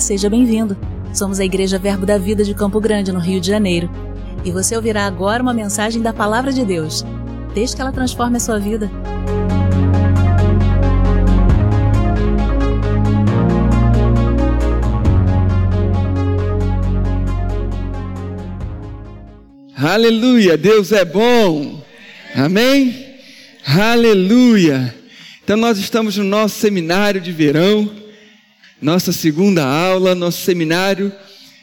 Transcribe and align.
Seja 0.00 0.28
bem-vindo. 0.28 0.76
Somos 1.12 1.40
a 1.40 1.44
Igreja 1.44 1.78
Verbo 1.78 2.04
da 2.04 2.18
Vida 2.18 2.44
de 2.44 2.54
Campo 2.54 2.80
Grande, 2.80 3.12
no 3.12 3.18
Rio 3.18 3.40
de 3.40 3.46
Janeiro. 3.46 3.90
E 4.44 4.50
você 4.50 4.76
ouvirá 4.76 5.06
agora 5.06 5.42
uma 5.42 5.54
mensagem 5.54 6.02
da 6.02 6.12
Palavra 6.12 6.52
de 6.52 6.64
Deus. 6.64 7.04
Desde 7.54 7.74
que 7.74 7.82
ela 7.82 7.90
transforme 7.90 8.36
a 8.36 8.40
sua 8.40 8.58
vida. 8.58 8.90
Aleluia, 19.76 20.56
Deus 20.56 20.92
é 20.92 21.04
bom. 21.04 21.82
Amém? 22.34 23.16
Aleluia. 23.66 24.94
Então 25.42 25.56
nós 25.56 25.78
estamos 25.78 26.16
no 26.16 26.24
nosso 26.24 26.58
seminário 26.58 27.20
de 27.20 27.32
verão, 27.32 27.90
nossa 28.80 29.12
segunda 29.12 29.64
aula, 29.64 30.14
nosso 30.14 30.44
seminário 30.44 31.12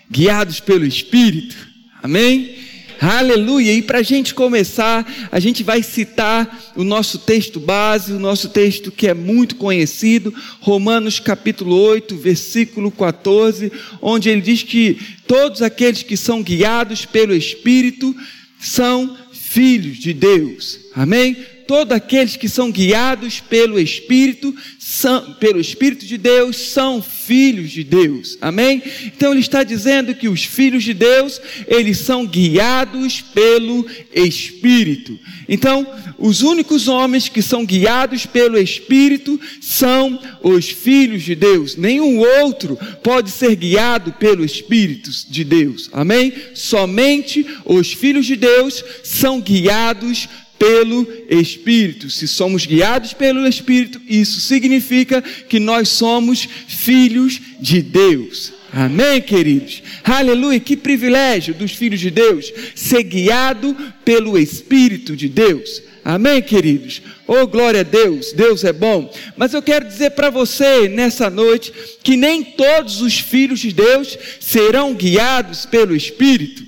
guiados 0.09 0.59
pelo 0.59 0.85
Espírito. 0.85 1.55
Amém? 2.01 2.55
Aleluia! 2.99 3.73
E 3.73 3.81
para 3.81 3.99
a 3.99 4.03
gente 4.03 4.33
começar, 4.33 5.05
a 5.31 5.39
gente 5.39 5.61
vai 5.61 5.83
citar 5.83 6.71
o 6.75 6.83
nosso 6.83 7.19
texto 7.19 7.59
base, 7.59 8.13
o 8.13 8.19
nosso 8.19 8.49
texto 8.49 8.91
que 8.91 9.07
é 9.07 9.13
muito 9.13 9.55
conhecido, 9.55 10.33
Romanos 10.61 11.19
capítulo 11.19 11.75
8, 11.75 12.15
versículo 12.15 12.89
14, 12.91 13.71
onde 14.01 14.29
ele 14.29 14.41
diz 14.41 14.63
que 14.63 14.97
todos 15.27 15.61
aqueles 15.61 16.03
que 16.03 16.15
são 16.15 16.41
guiados 16.41 17.05
pelo 17.05 17.35
Espírito 17.35 18.15
são 18.59 19.17
filhos 19.33 19.97
de 19.97 20.13
Deus. 20.13 20.82
Amém? 20.95 21.35
todos 21.63 21.95
aqueles 21.95 22.35
que 22.35 22.47
são 22.47 22.71
guiados 22.71 23.39
pelo 23.39 23.79
Espírito, 23.79 24.53
são, 24.77 25.33
pelo 25.33 25.59
Espírito 25.59 26.05
de 26.05 26.17
Deus, 26.17 26.57
são 26.57 27.01
filhos 27.01 27.71
de 27.71 27.83
Deus. 27.83 28.37
Amém? 28.41 28.81
Então 29.05 29.31
ele 29.31 29.39
está 29.39 29.63
dizendo 29.63 30.13
que 30.13 30.27
os 30.27 30.43
filhos 30.43 30.83
de 30.83 30.93
Deus, 30.93 31.41
eles 31.67 31.99
são 31.99 32.25
guiados 32.25 33.21
pelo 33.21 33.85
Espírito. 34.13 35.17
Então, 35.47 35.85
os 36.17 36.41
únicos 36.41 36.87
homens 36.87 37.27
que 37.27 37.41
são 37.41 37.65
guiados 37.65 38.25
pelo 38.25 38.57
Espírito 38.57 39.39
são 39.61 40.19
os 40.41 40.69
filhos 40.69 41.23
de 41.23 41.35
Deus. 41.35 41.75
Nenhum 41.75 42.19
outro 42.19 42.77
pode 43.01 43.31
ser 43.31 43.55
guiado 43.55 44.13
pelo 44.13 44.43
Espírito 44.43 45.09
de 45.29 45.43
Deus. 45.43 45.89
Amém? 45.91 46.33
Somente 46.53 47.45
os 47.65 47.91
filhos 47.93 48.25
de 48.25 48.35
Deus 48.35 48.83
são 49.03 49.41
guiados 49.41 50.27
pelo 50.57 51.07
Espírito. 51.29 52.09
Se 52.09 52.27
somos 52.27 52.65
guiados 52.65 53.13
pelo 53.13 53.47
Espírito, 53.47 54.01
isso 54.07 54.39
significa 54.41 55.21
que 55.21 55.59
nós 55.59 55.89
somos 55.89 56.47
filhos 56.67 57.39
de 57.59 57.81
Deus. 57.81 58.53
Amém, 58.71 59.21
queridos? 59.21 59.83
Aleluia, 60.03 60.59
que 60.59 60.75
privilégio 60.75 61.53
dos 61.53 61.73
filhos 61.73 61.99
de 61.99 62.09
Deus 62.09 62.51
ser 62.73 63.03
guiado 63.03 63.75
pelo 64.03 64.37
Espírito 64.37 65.15
de 65.15 65.29
Deus. 65.29 65.83
Amém, 66.03 66.41
queridos? 66.41 67.01
Oh, 67.27 67.47
glória 67.47 67.81
a 67.81 67.83
Deus, 67.83 68.33
Deus 68.33 68.63
é 68.63 68.73
bom. 68.73 69.13
Mas 69.37 69.53
eu 69.53 69.61
quero 69.61 69.87
dizer 69.87 70.11
para 70.11 70.29
você 70.29 70.89
nessa 70.89 71.29
noite 71.29 71.71
que 72.03 72.17
nem 72.17 72.43
todos 72.43 72.99
os 72.99 73.19
filhos 73.19 73.59
de 73.59 73.71
Deus 73.71 74.17
serão 74.39 74.95
guiados 74.95 75.65
pelo 75.65 75.95
Espírito. 75.95 76.63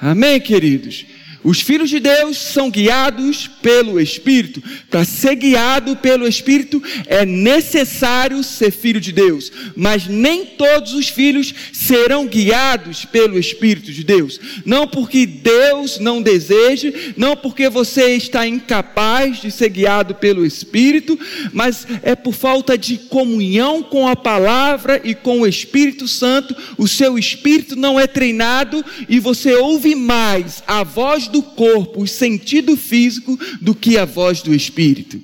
Amém, 0.00 0.40
queridos? 0.40 1.06
Os 1.44 1.60
filhos 1.60 1.90
de 1.90 1.98
Deus 1.98 2.38
são 2.38 2.70
guiados 2.70 3.48
pelo 3.60 4.00
Espírito. 4.00 4.62
Para 4.88 5.04
ser 5.04 5.34
guiado 5.34 5.96
pelo 5.96 6.26
Espírito 6.26 6.80
é 7.06 7.26
necessário 7.26 8.42
ser 8.44 8.70
filho 8.70 9.00
de 9.00 9.10
Deus. 9.10 9.50
Mas 9.74 10.06
nem 10.06 10.44
todos 10.44 10.94
os 10.94 11.08
filhos 11.08 11.52
serão 11.72 12.26
guiados 12.26 13.04
pelo 13.04 13.38
Espírito 13.38 13.92
de 13.92 14.04
Deus. 14.04 14.38
Não 14.64 14.86
porque 14.86 15.26
Deus 15.26 15.98
não 15.98 16.22
deseje, 16.22 17.14
não 17.16 17.36
porque 17.36 17.68
você 17.68 18.14
está 18.14 18.46
incapaz 18.46 19.40
de 19.40 19.50
ser 19.50 19.70
guiado 19.70 20.14
pelo 20.14 20.46
Espírito, 20.46 21.18
mas 21.52 21.86
é 22.02 22.14
por 22.14 22.34
falta 22.34 22.78
de 22.78 22.98
comunhão 22.98 23.82
com 23.82 24.06
a 24.06 24.14
palavra 24.14 25.00
e 25.02 25.14
com 25.14 25.40
o 25.40 25.46
Espírito 25.46 26.06
Santo. 26.06 26.54
O 26.78 26.86
seu 26.86 27.18
espírito 27.18 27.74
não 27.74 27.98
é 27.98 28.06
treinado 28.06 28.84
e 29.08 29.18
você 29.18 29.54
ouve 29.54 29.94
mais 29.94 30.62
a 30.66 30.84
voz 30.84 31.28
do 31.32 31.42
corpo, 31.42 32.02
o 32.02 32.06
sentido 32.06 32.76
físico, 32.76 33.38
do 33.60 33.74
que 33.74 33.98
a 33.98 34.04
voz 34.04 34.42
do 34.42 34.54
Espírito. 34.54 35.20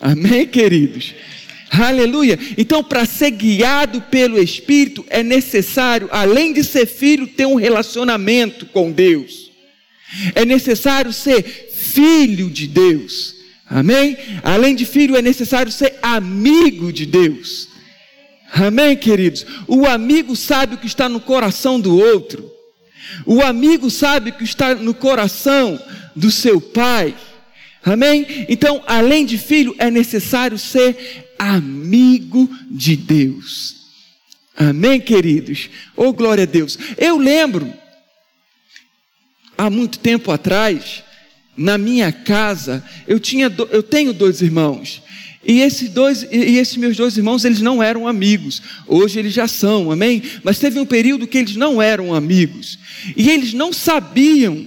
Amém, 0.00 0.46
queridos? 0.46 1.14
Aleluia. 1.70 2.38
Então, 2.58 2.82
para 2.82 3.06
ser 3.06 3.30
guiado 3.30 4.00
pelo 4.02 4.42
Espírito, 4.42 5.04
é 5.08 5.22
necessário, 5.22 6.08
além 6.10 6.52
de 6.52 6.64
ser 6.64 6.86
filho, 6.86 7.28
ter 7.28 7.46
um 7.46 7.54
relacionamento 7.54 8.66
com 8.66 8.90
Deus. 8.90 9.50
É 10.34 10.44
necessário 10.44 11.12
ser 11.12 11.70
filho 11.72 12.50
de 12.50 12.66
Deus. 12.66 13.36
Amém? 13.68 14.16
Além 14.42 14.74
de 14.74 14.84
filho, 14.84 15.16
é 15.16 15.22
necessário 15.22 15.70
ser 15.70 15.94
amigo 16.02 16.92
de 16.92 17.06
Deus. 17.06 17.68
Amém, 18.52 18.96
queridos? 18.96 19.46
O 19.68 19.86
amigo 19.86 20.34
sabe 20.34 20.74
o 20.74 20.78
que 20.78 20.88
está 20.88 21.08
no 21.08 21.20
coração 21.20 21.80
do 21.80 21.96
outro. 21.96 22.50
O 23.26 23.42
amigo 23.42 23.90
sabe 23.90 24.32
que 24.32 24.44
está 24.44 24.74
no 24.74 24.94
coração 24.94 25.80
do 26.14 26.30
seu 26.30 26.60
pai. 26.60 27.14
Amém? 27.82 28.46
Então, 28.48 28.82
além 28.86 29.24
de 29.24 29.38
filho, 29.38 29.74
é 29.78 29.90
necessário 29.90 30.58
ser 30.58 31.34
amigo 31.38 32.48
de 32.70 32.96
Deus. 32.96 33.76
Amém, 34.56 35.00
queridos? 35.00 35.70
Oh, 35.96 36.12
glória 36.12 36.44
a 36.44 36.46
Deus. 36.46 36.78
Eu 36.98 37.16
lembro, 37.16 37.72
há 39.56 39.70
muito 39.70 39.98
tempo 39.98 40.30
atrás, 40.30 41.02
na 41.56 41.78
minha 41.78 42.12
casa, 42.12 42.84
eu, 43.08 43.18
tinha, 43.18 43.50
eu 43.70 43.82
tenho 43.82 44.12
dois 44.12 44.42
irmãos. 44.42 45.02
E 45.46 45.60
esses, 45.60 45.88
dois, 45.88 46.22
e 46.30 46.58
esses 46.58 46.76
meus 46.76 46.96
dois 46.96 47.16
irmãos, 47.16 47.44
eles 47.44 47.60
não 47.60 47.82
eram 47.82 48.06
amigos. 48.06 48.60
Hoje 48.86 49.18
eles 49.18 49.32
já 49.32 49.48
são, 49.48 49.90
amém? 49.90 50.22
Mas 50.44 50.58
teve 50.58 50.78
um 50.78 50.84
período 50.84 51.26
que 51.26 51.38
eles 51.38 51.56
não 51.56 51.80
eram 51.80 52.14
amigos. 52.14 52.78
E 53.16 53.30
eles 53.30 53.54
não 53.54 53.72
sabiam 53.72 54.66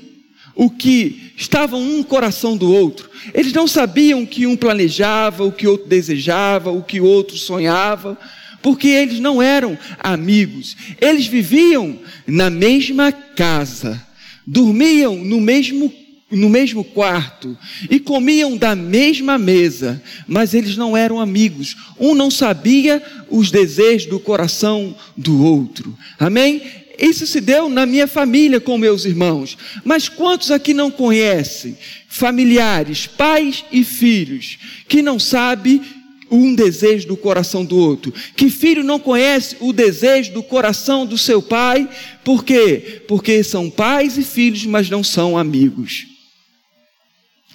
o 0.55 0.69
que 0.69 1.31
estava 1.37 1.75
um 1.75 1.97
no 1.97 2.03
coração 2.03 2.57
do 2.57 2.71
outro. 2.71 3.09
Eles 3.33 3.53
não 3.53 3.67
sabiam 3.67 4.23
o 4.23 4.27
que 4.27 4.47
um 4.47 4.55
planejava, 4.55 5.43
o 5.43 5.51
que 5.51 5.67
outro 5.67 5.87
desejava, 5.87 6.71
o 6.71 6.83
que 6.83 6.99
outro 6.99 7.37
sonhava, 7.37 8.17
porque 8.61 8.87
eles 8.87 9.19
não 9.19 9.41
eram 9.41 9.77
amigos. 9.99 10.75
Eles 10.99 11.27
viviam 11.27 11.99
na 12.25 12.49
mesma 12.49 13.11
casa, 13.11 14.01
dormiam 14.45 15.15
no 15.17 15.39
mesmo 15.39 15.93
no 16.35 16.49
mesmo 16.49 16.83
quarto 16.83 17.57
e 17.89 17.99
comiam 17.99 18.57
da 18.57 18.75
mesma 18.75 19.37
mesa, 19.37 20.01
mas 20.27 20.53
eles 20.53 20.75
não 20.75 20.95
eram 20.97 21.19
amigos. 21.19 21.75
Um 21.99 22.15
não 22.15 22.31
sabia 22.31 23.01
os 23.29 23.51
desejos 23.51 24.09
do 24.09 24.19
coração 24.19 24.95
do 25.15 25.43
outro. 25.43 25.97
Amém? 26.19 26.61
Isso 26.99 27.25
se 27.25 27.41
deu 27.41 27.69
na 27.69 27.85
minha 27.85 28.07
família 28.07 28.59
com 28.59 28.77
meus 28.77 29.05
irmãos. 29.05 29.57
Mas 29.83 30.07
quantos 30.07 30.51
aqui 30.51 30.73
não 30.73 30.91
conhecem 30.91 31.77
familiares, 32.07 33.07
pais 33.07 33.65
e 33.71 33.83
filhos, 33.83 34.57
que 34.87 35.01
não 35.01 35.17
sabem 35.17 35.81
um 36.29 36.55
desejo 36.55 37.07
do 37.07 37.17
coração 37.17 37.63
do 37.65 37.77
outro. 37.77 38.13
Que 38.35 38.49
filho 38.49 38.83
não 38.83 38.99
conhece 38.99 39.57
o 39.59 39.71
desejo 39.71 40.33
do 40.33 40.41
coração 40.41 41.05
do 41.05 41.17
seu 41.17 41.41
pai? 41.41 41.87
Por 42.23 42.43
quê? 42.43 43.03
Porque 43.07 43.43
são 43.43 43.69
pais 43.69 44.17
e 44.17 44.23
filhos, 44.23 44.65
mas 44.65 44.89
não 44.89 45.03
são 45.03 45.37
amigos. 45.37 46.12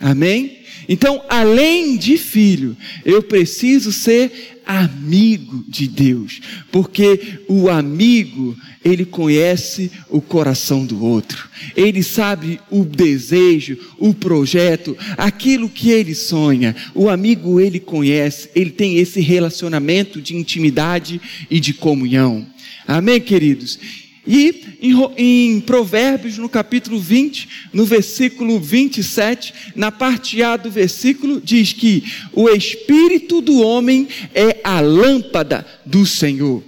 Amém? 0.00 0.58
Então, 0.88 1.22
além 1.28 1.96
de 1.96 2.16
filho, 2.16 2.76
eu 3.04 3.22
preciso 3.22 3.92
ser 3.92 4.58
amigo 4.64 5.64
de 5.66 5.88
Deus, 5.88 6.40
porque 6.70 7.40
o 7.48 7.70
amigo, 7.70 8.54
ele 8.84 9.04
conhece 9.04 9.90
o 10.10 10.20
coração 10.20 10.84
do 10.84 11.02
outro, 11.02 11.48
ele 11.74 12.02
sabe 12.02 12.60
o 12.70 12.84
desejo, 12.84 13.78
o 13.98 14.12
projeto, 14.12 14.96
aquilo 15.16 15.70
que 15.70 15.90
ele 15.90 16.14
sonha. 16.14 16.76
O 16.94 17.08
amigo, 17.08 17.58
ele 17.58 17.80
conhece, 17.80 18.50
ele 18.54 18.70
tem 18.70 18.98
esse 18.98 19.20
relacionamento 19.20 20.20
de 20.20 20.36
intimidade 20.36 21.20
e 21.50 21.58
de 21.58 21.72
comunhão. 21.72 22.46
Amém, 22.86 23.20
queridos? 23.20 23.78
E 24.28 24.76
em, 24.82 24.94
em, 25.16 25.60
Provérbios, 25.60 26.36
no 26.36 26.50
capítulo 26.50 27.00
20, 27.00 27.48
no 27.72 27.86
versículo 27.86 28.60
27, 28.60 29.54
na 29.74 29.90
parte 29.90 30.42
A 30.42 30.54
do 30.58 30.70
versículo, 30.70 31.40
diz 31.40 31.72
que 31.72 32.04
o 32.34 32.46
espírito 32.50 33.40
do 33.40 33.62
homem 33.62 34.06
é 34.34 34.60
a 34.62 34.80
lâmpada 34.80 35.66
do 35.86 36.04
Senhor. 36.04 36.62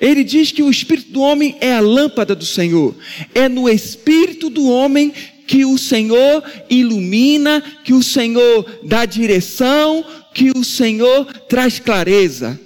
Ele 0.00 0.24
diz 0.24 0.50
que 0.50 0.62
o 0.62 0.70
espírito 0.70 1.12
do 1.12 1.20
homem 1.20 1.56
é 1.60 1.74
a 1.74 1.80
lâmpada 1.80 2.34
do 2.34 2.44
Senhor. 2.44 2.92
É 3.32 3.48
no 3.48 3.68
espírito 3.68 4.50
do 4.50 4.68
homem 4.68 5.12
que 5.46 5.64
o 5.64 5.78
Senhor 5.78 6.42
ilumina, 6.68 7.62
que 7.84 7.92
o 7.92 8.02
Senhor 8.02 8.80
dá 8.82 9.04
direção, 9.06 10.04
que 10.34 10.50
o 10.50 10.64
Senhor 10.64 11.24
traz 11.48 11.78
clareza. 11.78 12.60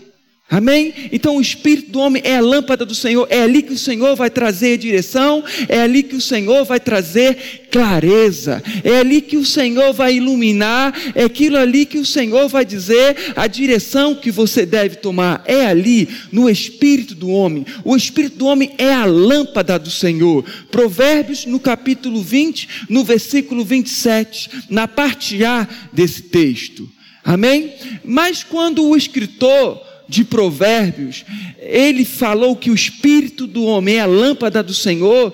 Amém? 0.52 0.92
Então 1.10 1.38
o 1.38 1.40
espírito 1.40 1.90
do 1.92 1.98
homem 1.98 2.20
é 2.26 2.36
a 2.36 2.40
lâmpada 2.42 2.84
do 2.84 2.94
Senhor, 2.94 3.26
é 3.30 3.40
ali 3.40 3.62
que 3.62 3.72
o 3.72 3.78
Senhor 3.78 4.14
vai 4.14 4.28
trazer 4.28 4.76
direção, 4.76 5.42
é 5.66 5.80
ali 5.80 6.02
que 6.02 6.14
o 6.14 6.20
Senhor 6.20 6.66
vai 6.66 6.78
trazer 6.78 7.62
clareza, 7.70 8.62
é 8.84 8.98
ali 8.98 9.22
que 9.22 9.38
o 9.38 9.46
Senhor 9.46 9.94
vai 9.94 10.16
iluminar, 10.16 10.92
é 11.14 11.24
aquilo 11.24 11.56
ali 11.56 11.86
que 11.86 11.96
o 11.96 12.04
Senhor 12.04 12.50
vai 12.50 12.66
dizer 12.66 13.32
a 13.34 13.46
direção 13.46 14.14
que 14.14 14.30
você 14.30 14.66
deve 14.66 14.96
tomar, 14.96 15.42
é 15.46 15.64
ali 15.64 16.06
no 16.30 16.50
espírito 16.50 17.14
do 17.14 17.30
homem. 17.30 17.64
O 17.82 17.96
espírito 17.96 18.36
do 18.36 18.44
homem 18.44 18.72
é 18.76 18.92
a 18.92 19.06
lâmpada 19.06 19.78
do 19.78 19.90
Senhor. 19.90 20.44
Provérbios 20.70 21.46
no 21.46 21.58
capítulo 21.58 22.20
20, 22.20 22.68
no 22.90 23.02
versículo 23.02 23.64
27, 23.64 24.50
na 24.68 24.86
parte 24.86 25.42
A 25.46 25.66
desse 25.94 26.24
texto. 26.24 26.86
Amém? 27.24 27.72
Mas 28.04 28.44
quando 28.44 28.84
o 28.84 28.94
escritor 28.94 29.91
de 30.12 30.24
Provérbios, 30.24 31.24
ele 31.58 32.04
falou 32.04 32.54
que 32.54 32.70
o 32.70 32.74
espírito 32.74 33.46
do 33.46 33.64
homem 33.64 33.96
é 33.96 34.00
a 34.00 34.06
lâmpada 34.06 34.62
do 34.62 34.74
Senhor. 34.74 35.32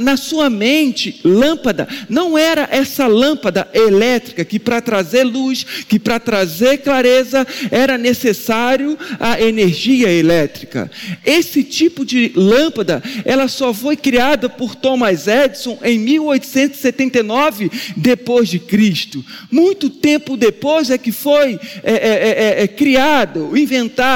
Na 0.00 0.16
sua 0.16 0.48
mente, 0.48 1.20
lâmpada 1.22 1.86
não 2.08 2.38
era 2.38 2.66
essa 2.70 3.06
lâmpada 3.06 3.68
elétrica 3.74 4.42
que 4.42 4.58
para 4.58 4.80
trazer 4.80 5.24
luz, 5.24 5.66
que 5.86 5.98
para 5.98 6.18
trazer 6.18 6.78
clareza 6.78 7.46
era 7.70 7.98
necessário 7.98 8.96
a 9.20 9.38
energia 9.42 10.10
elétrica. 10.10 10.90
Esse 11.22 11.62
tipo 11.62 12.02
de 12.02 12.32
lâmpada, 12.34 13.02
ela 13.26 13.46
só 13.46 13.74
foi 13.74 13.94
criada 13.94 14.48
por 14.48 14.74
Thomas 14.74 15.26
Edison 15.28 15.78
em 15.82 15.98
1879 15.98 17.70
depois 17.94 18.48
de 18.48 18.58
Cristo. 18.58 19.22
Muito 19.50 19.90
tempo 19.90 20.34
depois 20.34 20.88
é 20.88 20.96
que 20.96 21.12
foi 21.12 21.60
é, 21.82 21.92
é, 21.92 22.54
é, 22.60 22.62
é 22.62 22.68
criado, 22.68 23.54
inventado 23.54 24.13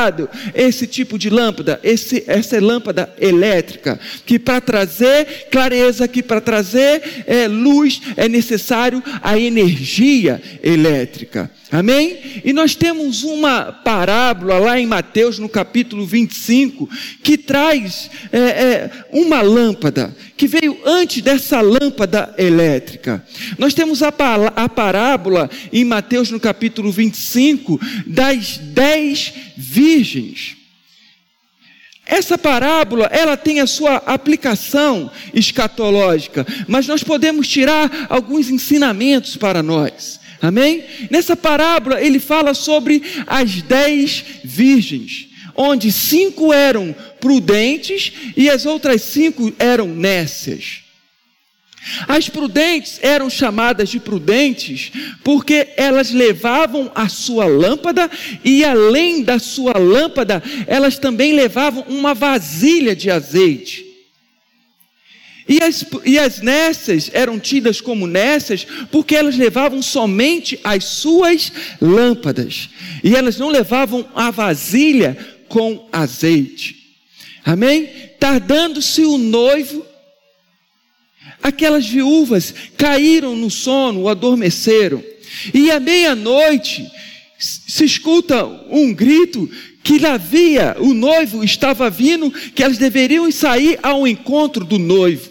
esse 0.54 0.86
tipo 0.86 1.18
de 1.18 1.30
lâmpada, 1.30 1.80
esse, 1.82 2.24
essa 2.26 2.60
lâmpada 2.60 3.12
elétrica, 3.18 3.98
que 4.24 4.38
para 4.38 4.60
trazer 4.60 5.48
clareza, 5.50 6.08
que 6.08 6.22
para 6.22 6.40
trazer 6.40 7.24
é, 7.26 7.48
luz 7.48 8.00
é 8.16 8.28
necessário 8.28 9.02
a 9.22 9.38
energia 9.38 10.40
elétrica. 10.62 11.50
Amém? 11.70 12.40
E 12.44 12.52
nós 12.52 12.74
temos 12.74 13.24
uma 13.24 13.70
parábola 13.70 14.58
lá 14.58 14.80
em 14.80 14.86
Mateus, 14.86 15.38
no 15.38 15.50
capítulo 15.50 16.06
25, 16.06 16.88
que 17.22 17.36
traz 17.36 18.10
é, 18.32 18.38
é, 18.38 18.90
uma 19.12 19.42
lâmpada, 19.42 20.16
que 20.34 20.46
veio 20.46 20.78
antes 20.86 21.20
dessa 21.20 21.60
lâmpada 21.60 22.34
elétrica. 22.38 23.22
Nós 23.58 23.74
temos 23.74 24.02
a, 24.02 24.08
a 24.56 24.68
parábola 24.68 25.50
em 25.70 25.84
Mateus, 25.84 26.30
no 26.30 26.40
capítulo 26.40 26.90
25, 26.90 27.78
das 28.06 28.56
dez 28.56 29.34
virgens. 29.54 29.87
Essa 32.06 32.38
parábola, 32.38 33.06
ela 33.12 33.36
tem 33.36 33.60
a 33.60 33.66
sua 33.66 33.96
aplicação 33.96 35.10
escatológica, 35.34 36.46
mas 36.66 36.86
nós 36.86 37.04
podemos 37.04 37.46
tirar 37.46 38.06
alguns 38.08 38.48
ensinamentos 38.48 39.36
para 39.36 39.62
nós. 39.62 40.18
Amém? 40.40 40.84
Nessa 41.10 41.36
parábola 41.36 42.00
ele 42.00 42.18
fala 42.18 42.54
sobre 42.54 43.02
as 43.26 43.60
dez 43.60 44.24
virgens, 44.42 45.28
onde 45.54 45.92
cinco 45.92 46.50
eram 46.50 46.94
prudentes 47.20 48.12
e 48.36 48.48
as 48.48 48.64
outras 48.64 49.02
cinco 49.02 49.52
eram 49.58 49.88
nécias. 49.88 50.87
As 52.06 52.28
prudentes 52.28 52.98
eram 53.02 53.28
chamadas 53.30 53.88
de 53.88 54.00
prudentes 54.00 54.92
porque 55.24 55.68
elas 55.76 56.10
levavam 56.10 56.90
a 56.94 57.08
sua 57.08 57.46
lâmpada 57.46 58.10
e, 58.44 58.64
além 58.64 59.22
da 59.22 59.38
sua 59.38 59.78
lâmpada, 59.78 60.42
elas 60.66 60.98
também 60.98 61.32
levavam 61.32 61.84
uma 61.88 62.14
vasilha 62.14 62.94
de 62.94 63.10
azeite. 63.10 63.88
E 65.48 65.62
as, 65.62 65.84
e 66.04 66.18
as 66.18 66.42
eram 67.12 67.40
tidas 67.40 67.80
como 67.80 68.06
nécias 68.06 68.66
porque 68.90 69.16
elas 69.16 69.36
levavam 69.36 69.80
somente 69.80 70.60
as 70.62 70.84
suas 70.84 71.50
lâmpadas. 71.80 72.68
E 73.02 73.16
elas 73.16 73.38
não 73.38 73.48
levavam 73.48 74.06
a 74.14 74.30
vasilha 74.30 75.16
com 75.48 75.88
azeite. 75.90 76.76
Amém? 77.42 77.88
Tardando-se 78.20 79.02
o 79.02 79.16
noivo, 79.16 79.86
aquelas 81.42 81.86
viúvas 81.86 82.54
caíram 82.76 83.36
no 83.36 83.50
sono, 83.50 84.08
adormeceram. 84.08 85.02
E 85.52 85.70
à 85.70 85.78
meia-noite 85.78 86.90
se 87.38 87.84
escuta 87.84 88.44
um 88.70 88.92
grito 88.92 89.48
que 89.82 90.04
havia, 90.04 90.76
o 90.78 90.92
noivo 90.92 91.42
estava 91.42 91.88
vindo, 91.88 92.30
que 92.30 92.62
elas 92.62 92.78
deveriam 92.78 93.30
sair 93.30 93.78
ao 93.82 94.06
encontro 94.06 94.64
do 94.64 94.78
noivo. 94.78 95.30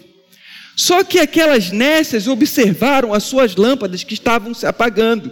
Só 0.74 1.04
que 1.04 1.18
aquelas 1.18 1.70
nécias 1.70 2.26
observaram 2.26 3.12
as 3.12 3.24
suas 3.24 3.56
lâmpadas 3.56 4.04
que 4.04 4.14
estavam 4.14 4.54
se 4.54 4.64
apagando 4.64 5.30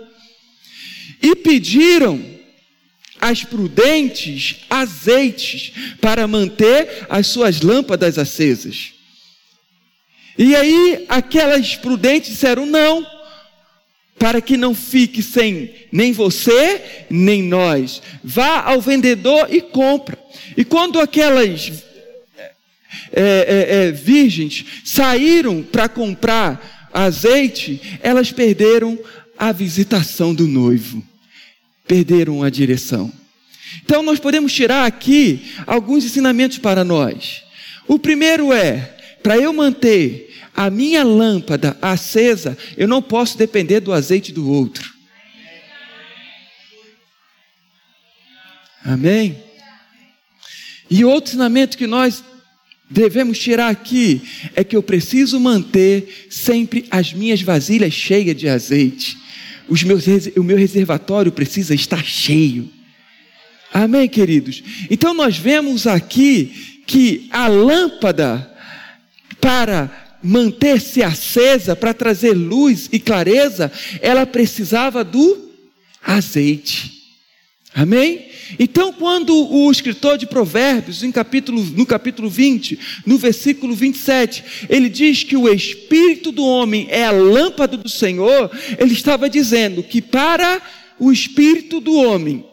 e 1.22 1.34
pediram 1.36 2.22
às 3.20 3.42
prudentes 3.44 4.56
azeites 4.68 5.72
para 6.00 6.26
manter 6.26 7.06
as 7.08 7.26
suas 7.28 7.60
lâmpadas 7.60 8.18
acesas. 8.18 8.95
E 10.38 10.54
aí 10.54 11.04
aquelas 11.08 11.76
prudentes 11.76 12.30
disseram: 12.30 12.66
não, 12.66 13.06
para 14.18 14.40
que 14.40 14.56
não 14.56 14.74
fique 14.74 15.22
sem 15.22 15.74
nem 15.92 16.12
você, 16.12 17.06
nem 17.10 17.42
nós. 17.42 18.02
Vá 18.22 18.60
ao 18.62 18.80
vendedor 18.80 19.48
e 19.50 19.60
compra. 19.60 20.18
E 20.56 20.64
quando 20.64 21.00
aquelas 21.00 21.84
é, 23.12 23.22
é, 23.22 23.86
é, 23.88 23.92
virgens 23.92 24.64
saíram 24.84 25.62
para 25.62 25.88
comprar 25.88 26.90
azeite, 26.92 27.80
elas 28.02 28.32
perderam 28.32 28.98
a 29.38 29.52
visitação 29.52 30.34
do 30.34 30.46
noivo, 30.46 31.02
perderam 31.86 32.42
a 32.42 32.48
direção. 32.48 33.12
Então 33.84 34.02
nós 34.02 34.18
podemos 34.18 34.52
tirar 34.52 34.86
aqui 34.86 35.52
alguns 35.66 36.04
ensinamentos 36.04 36.58
para 36.58 36.84
nós. 36.84 37.42
O 37.86 37.98
primeiro 37.98 38.52
é, 38.52 38.96
para 39.22 39.36
eu 39.36 39.52
manter 39.52 40.25
a 40.56 40.70
minha 40.70 41.04
lâmpada 41.04 41.76
acesa, 41.82 42.56
eu 42.76 42.88
não 42.88 43.02
posso 43.02 43.36
depender 43.36 43.80
do 43.80 43.92
azeite 43.92 44.32
do 44.32 44.50
outro. 44.50 44.96
Amém? 48.82 49.36
E 50.88 51.04
outro 51.04 51.30
ensinamento 51.30 51.76
que 51.76 51.86
nós 51.86 52.24
devemos 52.88 53.38
tirar 53.38 53.68
aqui 53.68 54.22
é 54.54 54.62
que 54.62 54.76
eu 54.76 54.82
preciso 54.82 55.38
manter 55.38 56.28
sempre 56.30 56.86
as 56.90 57.12
minhas 57.12 57.42
vasilhas 57.42 57.92
cheias 57.92 58.36
de 58.36 58.48
azeite. 58.48 59.18
Os 59.68 59.82
meus, 59.82 60.04
o 60.36 60.44
meu 60.44 60.56
reservatório 60.56 61.32
precisa 61.32 61.74
estar 61.74 62.04
cheio. 62.04 62.70
Amém, 63.74 64.08
queridos? 64.08 64.62
Então 64.88 65.12
nós 65.12 65.36
vemos 65.36 65.86
aqui 65.86 66.80
que 66.86 67.26
a 67.32 67.48
lâmpada 67.48 68.50
para 69.40 70.05
manter-se 70.26 71.02
acesa, 71.02 71.76
para 71.76 71.94
trazer 71.94 72.32
luz 72.32 72.88
e 72.92 72.98
clareza, 72.98 73.70
ela 74.00 74.26
precisava 74.26 75.04
do 75.04 75.50
azeite. 76.02 76.96
Amém? 77.74 78.26
Então, 78.58 78.92
quando 78.92 79.34
o 79.52 79.70
escritor 79.70 80.16
de 80.16 80.26
Provérbios, 80.26 81.02
em 81.02 81.12
capítulo, 81.12 81.62
no 81.62 81.84
capítulo 81.84 82.30
20, 82.30 82.78
no 83.04 83.18
versículo 83.18 83.74
27, 83.74 84.44
ele 84.68 84.88
diz 84.88 85.22
que 85.22 85.36
o 85.36 85.52
espírito 85.52 86.32
do 86.32 86.44
homem 86.44 86.86
é 86.90 87.04
a 87.04 87.10
lâmpada 87.10 87.76
do 87.76 87.88
Senhor, 87.88 88.50
ele 88.78 88.92
estava 88.92 89.28
dizendo 89.28 89.82
que 89.82 90.00
para 90.00 90.62
o 90.98 91.12
espírito 91.12 91.80
do 91.80 91.94
homem 91.94 92.44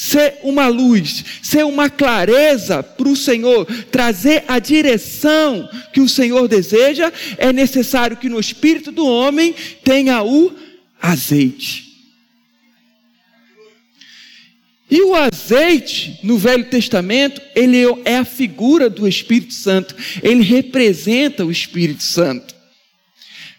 ser 0.00 0.38
uma 0.42 0.66
luz, 0.66 1.22
ser 1.42 1.62
uma 1.66 1.90
clareza 1.90 2.82
para 2.82 3.06
o 3.06 3.14
Senhor, 3.14 3.66
trazer 3.90 4.44
a 4.48 4.58
direção 4.58 5.68
que 5.92 6.00
o 6.00 6.08
Senhor 6.08 6.48
deseja, 6.48 7.12
é 7.36 7.52
necessário 7.52 8.16
que 8.16 8.26
no 8.26 8.40
espírito 8.40 8.90
do 8.90 9.06
homem 9.06 9.54
tenha 9.84 10.22
o 10.22 10.52
azeite. 11.02 11.90
E 14.90 15.02
o 15.02 15.14
azeite, 15.14 16.18
no 16.22 16.38
Velho 16.38 16.64
Testamento, 16.64 17.42
ele 17.54 17.76
é 18.06 18.16
a 18.16 18.24
figura 18.24 18.88
do 18.88 19.06
Espírito 19.06 19.52
Santo, 19.52 19.94
ele 20.22 20.42
representa 20.42 21.44
o 21.44 21.50
Espírito 21.50 22.02
Santo. 22.02 22.54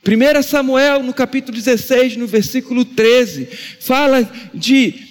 1 0.03 0.41
Samuel, 0.41 1.03
no 1.03 1.13
capítulo 1.13 1.55
16, 1.55 2.17
no 2.17 2.25
versículo 2.25 2.83
13, 2.83 3.47
fala 3.79 4.27
de, 4.51 5.10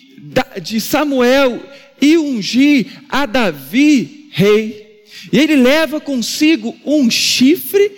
de 0.63 0.81
Samuel 0.81 1.63
e 2.01 2.17
ungir 2.17 2.87
a 3.09 3.27
Davi 3.27 4.29
rei. 4.33 5.03
E 5.33 5.39
ele 5.39 5.57
leva 5.57 6.01
consigo 6.01 6.77
um 6.85 7.11
chifre 7.11 7.91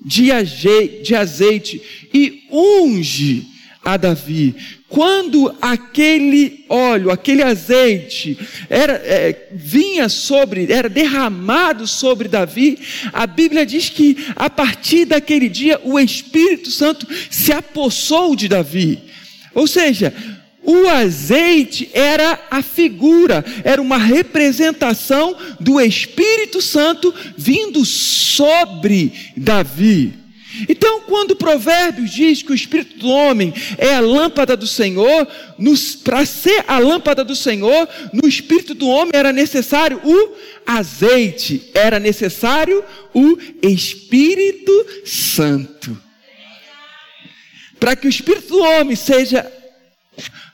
de 0.00 0.30
azeite 0.30 1.82
e 2.14 2.44
unge 2.50 3.46
a 3.84 3.96
Davi. 3.96 4.54
Quando 4.88 5.54
aquele 5.60 6.64
óleo, 6.68 7.10
aquele 7.10 7.42
azeite 7.42 8.38
era, 8.70 8.94
é, 8.94 9.48
vinha 9.52 10.08
sobre, 10.08 10.70
era 10.72 10.88
derramado 10.88 11.86
sobre 11.86 12.28
Davi, 12.28 12.78
a 13.12 13.26
Bíblia 13.26 13.66
diz 13.66 13.90
que 13.90 14.16
a 14.34 14.48
partir 14.48 15.04
daquele 15.04 15.48
dia 15.48 15.80
o 15.84 15.98
Espírito 15.98 16.70
Santo 16.70 17.06
se 17.30 17.52
apossou 17.52 18.34
de 18.34 18.48
Davi. 18.48 18.98
Ou 19.54 19.66
seja, 19.66 20.14
o 20.68 20.86
azeite 20.86 21.88
era 21.94 22.38
a 22.50 22.60
figura, 22.60 23.42
era 23.64 23.80
uma 23.80 23.96
representação 23.96 25.34
do 25.58 25.80
Espírito 25.80 26.60
Santo 26.60 27.14
vindo 27.38 27.86
sobre 27.86 29.10
Davi. 29.34 30.12
Então, 30.68 31.00
quando 31.06 31.36
Provérbios 31.36 32.10
diz 32.10 32.42
que 32.42 32.52
o 32.52 32.54
Espírito 32.54 32.98
do 32.98 33.08
homem 33.08 33.54
é 33.78 33.94
a 33.94 34.00
lâmpada 34.00 34.54
do 34.58 34.66
Senhor, 34.66 35.26
para 36.04 36.26
ser 36.26 36.62
a 36.68 36.78
lâmpada 36.78 37.24
do 37.24 37.34
Senhor, 37.34 37.88
no 38.12 38.28
Espírito 38.28 38.74
do 38.74 38.88
homem 38.88 39.12
era 39.14 39.32
necessário 39.32 39.98
o 40.04 40.32
azeite, 40.66 41.70
era 41.72 41.98
necessário 41.98 42.84
o 43.14 43.38
Espírito 43.62 44.86
Santo. 45.06 45.96
Para 47.80 47.96
que 47.96 48.06
o 48.06 48.10
Espírito 48.10 48.48
do 48.48 48.58
homem 48.58 48.94
seja 48.94 49.50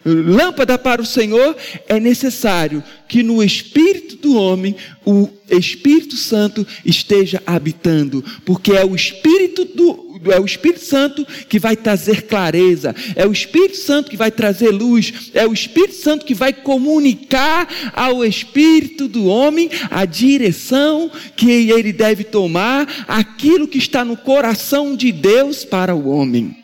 lâmpada 0.04 0.78
para 0.78 1.00
o 1.00 1.06
Senhor, 1.06 1.56
é 1.88 1.98
necessário 1.98 2.82
que 3.08 3.22
no 3.22 3.42
espírito 3.42 4.16
do 4.16 4.36
homem 4.36 4.74
o 5.04 5.28
Espírito 5.50 6.16
Santo 6.16 6.66
esteja 6.84 7.42
habitando, 7.46 8.24
porque 8.44 8.72
é 8.72 8.84
o 8.84 8.94
Espírito 8.94 9.64
do 9.64 10.04
é 10.32 10.40
o 10.40 10.44
Espírito 10.46 10.82
Santo 10.82 11.26
que 11.48 11.58
vai 11.58 11.76
trazer 11.76 12.22
clareza, 12.22 12.94
é 13.14 13.26
o 13.26 13.32
Espírito 13.32 13.76
Santo 13.76 14.10
que 14.10 14.16
vai 14.16 14.30
trazer 14.30 14.70
luz, 14.70 15.30
é 15.34 15.46
o 15.46 15.52
Espírito 15.52 15.96
Santo 15.96 16.24
que 16.24 16.32
vai 16.32 16.52
comunicar 16.52 17.68
ao 17.92 18.24
espírito 18.24 19.06
do 19.06 19.26
homem 19.26 19.68
a 19.90 20.06
direção 20.06 21.10
que 21.36 21.50
ele 21.70 21.92
deve 21.92 22.24
tomar, 22.24 23.04
aquilo 23.06 23.68
que 23.68 23.76
está 23.76 24.02
no 24.02 24.16
coração 24.16 24.96
de 24.96 25.12
Deus 25.12 25.64
para 25.64 25.94
o 25.94 26.08
homem. 26.08 26.56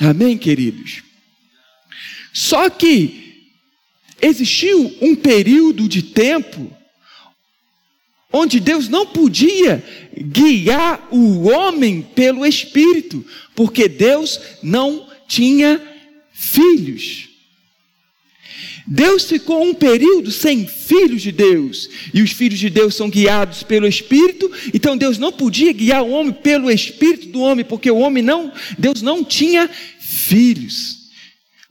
Amém, 0.00 0.38
queridos. 0.38 1.05
Só 2.36 2.68
que 2.68 3.46
existiu 4.20 4.94
um 5.00 5.16
período 5.16 5.88
de 5.88 6.02
tempo 6.02 6.70
onde 8.30 8.60
Deus 8.60 8.90
não 8.90 9.06
podia 9.06 9.82
guiar 10.14 11.08
o 11.10 11.48
homem 11.48 12.02
pelo 12.02 12.44
Espírito, 12.44 13.24
porque 13.54 13.88
Deus 13.88 14.38
não 14.62 15.08
tinha 15.26 15.80
filhos. 16.30 17.26
Deus 18.86 19.24
ficou 19.24 19.64
um 19.64 19.72
período 19.72 20.30
sem 20.30 20.66
filhos 20.66 21.22
de 21.22 21.32
Deus, 21.32 21.88
e 22.12 22.20
os 22.20 22.32
filhos 22.32 22.58
de 22.58 22.68
Deus 22.68 22.94
são 22.94 23.08
guiados 23.08 23.62
pelo 23.62 23.88
Espírito, 23.88 24.52
então 24.74 24.94
Deus 24.94 25.16
não 25.16 25.32
podia 25.32 25.72
guiar 25.72 26.02
o 26.02 26.10
homem 26.10 26.34
pelo 26.34 26.70
Espírito 26.70 27.28
do 27.28 27.40
homem, 27.40 27.64
porque 27.64 27.90
o 27.90 27.96
homem 27.96 28.22
não, 28.22 28.52
Deus 28.78 29.00
não 29.00 29.24
tinha 29.24 29.70
filhos. 29.98 31.05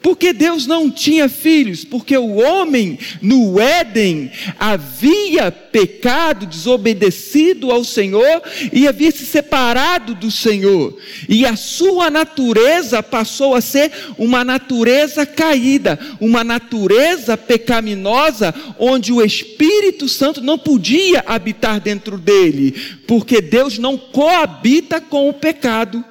Porque 0.05 0.33
Deus 0.33 0.67
não 0.67 0.91
tinha 0.91 1.27
filhos, 1.27 1.83
porque 1.83 2.15
o 2.15 2.35
homem 2.35 2.99
no 3.23 3.59
Éden 3.59 4.31
havia 4.59 5.51
pecado, 5.51 6.45
desobedecido 6.45 7.71
ao 7.71 7.83
Senhor 7.83 8.43
e 8.71 8.87
havia 8.87 9.09
se 9.09 9.25
separado 9.25 10.13
do 10.13 10.29
Senhor. 10.29 10.95
E 11.27 11.43
a 11.43 11.55
sua 11.55 12.11
natureza 12.11 13.01
passou 13.01 13.55
a 13.55 13.61
ser 13.61 13.91
uma 14.15 14.43
natureza 14.43 15.25
caída, 15.25 15.97
uma 16.21 16.43
natureza 16.43 17.35
pecaminosa, 17.35 18.53
onde 18.77 19.11
o 19.11 19.25
Espírito 19.25 20.07
Santo 20.07 20.39
não 20.39 20.59
podia 20.59 21.23
habitar 21.25 21.79
dentro 21.79 22.19
dele, 22.19 22.75
porque 23.07 23.41
Deus 23.41 23.79
não 23.79 23.97
coabita 23.97 25.01
com 25.01 25.27
o 25.27 25.33
pecado. 25.33 26.05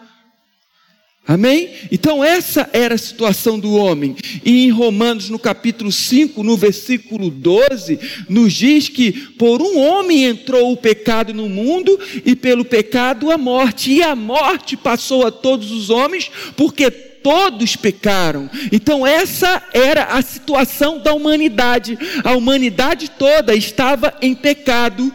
Amém? 1.26 1.70
Então, 1.90 2.22
essa 2.22 2.68
era 2.70 2.96
a 2.96 2.98
situação 2.98 3.58
do 3.58 3.74
homem. 3.76 4.14
E 4.44 4.66
em 4.66 4.70
Romanos, 4.70 5.30
no 5.30 5.38
capítulo 5.38 5.90
5, 5.90 6.42
no 6.42 6.54
versículo 6.54 7.30
12, 7.30 7.98
nos 8.28 8.52
diz 8.52 8.90
que 8.90 9.10
por 9.10 9.62
um 9.62 9.78
homem 9.78 10.24
entrou 10.24 10.70
o 10.70 10.76
pecado 10.76 11.32
no 11.32 11.48
mundo, 11.48 11.98
e 12.26 12.36
pelo 12.36 12.62
pecado 12.62 13.30
a 13.30 13.38
morte. 13.38 13.90
E 13.90 14.02
a 14.02 14.14
morte 14.14 14.76
passou 14.76 15.26
a 15.26 15.30
todos 15.30 15.70
os 15.70 15.88
homens, 15.88 16.30
porque 16.58 16.90
todos 16.90 17.74
pecaram. 17.74 18.50
Então, 18.70 19.06
essa 19.06 19.62
era 19.72 20.04
a 20.04 20.20
situação 20.20 20.98
da 20.98 21.14
humanidade. 21.14 21.98
A 22.22 22.32
humanidade 22.32 23.10
toda 23.18 23.54
estava 23.54 24.12
em 24.20 24.34
pecado 24.34 25.10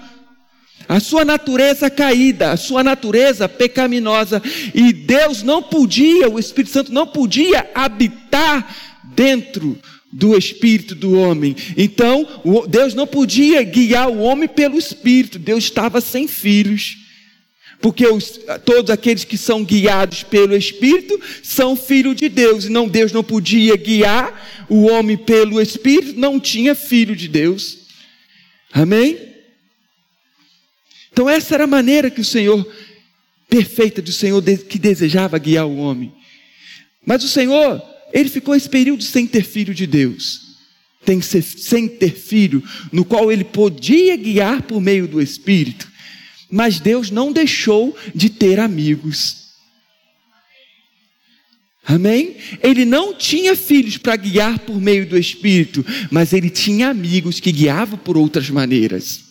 a 0.90 1.00
sua 1.00 1.24
natureza 1.24 1.88
caída, 1.88 2.52
a 2.52 2.58
sua 2.58 2.84
natureza 2.84 3.48
pecaminosa, 3.48 4.42
e 4.74 4.92
Deus 4.92 5.44
não 5.44 5.62
podia, 5.62 6.28
o 6.28 6.40
Espírito 6.40 6.74
Santo 6.74 6.92
não 6.92 7.06
podia 7.06 7.70
habitar 7.76 8.76
dentro 9.16 9.78
do 10.12 10.36
espírito 10.36 10.96
do 10.96 11.20
homem. 11.20 11.56
Então, 11.78 12.28
Deus 12.68 12.96
não 12.96 13.06
podia 13.06 13.62
guiar 13.62 14.10
o 14.10 14.18
homem 14.22 14.50
pelo 14.50 14.80
espírito, 14.80 15.38
Deus 15.38 15.66
estava 15.66 16.02
sem 16.02 16.28
filhos. 16.28 16.98
Porque 17.80 18.06
os, 18.08 18.40
todos 18.66 18.90
aqueles 18.90 19.24
que 19.24 19.38
são 19.38 19.64
guiados 19.64 20.24
pelo 20.24 20.54
Espírito 20.54 21.18
são 21.42 21.78
filhos 21.78 22.16
de 22.16 22.28
Deus, 22.28 22.66
e 22.66 22.70
não 22.70 22.90
Deus 22.90 23.14
não 23.14 23.24
podia 23.24 23.78
guiar 23.78 24.66
o 24.68 24.88
homem 24.88 25.16
pelo 25.16 25.62
Espírito, 25.62 26.20
não 26.20 26.42
tinha 26.42 26.76
filho 26.76 27.16
de 27.16 27.30
Deus. 27.30 27.78
Amém? 28.74 29.29
Então, 31.12 31.30
essa 31.30 31.56
era 31.56 31.64
a 31.64 31.68
maneira 31.68 32.10
que 32.10 32.22
o 32.22 32.26
Senhor, 32.26 32.68
perfeita 33.50 34.02
do 34.02 34.12
Senhor, 34.12 34.42
que 34.42 34.80
desejava 34.80 35.38
guiar 35.38 35.66
o 35.66 35.78
homem. 35.78 36.14
Mas 37.06 37.24
o 37.24 37.28
Senhor, 37.28 37.82
ele 38.14 38.30
ficou 38.30 38.56
esse 38.56 38.70
período 38.70 39.04
sem 39.04 39.26
ter 39.26 39.44
filho 39.44 39.74
de 39.74 39.88
Deus, 39.88 40.58
tem 41.06 41.22
sem 41.22 41.88
ter 41.88 42.14
filho, 42.14 42.64
no 42.92 43.04
qual 43.04 43.32
ele 43.32 43.44
podia 43.44 44.16
guiar 44.16 44.62
por 44.64 44.80
meio 44.82 45.08
do 45.08 45.22
Espírito. 45.22 45.90
Mas 46.52 46.80
Deus 46.80 47.12
não 47.12 47.32
deixou 47.32 47.96
de 48.14 48.30
ter 48.30 48.60
amigos. 48.60 49.50
Amém? 51.86 52.38
Ele 52.62 52.86
não 52.86 53.16
tinha 53.16 53.56
filhos 53.56 53.98
para 53.98 54.16
guiar 54.16 54.60
por 54.60 54.80
meio 54.80 55.08
do 55.08 55.18
Espírito, 55.18 55.84
mas 56.12 56.34
ele 56.34 56.50
tinha 56.50 56.90
amigos 56.90 57.40
que 57.40 57.52
guiavam 57.52 57.98
por 57.98 58.16
outras 58.16 58.48
maneiras. 58.50 59.29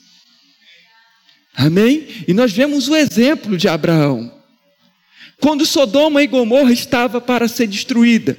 Amém? 1.58 2.06
E 2.28 2.32
nós 2.32 2.52
vemos 2.52 2.86
o 2.86 2.94
exemplo 2.94 3.58
de 3.58 3.66
Abraão. 3.66 4.32
Quando 5.40 5.66
Sodoma 5.66 6.22
e 6.22 6.28
Gomorra 6.28 6.72
estava 6.72 7.20
para 7.20 7.48
ser 7.48 7.66
destruída. 7.66 8.36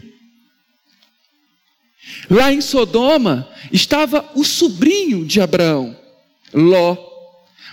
Lá 2.30 2.54
em 2.54 2.62
Sodoma 2.62 3.50
estava 3.74 4.32
o 4.36 4.46
sobrinho 4.46 5.26
de 5.26 5.42
Abraão, 5.42 5.98
Ló. 6.54 6.96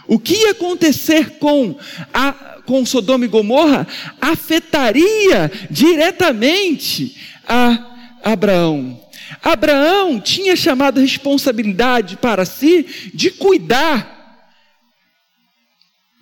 O 0.08 0.18
que 0.18 0.34
ia 0.34 0.50
acontecer 0.50 1.38
com, 1.38 1.78
a, 2.12 2.32
com 2.66 2.84
Sodoma 2.84 3.24
e 3.24 3.28
Gomorra 3.28 3.86
afetaria 4.20 5.50
diretamente 5.70 7.16
a 7.46 8.18
Abraão. 8.24 9.00
Abraão 9.40 10.20
tinha 10.20 10.56
chamado 10.56 10.98
a 10.98 11.02
responsabilidade 11.02 12.16
para 12.16 12.44
si 12.44 13.12
de 13.14 13.30
cuidar 13.30 14.15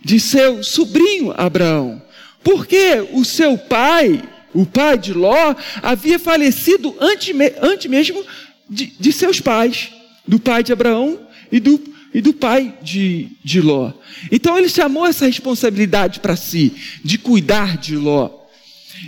de 0.05 0.21
seu 0.21 0.63
sobrinho 0.63 1.33
Abraão. 1.37 2.03
Porque 2.43 3.09
o 3.13 3.25
seu 3.25 3.57
pai, 3.57 4.23
o 4.53 4.67
pai 4.67 4.99
de 4.99 5.15
Ló, 5.15 5.55
havia 5.83 6.19
falecido 6.19 6.95
antes, 7.01 7.35
antes 7.63 7.91
mesmo 7.91 8.23
de, 8.69 8.87
de 9.01 9.13
seus 9.13 9.41
pais, 9.41 9.91
do 10.29 10.39
pai 10.39 10.63
de 10.63 10.73
Abraão 10.73 11.19
e 11.51 11.59
do, 11.59 11.81
e 12.13 12.21
do 12.21 12.35
pai 12.35 12.75
de, 12.83 13.29
de 13.43 13.61
Ló. 13.61 13.93
Então 14.31 14.59
ele 14.59 14.69
chamou 14.69 15.07
essa 15.07 15.27
responsabilidade 15.27 16.21
para 16.21 16.37
si, 16.37 16.75
de 17.03 17.17
cuidar 17.17 17.79
de 17.79 17.97
Ló. 17.97 18.31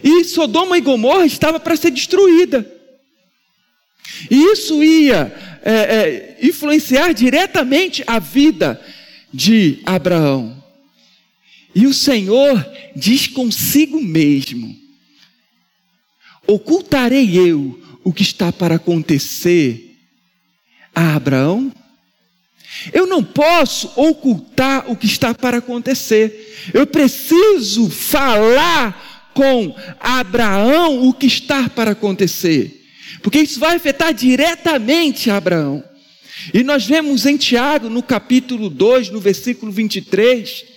E 0.03 0.25
Sodoma 0.25 0.79
e 0.79 0.81
Gomorra 0.81 1.27
estava 1.27 1.61
para 1.61 1.77
ser 1.77 1.91
destruída. 1.91 2.67
E 4.31 4.53
isso 4.53 4.83
ia 4.83 5.33
é, 5.63 5.73
é, 5.73 6.39
influenciar 6.43 7.13
diretamente 7.13 8.03
a 8.07 8.19
vida 8.19 8.81
de 9.33 9.81
Abraão. 9.85 10.56
E 11.77 11.87
o 11.87 11.93
Senhor 11.93 12.67
diz 12.97 13.27
consigo 13.27 14.03
mesmo: 14.03 14.75
Ocultarei 16.47 17.39
eu 17.39 17.79
o 18.03 18.15
que 18.15 18.23
está 18.23 18.51
para 18.51 18.77
acontecer 18.77 19.95
a 20.95 21.15
Abraão? 21.15 21.71
Eu 22.95 23.07
não 23.07 23.23
posso 23.23 23.93
ocultar 23.95 24.91
o 24.91 24.97
que 24.97 25.05
está 25.05 25.35
para 25.35 25.59
acontecer. 25.59 26.73
Eu 26.73 26.87
preciso 26.87 27.91
falar 27.91 29.31
com 29.35 29.77
Abraão 30.01 31.07
o 31.07 31.13
que 31.13 31.27
está 31.27 31.69
para 31.69 31.91
acontecer. 31.91 32.87
Porque 33.23 33.41
isso 33.41 33.61
vai 33.61 33.77
afetar 33.77 34.15
diretamente 34.15 35.29
Abraão. 35.29 35.85
E 36.55 36.63
nós 36.63 36.87
vemos 36.87 37.27
em 37.27 37.37
Tiago, 37.37 37.91
no 37.91 38.03
capítulo 38.03 38.71
2, 38.71 39.11
no 39.11 39.21
versículo 39.21 39.71
23, 39.71 40.76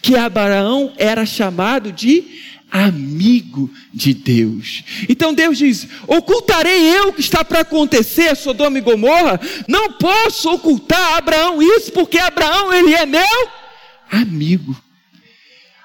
que 0.00 0.16
Abraão 0.16 0.92
era 0.96 1.24
chamado 1.24 1.92
de 1.92 2.24
amigo 2.72 3.70
de 3.92 4.14
Deus. 4.14 4.82
Então 5.08 5.34
Deus 5.34 5.58
diz: 5.58 5.86
ocultarei 6.06 6.96
eu 6.96 7.08
o 7.08 7.12
que 7.12 7.20
está 7.20 7.44
para 7.44 7.60
acontecer 7.60 8.34
Sodoma 8.34 8.78
e 8.78 8.80
Gomorra? 8.80 9.38
Não 9.68 9.92
posso 9.92 10.50
ocultar 10.50 10.98
a 10.98 11.18
Abraão 11.18 11.62
isso, 11.62 11.92
porque 11.92 12.18
Abraão 12.18 12.72
ele 12.72 12.94
é 12.94 13.04
meu 13.04 13.48
amigo. 14.10 14.74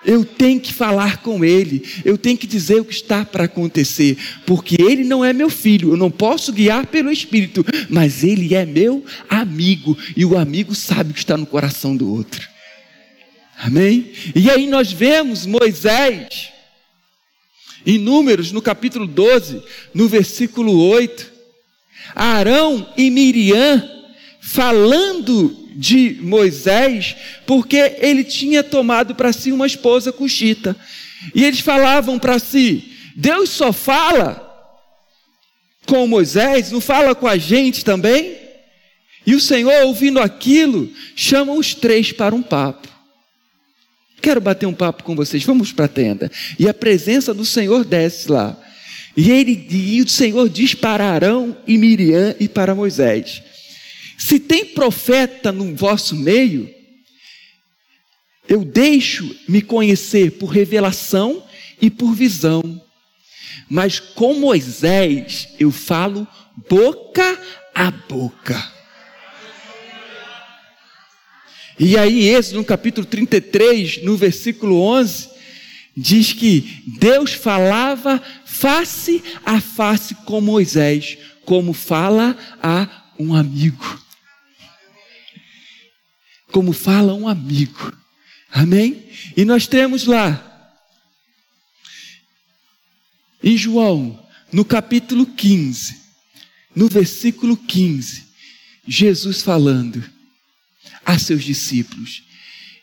Eu 0.06 0.24
tenho 0.24 0.60
que 0.62 0.72
falar 0.72 1.18
com 1.18 1.44
ele, 1.44 1.84
eu 2.06 2.18
tenho 2.18 2.38
que 2.38 2.48
dizer 2.48 2.80
o 2.80 2.86
que 2.86 2.94
está 2.94 3.26
para 3.26 3.44
acontecer, 3.44 4.18
porque 4.46 4.78
ele 4.80 5.04
não 5.04 5.26
é 5.26 5.34
meu 5.34 5.50
filho, 5.50 5.92
eu 5.92 5.98
não 5.98 6.10
posso 6.10 6.54
guiar 6.54 6.86
pelo 6.86 7.12
Espírito, 7.12 7.66
mas 7.90 8.24
ele 8.24 8.56
é 8.56 8.66
meu 8.66 9.04
amigo, 9.28 9.98
e 10.16 10.24
o 10.24 10.38
amigo 10.38 10.74
sabe 10.74 11.12
o 11.12 11.14
que 11.14 11.20
está 11.20 11.36
no 11.36 11.46
coração 11.46 11.98
do 11.98 12.10
outro. 12.10 12.48
Amém? 13.58 14.12
E 14.36 14.52
aí 14.52 14.68
nós 14.68 14.92
vemos 14.92 15.46
Moisés, 15.46 16.50
em 17.86 17.98
Números, 17.98 18.52
no 18.52 18.62
capítulo 18.62 19.08
12, 19.08 19.64
no 19.94 20.08
versículo 20.08 20.80
8, 20.90 21.32
Arão 22.14 22.88
e 22.96 23.10
Miriam 23.10 23.98
falando 24.40 25.68
de 25.76 26.18
Moisés, 26.22 27.16
porque 27.46 27.96
ele 28.00 28.24
tinha 28.24 28.64
tomado 28.64 29.16
para 29.16 29.34
si 29.34 29.52
uma 29.52 29.68
esposa 29.68 30.12
cuxita. 30.12 30.76
E 31.34 31.44
eles 31.44 31.60
falavam 31.60 32.18
para 32.20 32.40
si: 32.40 32.94
Deus 33.16 33.50
só 33.50 33.74
fala 33.74 34.44
com 35.86 36.08
Moisés, 36.08 36.72
não 36.72 36.80
fala 36.80 37.16
com 37.16 37.28
a 37.28 37.38
gente 37.38 37.84
também? 37.84 38.38
E 39.26 39.36
o 39.36 39.42
Senhor, 39.42 39.84
ouvindo 39.84 40.20
aquilo, 40.20 40.90
chama 41.16 41.54
os 41.54 41.74
três 41.74 42.12
para 42.12 42.34
um 42.34 42.42
papo. 42.42 42.97
Quero 44.22 44.42
bater 44.42 44.66
um 44.66 44.74
papo 44.74 45.04
com 45.04 45.16
vocês, 45.16 45.44
vamos 45.44 45.72
para 45.72 45.86
a 45.86 45.90
tenda. 45.90 46.32
E 46.60 46.68
a 46.68 46.74
presença 46.74 47.34
do 47.34 47.46
Senhor 47.46 47.86
desce 47.86 48.32
lá. 48.32 48.58
E, 49.16 49.32
ele, 49.32 49.68
e 49.70 50.02
o 50.02 50.08
Senhor 50.08 50.48
diz 50.50 50.76
para 50.76 51.10
Arão 51.10 51.58
e 51.66 51.78
Miriam 51.78 52.36
e 52.40 52.48
para 52.48 52.76
Moisés: 52.76 53.42
Se 54.18 54.40
tem 54.40 54.66
profeta 54.66 55.52
no 55.52 55.76
vosso 55.76 56.16
meio, 56.16 56.70
eu 58.48 58.64
deixo 58.64 59.36
me 59.48 59.62
conhecer 59.62 60.32
por 60.34 60.48
revelação 60.48 61.44
e 61.82 61.90
por 61.90 62.14
visão. 62.14 62.82
Mas 63.70 64.00
com 64.00 64.36
Moisés 64.36 65.50
eu 65.60 65.72
falo 65.72 66.28
boca 66.70 67.40
a 67.74 67.92
boca. 67.92 68.77
E 71.80 71.96
aí, 71.96 72.28
esse 72.28 72.56
no 72.56 72.66
capítulo 72.66 73.06
33, 73.06 74.04
no 74.04 74.18
versículo 74.18 74.82
11, 74.82 75.30
diz 75.96 76.34
que 76.34 76.84
Deus 77.00 77.34
falava 77.34 78.22
face 78.46 79.24
a 79.46 79.62
face 79.62 80.16
com 80.26 80.42
Moisés, 80.42 81.18
como 81.46 81.74
fala 81.74 82.36
a 82.64 83.12
um 83.20 83.36
amigo. 83.36 84.02
Como 86.52 86.74
fala 86.74 87.14
um 87.14 87.28
amigo. 87.28 87.96
Amém? 88.52 89.06
E 89.36 89.46
nós 89.46 89.68
temos 89.68 90.06
lá, 90.06 90.44
em 93.44 93.56
João, 93.56 94.20
no 94.52 94.66
capítulo 94.66 95.28
15, 95.28 95.96
no 96.76 96.88
versículo 96.88 97.56
15, 97.56 98.26
Jesus 98.88 99.44
falando 99.44 100.17
a 101.08 101.18
seus 101.18 101.44
discípulos: 101.44 102.22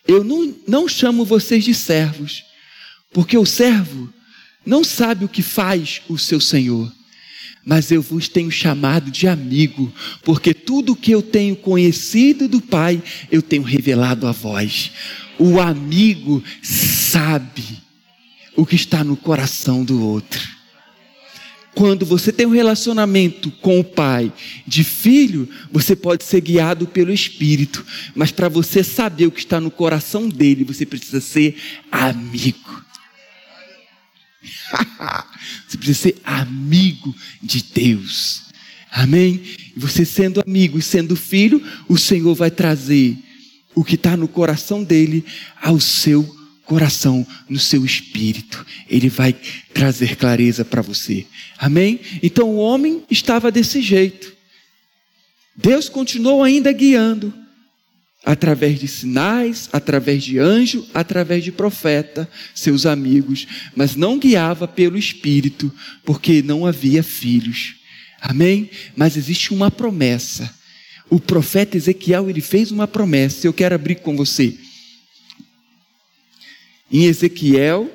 Eu 0.08 0.24
não, 0.24 0.56
não 0.66 0.88
chamo 0.88 1.26
vocês 1.26 1.62
de 1.62 1.74
servos, 1.74 2.42
porque 3.12 3.36
o 3.36 3.44
servo 3.44 4.12
não 4.64 4.82
sabe 4.82 5.26
o 5.26 5.28
que 5.28 5.42
faz 5.42 6.00
o 6.08 6.16
seu 6.16 6.40
senhor. 6.40 6.90
Mas 7.66 7.90
eu 7.90 8.02
vos 8.02 8.28
tenho 8.28 8.50
chamado 8.50 9.10
de 9.10 9.26
amigo, 9.26 9.92
porque 10.22 10.52
tudo 10.52 10.92
o 10.92 10.96
que 10.96 11.12
eu 11.12 11.22
tenho 11.22 11.56
conhecido 11.56 12.46
do 12.46 12.60
Pai, 12.60 13.02
eu 13.30 13.40
tenho 13.40 13.62
revelado 13.62 14.26
a 14.26 14.32
vós. 14.32 14.90
O 15.38 15.58
amigo 15.58 16.44
sabe 16.62 17.64
o 18.54 18.66
que 18.66 18.76
está 18.76 19.02
no 19.02 19.16
coração 19.16 19.82
do 19.82 20.02
outro. 20.02 20.46
Quando 21.74 22.06
você 22.06 22.32
tem 22.32 22.46
um 22.46 22.50
relacionamento 22.50 23.50
com 23.50 23.80
o 23.80 23.84
pai 23.84 24.32
de 24.66 24.84
filho, 24.84 25.48
você 25.72 25.96
pode 25.96 26.22
ser 26.24 26.40
guiado 26.40 26.86
pelo 26.86 27.12
Espírito, 27.12 27.84
mas 28.14 28.30
para 28.30 28.48
você 28.48 28.84
saber 28.84 29.26
o 29.26 29.32
que 29.32 29.40
está 29.40 29.60
no 29.60 29.70
coração 29.70 30.28
dele, 30.28 30.64
você 30.64 30.86
precisa 30.86 31.20
ser 31.20 31.56
amigo. 31.90 32.84
você 35.66 35.76
precisa 35.76 35.98
ser 35.98 36.16
amigo 36.24 37.14
de 37.42 37.62
Deus. 37.62 38.44
Amém? 38.90 39.42
Você 39.76 40.04
sendo 40.04 40.40
amigo 40.46 40.78
e 40.78 40.82
sendo 40.82 41.16
filho, 41.16 41.60
o 41.88 41.98
Senhor 41.98 42.34
vai 42.34 42.50
trazer 42.50 43.18
o 43.74 43.82
que 43.82 43.96
está 43.96 44.16
no 44.16 44.28
coração 44.28 44.84
dele 44.84 45.24
ao 45.60 45.80
seu 45.80 46.33
coração, 46.64 47.26
no 47.48 47.58
seu 47.58 47.84
espírito. 47.84 48.64
Ele 48.88 49.08
vai 49.08 49.34
trazer 49.72 50.16
clareza 50.16 50.64
para 50.64 50.82
você. 50.82 51.26
Amém? 51.58 52.00
Então 52.22 52.48
o 52.50 52.56
homem 52.56 53.02
estava 53.10 53.50
desse 53.50 53.80
jeito. 53.80 54.32
Deus 55.56 55.88
continuou 55.88 56.42
ainda 56.42 56.72
guiando 56.72 57.32
através 58.24 58.80
de 58.80 58.88
sinais, 58.88 59.68
através 59.72 60.24
de 60.24 60.38
anjo, 60.38 60.86
através 60.94 61.44
de 61.44 61.52
profeta, 61.52 62.28
seus 62.54 62.86
amigos, 62.86 63.46
mas 63.76 63.94
não 63.94 64.18
guiava 64.18 64.66
pelo 64.66 64.96
espírito, 64.96 65.70
porque 66.04 66.42
não 66.42 66.64
havia 66.64 67.02
filhos. 67.02 67.74
Amém? 68.20 68.70
Mas 68.96 69.18
existe 69.18 69.52
uma 69.52 69.70
promessa. 69.70 70.52
O 71.10 71.20
profeta 71.20 71.76
Ezequiel, 71.76 72.30
ele 72.30 72.40
fez 72.40 72.70
uma 72.70 72.88
promessa, 72.88 73.46
eu 73.46 73.52
quero 73.52 73.74
abrir 73.74 73.96
com 73.96 74.16
você 74.16 74.56
em 76.90 77.04
Ezequiel, 77.04 77.90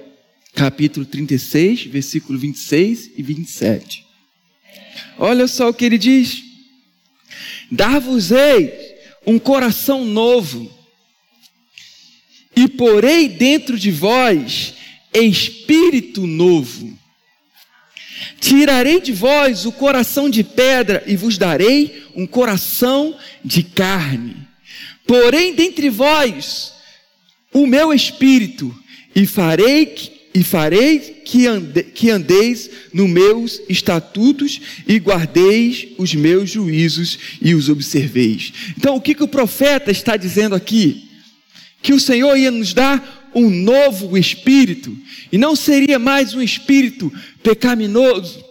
capítulo 0.53 1.05
36, 1.05 1.85
versículo 1.85 2.37
26 2.37 3.11
e 3.15 3.23
27. 3.23 4.05
Olha 5.17 5.47
só 5.47 5.69
o 5.69 5.73
que 5.73 5.85
ele 5.85 5.97
diz: 5.97 6.43
Dar-vos-ei 7.71 8.73
um 9.25 9.37
coração 9.37 10.05
novo, 10.05 10.71
e 12.55 12.67
porei 12.67 13.29
dentro 13.29 13.77
de 13.77 13.91
vós 13.91 14.73
espírito 15.13 16.25
novo. 16.25 16.97
Tirarei 18.39 18.99
de 18.99 19.11
vós 19.11 19.65
o 19.65 19.71
coração 19.71 20.29
de 20.29 20.43
pedra 20.43 21.03
e 21.05 21.15
vos 21.15 21.37
darei 21.37 22.05
um 22.15 22.25
coração 22.25 23.17
de 23.43 23.63
carne. 23.63 24.35
Porém, 25.05 25.53
dentre 25.53 25.89
vós 25.89 26.73
o 27.53 27.65
meu 27.65 27.93
espírito 27.93 28.73
e 29.15 29.25
farei 29.25 30.19
e 30.33 30.43
farei 30.43 30.99
que, 31.25 31.47
ande, 31.47 31.83
que 31.83 32.09
andeis 32.09 32.69
nos 32.93 33.09
meus 33.09 33.61
estatutos 33.67 34.61
e 34.87 34.97
guardeis 34.97 35.87
os 35.97 36.13
meus 36.13 36.51
juízos 36.51 37.17
e 37.41 37.55
os 37.55 37.67
observeis. 37.67 38.53
Então, 38.77 38.95
o 38.95 39.01
que, 39.01 39.15
que 39.15 39.23
o 39.23 39.27
profeta 39.27 39.89
está 39.89 40.15
dizendo 40.15 40.53
aqui? 40.53 41.09
Que 41.81 41.93
o 41.93 41.99
Senhor 41.99 42.37
ia 42.37 42.51
nos 42.51 42.73
dar 42.73 43.31
um 43.33 43.49
novo 43.49 44.17
espírito, 44.17 44.95
e 45.31 45.37
não 45.37 45.55
seria 45.55 45.99
mais 45.99 46.33
um 46.33 46.41
espírito 46.41 47.11
pecaminoso, 47.43 48.43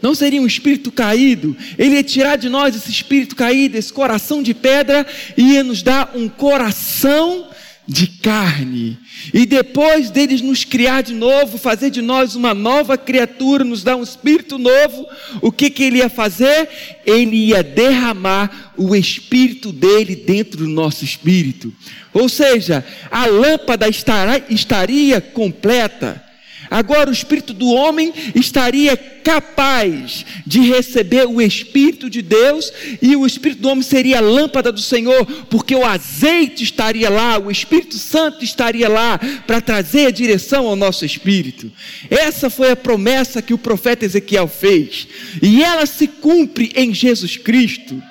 não 0.00 0.14
seria 0.14 0.40
um 0.42 0.46
espírito 0.46 0.90
caído, 0.90 1.56
ele 1.78 1.94
ia 1.94 2.02
tirar 2.02 2.36
de 2.36 2.48
nós 2.48 2.74
esse 2.74 2.90
espírito 2.90 3.36
caído, 3.36 3.78
esse 3.78 3.92
coração 3.92 4.42
de 4.42 4.52
pedra, 4.52 5.06
e 5.36 5.52
ia 5.52 5.62
nos 5.62 5.82
dar 5.82 6.12
um 6.14 6.28
coração 6.28 7.48
de 7.92 8.06
carne. 8.06 8.98
E 9.34 9.44
depois 9.44 10.10
deles 10.10 10.40
nos 10.40 10.64
criar 10.64 11.02
de 11.02 11.12
novo, 11.12 11.58
fazer 11.58 11.90
de 11.90 12.00
nós 12.00 12.34
uma 12.34 12.54
nova 12.54 12.96
criatura, 12.96 13.62
nos 13.62 13.84
dar 13.84 13.96
um 13.96 14.02
espírito 14.02 14.58
novo, 14.58 15.06
o 15.42 15.52
que, 15.52 15.68
que 15.68 15.84
ele 15.84 15.98
ia 15.98 16.08
fazer? 16.08 16.68
Ele 17.04 17.36
ia 17.36 17.62
derramar 17.62 18.72
o 18.76 18.96
espírito 18.96 19.70
dele 19.70 20.16
dentro 20.16 20.58
do 20.58 20.68
nosso 20.68 21.04
espírito. 21.04 21.72
Ou 22.14 22.28
seja, 22.28 22.84
a 23.10 23.26
lâmpada 23.26 23.88
estará, 23.88 24.40
estaria 24.48 25.20
completa. 25.20 26.31
Agora 26.72 27.10
o 27.10 27.12
espírito 27.12 27.52
do 27.52 27.68
homem 27.68 28.12
estaria 28.34 28.96
capaz 28.96 30.24
de 30.46 30.60
receber 30.60 31.26
o 31.26 31.40
espírito 31.40 32.10
de 32.10 32.20
Deus 32.22 32.72
e 33.00 33.14
o 33.14 33.24
espírito 33.24 33.62
do 33.62 33.68
homem 33.68 33.82
seria 33.82 34.18
a 34.18 34.20
lâmpada 34.20 34.72
do 34.72 34.80
Senhor, 34.80 35.24
porque 35.48 35.74
o 35.74 35.84
azeite 35.84 36.64
estaria 36.64 37.08
lá, 37.08 37.38
o 37.38 37.50
Espírito 37.50 37.96
Santo 37.96 38.44
estaria 38.44 38.88
lá 38.88 39.20
para 39.46 39.60
trazer 39.60 40.06
a 40.06 40.10
direção 40.10 40.66
ao 40.66 40.76
nosso 40.76 41.04
espírito. 41.04 41.70
Essa 42.10 42.50
foi 42.50 42.70
a 42.70 42.76
promessa 42.76 43.42
que 43.42 43.54
o 43.54 43.58
profeta 43.58 44.04
Ezequiel 44.04 44.48
fez, 44.48 45.06
e 45.40 45.62
ela 45.62 45.86
se 45.86 46.06
cumpre 46.06 46.72
em 46.74 46.92
Jesus 46.92 47.36
Cristo. 47.36 48.02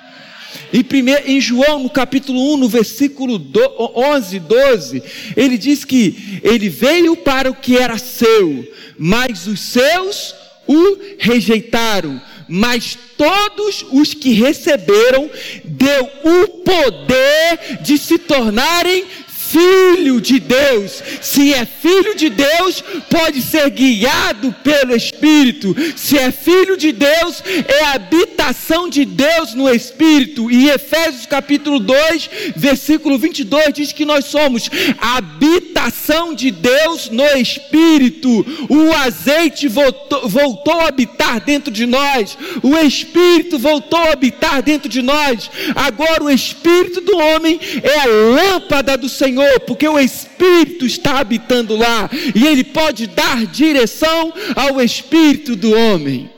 Em, 0.72 0.82
primeiro, 0.82 1.30
em 1.30 1.40
João, 1.40 1.80
no 1.80 1.90
capítulo 1.90 2.54
1, 2.54 2.56
no 2.56 2.68
versículo 2.68 3.40
11, 3.94 4.38
12, 4.38 5.02
ele 5.36 5.58
diz 5.58 5.84
que 5.84 6.40
ele 6.42 6.68
veio 6.68 7.16
para 7.16 7.50
o 7.50 7.54
que 7.54 7.76
era 7.76 7.98
seu, 7.98 8.66
mas 8.98 9.46
os 9.46 9.60
seus 9.60 10.34
o 10.66 10.98
rejeitaram. 11.18 12.20
Mas 12.48 12.98
todos 13.16 13.86
os 13.92 14.14
que 14.14 14.32
receberam, 14.32 15.30
deu 15.64 16.10
o 16.24 16.48
poder 16.58 17.78
de 17.82 17.96
se 17.96 18.18
tornarem 18.18 19.04
filho 19.52 20.18
de 20.18 20.40
Deus. 20.40 21.02
Se 21.20 21.52
é 21.52 21.66
filho 21.66 22.16
de 22.16 22.30
Deus, 22.30 22.82
pode 23.10 23.42
ser 23.42 23.68
guiado 23.68 24.54
pelo 24.64 24.96
Espírito. 24.96 25.76
Se 25.94 26.18
é 26.18 26.32
filho 26.32 26.76
de 26.76 26.90
Deus, 26.90 27.42
é 27.44 27.84
a 27.84 27.92
habitação 27.92 28.88
de 28.88 29.04
Deus 29.04 29.52
no 29.54 29.68
Espírito. 29.68 30.50
E 30.50 30.70
Efésios 30.70 31.26
capítulo 31.26 31.78
2, 31.78 32.30
versículo 32.56 33.18
22 33.18 33.74
diz 33.74 33.92
que 33.92 34.06
nós 34.06 34.24
somos 34.24 34.70
a 34.98 35.18
habitação 35.18 36.34
de 36.34 36.50
Deus 36.50 37.10
no 37.10 37.26
Espírito. 37.36 38.46
O 38.70 38.92
azeite 39.04 39.68
voltou, 39.68 40.28
voltou 40.28 40.80
a 40.80 40.88
habitar 40.88 41.40
dentro 41.40 41.70
de 41.70 41.84
nós. 41.84 42.38
O 42.62 42.76
Espírito 42.78 43.58
voltou 43.58 43.98
a 43.98 44.12
habitar 44.12 44.62
dentro 44.62 44.88
de 44.88 45.02
nós. 45.02 45.50
Agora 45.74 46.24
o 46.24 46.30
Espírito 46.30 47.02
do 47.02 47.18
homem 47.18 47.60
é 47.82 48.00
a 48.00 48.06
lâmpada 48.06 48.96
do 48.96 49.08
Senhor 49.08 49.41
Senhor, 49.42 49.60
porque 49.60 49.88
o 49.88 49.98
Espírito 49.98 50.86
está 50.86 51.18
habitando 51.18 51.76
lá 51.76 52.08
e 52.34 52.46
ele 52.46 52.62
pode 52.62 53.08
dar 53.08 53.44
direção 53.46 54.32
ao 54.54 54.80
espírito 54.80 55.56
do 55.56 55.72
homem. 55.72 56.30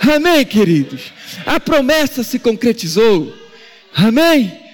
Amém, 0.00 0.44
queridos? 0.44 1.12
A 1.46 1.58
promessa 1.58 2.22
se 2.22 2.38
concretizou. 2.38 3.34
Amém? 3.94 4.65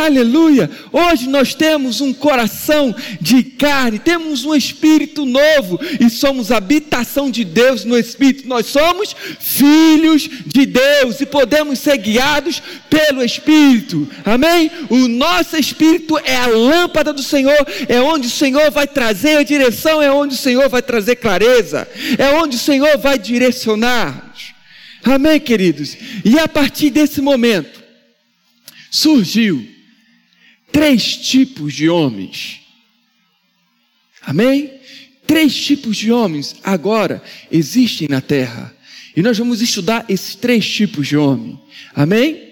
Aleluia! 0.00 0.70
Hoje 0.90 1.28
nós 1.28 1.54
temos 1.54 2.00
um 2.00 2.14
coração 2.14 2.94
de 3.20 3.42
carne, 3.42 3.98
temos 3.98 4.44
um 4.44 4.54
espírito 4.54 5.26
novo 5.26 5.78
e 6.00 6.08
somos 6.08 6.50
habitação 6.50 7.30
de 7.30 7.44
Deus 7.44 7.84
no 7.84 7.98
espírito. 7.98 8.48
Nós 8.48 8.66
somos 8.66 9.14
filhos 9.38 10.28
de 10.46 10.64
Deus 10.64 11.20
e 11.20 11.26
podemos 11.26 11.78
ser 11.78 11.98
guiados 11.98 12.62
pelo 12.88 13.22
espírito. 13.22 14.08
Amém? 14.24 14.70
O 14.88 15.08
nosso 15.08 15.56
espírito 15.58 16.18
é 16.24 16.36
a 16.36 16.46
lâmpada 16.46 17.12
do 17.12 17.22
Senhor, 17.22 17.66
é 17.86 18.00
onde 18.00 18.28
o 18.28 18.30
Senhor 18.30 18.70
vai 18.70 18.86
trazer 18.86 19.36
a 19.36 19.42
direção, 19.42 20.00
é 20.00 20.10
onde 20.10 20.34
o 20.34 20.38
Senhor 20.38 20.70
vai 20.70 20.80
trazer 20.80 21.16
clareza, 21.16 21.86
é 22.18 22.30
onde 22.30 22.56
o 22.56 22.60
Senhor 22.60 22.96
vai 22.96 23.18
direcionar. 23.18 24.32
Amém, 25.04 25.38
queridos? 25.38 25.96
E 26.24 26.38
a 26.38 26.48
partir 26.48 26.90
desse 26.90 27.20
momento 27.20 27.82
surgiu 28.90 29.71
três 30.72 31.16
tipos 31.16 31.74
de 31.74 31.88
homens. 31.88 32.60
Amém? 34.22 34.72
Três 35.26 35.54
tipos 35.54 35.96
de 35.96 36.10
homens 36.10 36.56
agora 36.64 37.22
existem 37.50 38.08
na 38.08 38.20
terra. 38.20 38.74
E 39.14 39.22
nós 39.22 39.36
vamos 39.36 39.60
estudar 39.60 40.06
esses 40.08 40.34
três 40.34 40.68
tipos 40.68 41.06
de 41.06 41.16
homem. 41.16 41.60
Amém? 41.94 42.50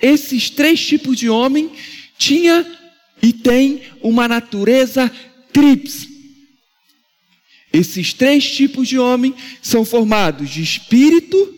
Esses 0.00 0.48
três 0.50 0.84
tipos 0.84 1.16
de 1.16 1.28
homem 1.28 1.70
tinha 2.16 2.66
e 3.22 3.32
tem 3.32 3.82
uma 4.02 4.26
natureza 4.26 5.10
tríplice. 5.52 6.08
Esses 7.72 8.12
três 8.12 8.50
tipos 8.50 8.88
de 8.88 8.98
homem 8.98 9.34
são 9.62 9.84
formados 9.84 10.50
de 10.50 10.62
espírito, 10.62 11.54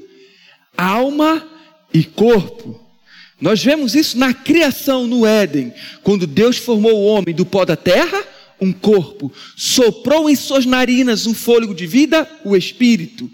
alma 0.77 1.49
e 1.95 2.05
corpo. 2.05 2.82
Nós 3.42 3.62
vemos 3.62 3.96
isso 3.96 4.16
na 4.16 4.33
criação 4.33 5.05
no 5.05 5.26
Éden, 5.26 5.74
quando 6.05 6.28
Deus 6.28 6.57
formou 6.57 6.94
o 6.94 7.07
homem 7.07 7.35
do 7.35 7.44
pó 7.44 7.64
da 7.64 7.74
terra, 7.74 8.22
um 8.61 8.72
corpo, 8.72 9.33
soprou 9.57 10.31
em 10.31 10.37
suas 10.37 10.64
narinas 10.64 11.26
um 11.26 11.35
fôlego 11.35 11.74
de 11.74 11.85
vida, 11.85 12.31
o 12.44 12.57
espírito. 12.57 13.28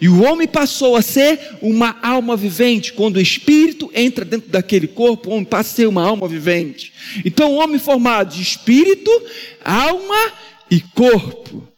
E 0.00 0.08
o 0.08 0.24
homem 0.24 0.48
passou 0.48 0.96
a 0.96 1.00
ser 1.00 1.38
uma 1.62 1.96
alma 2.02 2.36
vivente. 2.36 2.92
Quando 2.92 3.18
o 3.18 3.20
espírito 3.20 3.88
entra 3.94 4.24
dentro 4.24 4.50
daquele 4.50 4.88
corpo, 4.88 5.30
o 5.30 5.34
homem 5.34 5.44
passa 5.44 5.70
a 5.70 5.76
ser 5.76 5.86
uma 5.86 6.02
alma 6.02 6.26
vivente. 6.26 6.92
Então, 7.24 7.52
o 7.52 7.58
homem 7.58 7.78
formado 7.78 8.34
de 8.34 8.42
espírito, 8.42 9.10
alma 9.64 10.32
e 10.68 10.80
corpo. 10.80 11.71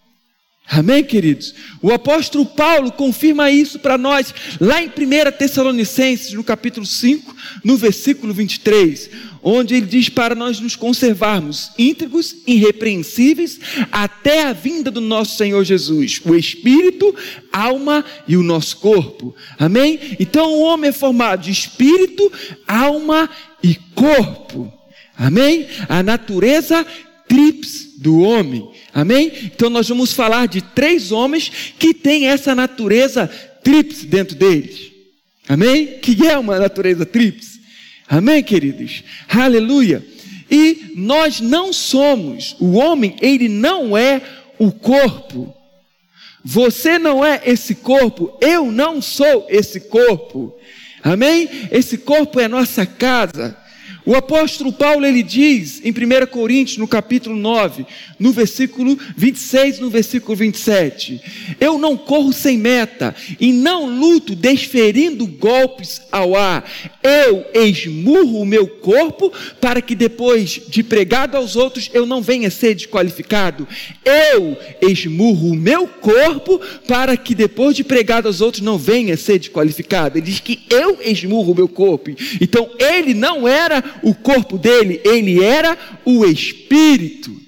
Amém, 0.67 1.05
queridos? 1.05 1.55
O 1.83 1.93
apóstolo 1.93 2.47
Paulo 2.47 2.91
confirma 2.91 3.51
isso 3.51 3.79
para 3.79 3.99
nós 3.99 4.35
lá 4.59 4.83
em 4.83 4.87
1 4.87 4.91
Tessalonicenses, 5.39 6.33
no 6.33 6.43
capítulo 6.43 6.87
5, 6.87 7.37
no 7.63 7.77
versículo 7.77 8.33
23, 8.33 9.11
onde 9.43 9.75
ele 9.75 9.87
diz 9.87 10.09
para 10.09 10.35
nós 10.35 10.59
nos 10.61 10.75
conservarmos 10.75 11.71
íntegros, 11.79 12.35
irrepreensíveis, 12.47 13.61
até 13.93 14.45
a 14.45 14.55
vinda 14.55 14.91
do 14.91 15.03
nosso 15.03 15.37
Senhor 15.37 15.63
Jesus, 15.65 16.23
o 16.25 16.35
espírito, 16.35 17.15
alma 17.53 18.03
e 18.27 18.35
o 18.35 18.43
nosso 18.43 18.79
corpo. 18.79 19.37
Amém? 19.59 20.17
Então 20.19 20.51
o 20.51 20.63
homem 20.63 20.89
é 20.89 20.93
formado 20.93 21.43
de 21.43 21.51
espírito, 21.51 22.33
alma 22.67 23.29
e 23.63 23.75
corpo. 23.95 24.73
Amém? 25.17 25.67
A 25.91 26.03
natureza 26.03 26.87
trips 27.29 27.94
do 28.05 28.21
homem. 28.21 28.71
Amém? 28.93 29.33
Então 29.45 29.71
nós 29.71 29.89
vamos 29.89 30.13
falar 30.13 30.47
de 30.47 30.61
três 30.61 31.11
homens 31.11 31.51
que 31.79 31.95
têm 31.95 32.27
essa 32.27 32.55
natureza 32.55 33.27
tríplice 33.63 34.05
dentro 34.05 34.37
deles. 34.37 34.93
Amém? 35.49 35.99
Que 36.03 36.27
é 36.27 36.37
uma 36.37 36.59
natureza 36.59 37.07
tríplice. 37.07 37.63
Amém, 38.07 38.43
queridos? 38.43 39.03
Aleluia. 39.27 40.05
E 40.51 40.93
nós 40.95 41.41
não 41.41 41.73
somos, 41.73 42.55
o 42.61 42.73
homem, 42.75 43.17
ele 43.23 43.49
não 43.49 43.97
é 43.97 44.21
o 44.59 44.71
corpo. 44.71 45.55
Você 46.45 46.99
não 46.99 47.25
é 47.25 47.41
esse 47.47 47.75
corpo, 47.75 48.37
eu 48.39 48.71
não 48.71 49.01
sou 49.01 49.47
esse 49.49 49.81
corpo. 49.81 50.55
Amém? 51.03 51.49
Esse 51.73 51.97
corpo 51.97 52.39
é 52.39 52.47
nossa 52.49 52.85
casa. 52.85 53.57
O 54.07 54.15
apóstolo 54.15 54.71
Paulo 54.71 55.07
ele 55.07 55.23
diz 55.23 55.81
em 55.83 55.91
1 55.91 56.27
Coríntios, 56.27 56.77
no 56.77 56.87
capítulo 56.87 57.35
9, 57.35 57.87
no 58.19 58.33
versículo 58.33 58.99
26, 59.17 59.79
no 59.79 59.89
versículo 59.89 60.37
27, 60.37 61.21
eu 61.59 61.79
não 61.79 61.97
corro 61.97 62.31
sem 62.31 62.59
meta 62.59 63.15
e 63.41 63.51
não 63.51 63.87
luto 63.87 64.35
desferindo 64.35 65.27
golpes 65.27 66.03
ao 66.13 66.37
ar. 66.37 66.71
Eu 67.03 67.47
esmurro 67.55 68.43
o 68.43 68.47
meu 68.47 68.67
corpo 68.67 69.33
para 69.59 69.81
que 69.81 69.95
depois 69.95 70.61
de 70.69 70.83
pregado 70.83 71.37
aos 71.39 71.57
outros 71.57 71.91
eu 71.95 72.05
não 72.05 72.21
venha 72.21 72.51
ser 72.51 72.75
desqualificado. 72.75 73.67
Eu 74.05 74.57
esmurro 74.83 75.51
o 75.51 75.57
meu 75.57 75.87
corpo 75.87 76.61
para 76.87 77.17
que 77.17 77.35
depois 77.35 77.75
de 77.75 77.83
pregado 77.83 78.29
aos 78.29 78.43
outros 78.43 78.63
não 78.63 78.77
venha 78.77 79.17
ser 79.17 79.39
desqualificado. 79.39 80.19
Ele 80.19 80.27
diz 80.27 80.41
que 80.41 80.61
eu 80.69 80.99
esmurro 81.03 81.53
o 81.53 81.57
meu 81.57 81.69
corpo. 81.69 82.11
Então 82.41 82.71
ele 82.79 83.15
não 83.15 83.49
era 83.49 83.94
o 84.03 84.15
corpo 84.15 84.59
dele, 84.59 85.01
ele 85.05 85.43
era 85.43 85.77
o 86.05 86.25
espírito. 86.25 87.45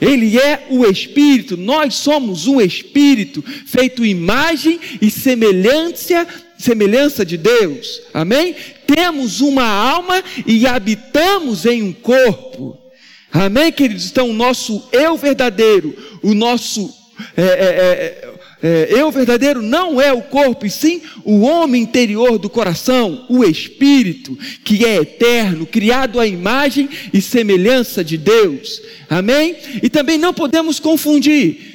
Ele 0.00 0.38
é 0.38 0.66
o 0.70 0.84
Espírito, 0.84 1.56
nós 1.56 1.94
somos 1.94 2.46
um 2.46 2.60
Espírito, 2.60 3.42
feito 3.64 4.04
imagem 4.04 4.78
e 5.00 5.10
semelhança, 5.10 6.26
semelhança 6.58 7.24
de 7.24 7.36
Deus, 7.36 8.02
amém? 8.12 8.54
Temos 8.86 9.40
uma 9.40 9.64
alma 9.64 10.22
e 10.46 10.66
habitamos 10.66 11.64
em 11.64 11.82
um 11.82 11.92
corpo, 11.92 12.76
amém, 13.32 13.72
queridos? 13.72 14.10
Então, 14.10 14.28
o 14.28 14.34
nosso 14.34 14.86
eu 14.92 15.16
verdadeiro, 15.16 15.96
o 16.22 16.34
nosso 16.34 16.92
é, 17.36 17.42
é, 17.42 17.46
é, 17.46 18.34
é, 18.62 18.88
eu 18.90 19.10
verdadeiro 19.10 19.60
não 19.60 20.00
é 20.00 20.12
o 20.12 20.22
corpo, 20.22 20.64
e 20.64 20.70
sim 20.70 21.02
o 21.24 21.42
homem 21.42 21.82
interior 21.82 22.38
do 22.38 22.48
coração, 22.48 23.26
o 23.28 23.44
espírito, 23.44 24.38
que 24.64 24.84
é 24.84 24.96
eterno, 24.96 25.66
criado 25.66 26.18
à 26.18 26.26
imagem 26.26 26.88
e 27.12 27.20
semelhança 27.20 28.02
de 28.02 28.16
Deus. 28.16 28.80
Amém? 29.08 29.56
E 29.82 29.90
também 29.90 30.18
não 30.18 30.32
podemos 30.32 30.80
confundir 30.80 31.74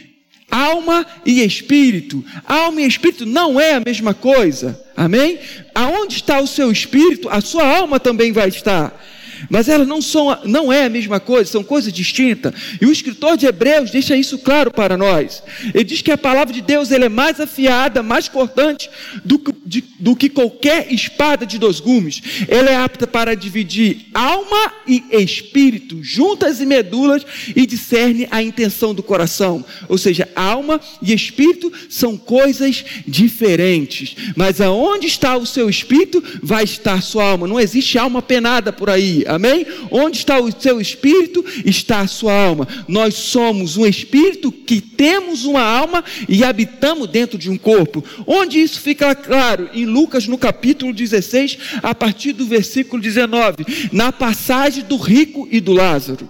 alma 0.50 1.06
e 1.26 1.44
espírito. 1.44 2.24
Alma 2.46 2.82
e 2.82 2.88
espírito 2.88 3.26
não 3.26 3.60
é 3.60 3.74
a 3.74 3.80
mesma 3.80 4.13
coisa. 4.13 4.80
Amém? 4.96 5.39
Aonde 5.74 6.15
está 6.15 6.42
o 6.42 6.48
seu 6.48 6.72
espírito, 6.72 7.30
a 7.30 7.39
sua 7.39 7.65
alma 7.65 8.00
também 8.00 8.32
vai 8.32 8.50
estar. 8.50 9.00
Mas 9.49 9.69
elas 9.69 9.88
não 9.88 10.02
são, 10.02 10.38
não 10.45 10.71
é 10.71 10.86
a 10.86 10.89
mesma 10.89 11.19
coisa, 11.19 11.52
são 11.52 11.63
coisas 11.63 11.93
distintas. 11.93 12.54
E 12.82 12.86
o 12.86 12.91
escritor 12.91 13.38
de 13.38 13.45
Hebreus 13.45 13.91
deixa 13.91 14.15
isso 14.15 14.39
claro 14.39 14.71
para 14.71 14.97
nós. 14.97 15.43
Ele 15.73 15.84
diz 15.84 16.02
que 16.02 16.12
a 16.12 16.17
palavra 16.17 16.54
de 16.54 16.62
Deus 16.62 16.91
ela 16.91 17.06
é 17.06 17.10
mais 17.10 17.39
afiada, 17.39 18.02
mais 18.02 18.28
cortante 18.28 18.89
do, 19.23 19.39
de, 19.70 19.84
do 20.00 20.16
que 20.16 20.30
qualquer 20.30 20.92
espada 20.92 21.46
de 21.46 21.60
dois 21.60 21.80
gumes. 21.80 22.22
Ela 22.48 22.72
é 22.72 22.76
apta 22.76 23.06
para 23.06 23.36
dividir 23.36 24.08
alma 24.16 24.74
e 24.88 25.04
espírito, 25.12 26.04
juntas 26.04 26.60
e 26.60 26.66
medulas, 26.66 27.24
e 27.56 27.68
discerne 27.68 28.28
a 28.32 28.42
intenção 28.42 28.96
do 28.96 29.04
coração. 29.04 29.64
Ou 29.88 29.98
seja, 29.98 30.28
alma 30.36 30.82
e 31.02 31.14
espírito 31.14 31.72
são 31.88 32.18
coisas 32.18 32.84
diferentes. 33.08 34.16
Mas 34.36 34.60
aonde 34.60 35.06
está 35.06 35.38
o 35.38 35.46
seu 35.46 35.70
espírito, 35.70 36.24
vai 36.42 36.64
estar 36.64 37.04
sua 37.04 37.30
alma. 37.30 37.48
Não 37.48 37.60
existe 37.60 38.00
alma 38.00 38.24
penada 38.24 38.74
por 38.74 38.90
aí. 38.90 39.24
Amém? 39.28 39.68
Onde 39.92 40.18
está 40.18 40.40
o 40.40 40.52
seu 40.60 40.82
espírito, 40.82 41.46
está 41.64 42.00
a 42.00 42.08
sua 42.08 42.34
alma. 42.34 42.68
Nós 42.88 43.14
somos 43.14 43.78
um 43.78 43.86
espírito 43.86 44.52
que 44.52 44.82
temos 44.82 45.46
uma 45.46 45.62
alma 45.62 46.04
e 46.28 46.44
habitamos 46.44 47.08
dentro 47.08 47.38
de 47.38 47.52
um 47.52 47.58
corpo. 47.58 48.04
Onde 48.26 48.60
isso 48.60 48.82
fica 48.82 49.14
claro? 49.14 49.59
Em 49.74 49.86
Lucas, 49.86 50.28
no 50.28 50.38
capítulo 50.38 50.93
16, 50.93 51.58
a 51.84 51.93
partir 51.95 52.34
do 52.34 52.45
versículo 52.45 53.02
19, 53.02 53.65
na 53.91 54.12
passagem 54.12 54.84
do 54.84 54.98
rico 54.98 55.48
e 55.52 55.60
do 55.60 55.74
Lázaro. 55.74 56.30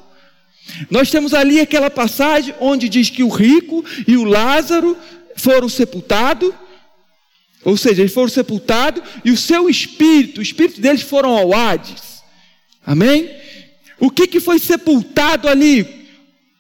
Nós 0.89 1.09
temos 1.09 1.33
ali 1.33 1.59
aquela 1.59 1.89
passagem 1.89 2.53
onde 2.59 2.87
diz 2.87 3.09
que 3.09 3.23
o 3.23 3.29
rico 3.29 3.83
e 4.07 4.15
o 4.17 4.23
Lázaro 4.23 4.97
foram 5.35 5.67
sepultados, 5.67 6.53
ou 7.63 7.75
seja, 7.75 8.01
eles 8.01 8.13
foram 8.13 8.29
sepultados 8.29 9.03
e 9.25 9.31
o 9.31 9.37
seu 9.37 9.69
espírito, 9.69 10.39
o 10.39 10.43
espírito 10.43 10.79
deles 10.79 11.01
foram 11.01 11.37
ao 11.37 11.53
Hades. 11.53 12.23
Amém? 12.85 13.29
O 13.99 14.09
que, 14.09 14.27
que 14.27 14.39
foi 14.39 14.59
sepultado 14.59 15.47
ali? 15.47 15.81
O 15.81 15.87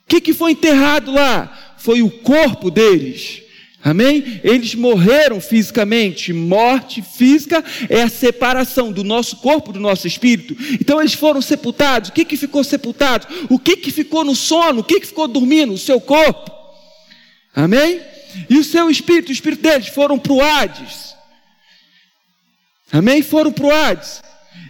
que, 0.07 0.19
que 0.19 0.33
foi 0.33 0.51
enterrado 0.51 1.11
lá? 1.11 1.75
Foi 1.77 2.01
o 2.01 2.09
corpo 2.09 2.69
deles. 2.69 3.41
Amém? 3.83 4.41
Eles 4.43 4.75
morreram 4.75 5.39
fisicamente. 5.39 6.33
Morte 6.33 7.01
física 7.01 7.63
é 7.89 8.01
a 8.01 8.09
separação 8.09 8.91
do 8.91 9.03
nosso 9.03 9.37
corpo 9.37 9.71
do 9.71 9.79
nosso 9.79 10.05
espírito. 10.05 10.55
Então 10.73 10.99
eles 10.99 11.13
foram 11.13 11.41
sepultados. 11.41 12.09
O 12.09 12.13
que, 12.13 12.25
que 12.25 12.35
ficou 12.35 12.63
sepultado? 12.63 13.27
O 13.49 13.57
que, 13.57 13.77
que 13.77 13.91
ficou 13.91 14.25
no 14.25 14.35
sono? 14.35 14.81
O 14.81 14.83
que, 14.83 14.99
que 14.99 15.07
ficou 15.07 15.27
dormindo? 15.27 15.73
O 15.73 15.77
seu 15.77 16.01
corpo. 16.01 16.51
Amém? 17.55 18.01
E 18.49 18.57
o 18.57 18.63
seu 18.63 18.89
espírito, 18.89 19.29
o 19.29 19.33
espírito 19.33 19.63
deles 19.63 19.87
foram 19.87 20.19
para 20.19 20.33
o 20.33 20.41
Hades. 20.41 21.15
Amém? 22.91 23.21
Foram 23.21 23.51
para 23.51 23.65
o 23.65 23.71
Hades. 23.71 24.21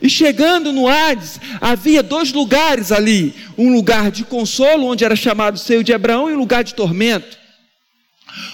E 0.02 0.10
chegando 0.10 0.72
no 0.72 0.88
Hades, 0.88 1.40
havia 1.60 2.04
dois 2.04 2.32
lugares 2.32 2.92
ali: 2.92 3.34
um 3.58 3.74
lugar 3.74 4.12
de 4.12 4.24
consolo, 4.24 4.86
onde 4.86 5.04
era 5.04 5.16
chamado 5.16 5.58
Seio 5.58 5.84
de 5.84 5.94
Abraão, 5.94 6.30
e 6.30 6.34
um 6.34 6.38
lugar 6.38 6.64
de 6.64 6.74
tormento. 6.74 7.40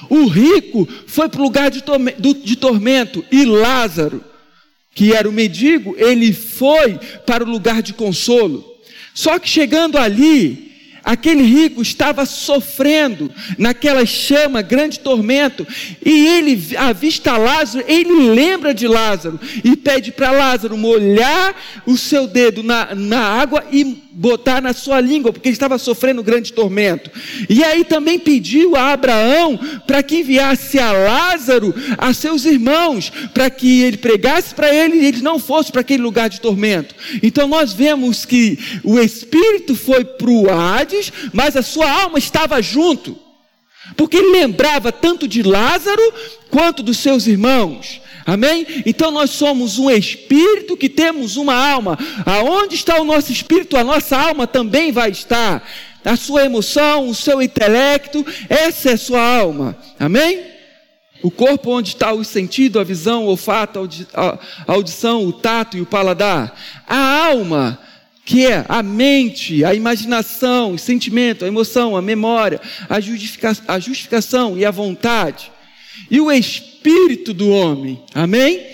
O 0.10 0.28
rico 0.28 0.88
foi 1.08 1.30
para 1.30 1.40
o 1.40 1.44
lugar 1.44 1.72
de, 1.72 1.84
de 2.44 2.56
tormento, 2.56 3.26
e 3.32 3.46
Lázaro, 3.46 4.24
que 4.94 5.14
era 5.14 5.28
o 5.28 5.34
mendigo, 5.34 5.96
ele 5.98 6.34
foi 6.34 6.98
para 7.26 7.44
o 7.44 7.50
lugar 7.50 7.82
de 7.82 7.94
consolo. 7.94 8.64
Só 9.14 9.40
que 9.40 9.50
chegando 9.50 9.98
ali, 9.98 10.66
Aquele 11.06 11.44
rico 11.44 11.84
estava 11.84 12.26
sofrendo 12.26 13.32
naquela 13.60 14.08
chama, 14.08 14.64
grande 14.64 15.00
tormento, 15.00 15.66
e 16.04 16.26
ele 16.26 16.76
avista 16.76 17.38
Lázaro, 17.38 17.86
ele 17.88 18.30
lembra 18.32 18.74
de 18.74 18.88
Lázaro 18.88 19.40
e 19.64 19.76
pede 19.76 20.12
para 20.12 20.32
Lázaro 20.32 20.76
molhar 20.76 21.56
o 21.86 21.96
seu 21.96 22.26
dedo 22.26 22.64
na, 22.64 22.96
na 22.96 23.20
água 23.20 23.64
e 23.72 24.04
botar 24.16 24.62
na 24.62 24.74
sua 24.74 25.02
língua, 25.02 25.34
porque 25.34 25.50
ele 25.50 25.56
estava 25.56 25.78
sofrendo 25.78 26.24
grande 26.24 26.54
tormento. 26.54 27.12
E 27.50 27.64
aí 27.64 27.84
também 27.84 28.18
pediu 28.18 28.76
a 28.76 28.94
Abraão 28.94 29.60
para 29.86 30.02
que 30.02 30.20
enviasse 30.20 30.80
a 30.80 30.92
Lázaro 30.92 31.76
a 31.98 32.14
seus 32.14 32.46
irmãos, 32.46 33.12
para 33.34 33.50
que 33.50 33.82
ele 33.82 33.98
pregasse 33.98 34.56
para 34.56 34.74
ele 34.74 34.98
e 34.98 35.06
ele 35.06 35.22
não 35.22 35.38
fosse 35.38 35.72
para 35.72 35.82
aquele 35.82 36.02
lugar 36.02 36.30
de 36.30 36.40
tormento. 36.40 36.96
Então 37.22 37.48
nós 37.48 37.74
vemos 37.74 38.24
que 38.24 38.58
o 38.84 38.98
espírito 38.98 39.76
foi 39.76 40.06
para 40.06 40.30
o 40.30 40.50
Hades, 40.50 41.12
mas 41.34 41.58
a 41.58 41.62
sua 41.62 41.92
alma 41.92 42.18
estava 42.18 42.62
junto. 42.62 43.25
Porque 43.96 44.18
ele 44.18 44.32
lembrava 44.32 44.92
tanto 44.92 45.28
de 45.28 45.44
Lázaro 45.44 46.14
quanto 46.50 46.82
dos 46.82 46.98
seus 46.98 47.28
irmãos. 47.28 48.02
Amém? 48.26 48.66
Então 48.86 49.12
nós 49.12 49.30
somos 49.30 49.78
um 49.78 49.90
espírito 49.90 50.76
que 50.76 50.90
temos 50.90 51.38
uma 51.38 51.54
alma. 51.56 51.98
Aonde 52.26 52.76
está 52.76 53.00
o 53.00 53.04
nosso 53.04 53.32
espírito, 53.32 53.78
a 53.78 53.84
nossa 53.84 54.18
alma 54.18 54.48
também 54.48 54.92
vai 54.92 55.12
estar. 55.12 55.64
A 56.04 56.16
sua 56.16 56.44
emoção, 56.46 57.08
o 57.08 57.16
seu 57.16 57.42
intelecto, 57.42 58.26
essa 58.50 58.92
é 58.92 58.94
a 58.94 58.98
sua 58.98 59.22
alma. 59.22 59.78
Amém? 60.00 60.44
O 61.22 61.32
corpo 61.32 61.72
onde 61.72 61.90
está 61.90 62.14
o 62.14 62.24
sentido, 62.24 62.80
a 62.80 62.84
visão, 62.84 63.26
o 63.26 63.30
olfato, 63.30 63.88
a 64.14 64.38
audição, 64.68 65.26
o 65.26 65.34
tato 65.34 65.78
e 65.78 65.82
o 65.82 65.86
paladar. 65.86 66.56
A 66.88 67.28
alma, 67.28 67.80
que 68.26 68.48
é 68.48 68.66
a 68.68 68.82
mente, 68.82 69.64
a 69.64 69.76
imaginação, 69.76 70.74
o 70.74 70.80
sentimento, 70.80 71.46
a 71.46 71.48
emoção, 71.48 71.96
a 71.96 72.02
memória, 72.02 72.60
a, 72.90 73.00
justifica 73.00 73.56
a 73.68 73.80
justificação 73.80 74.58
e 74.58 74.66
a 74.66 74.72
vontade. 74.72 75.52
E 76.10 76.20
o 76.20 76.32
espírito 76.32 77.34
do 77.36 77.50
homem. 77.52 78.02
Amém? 78.16 78.66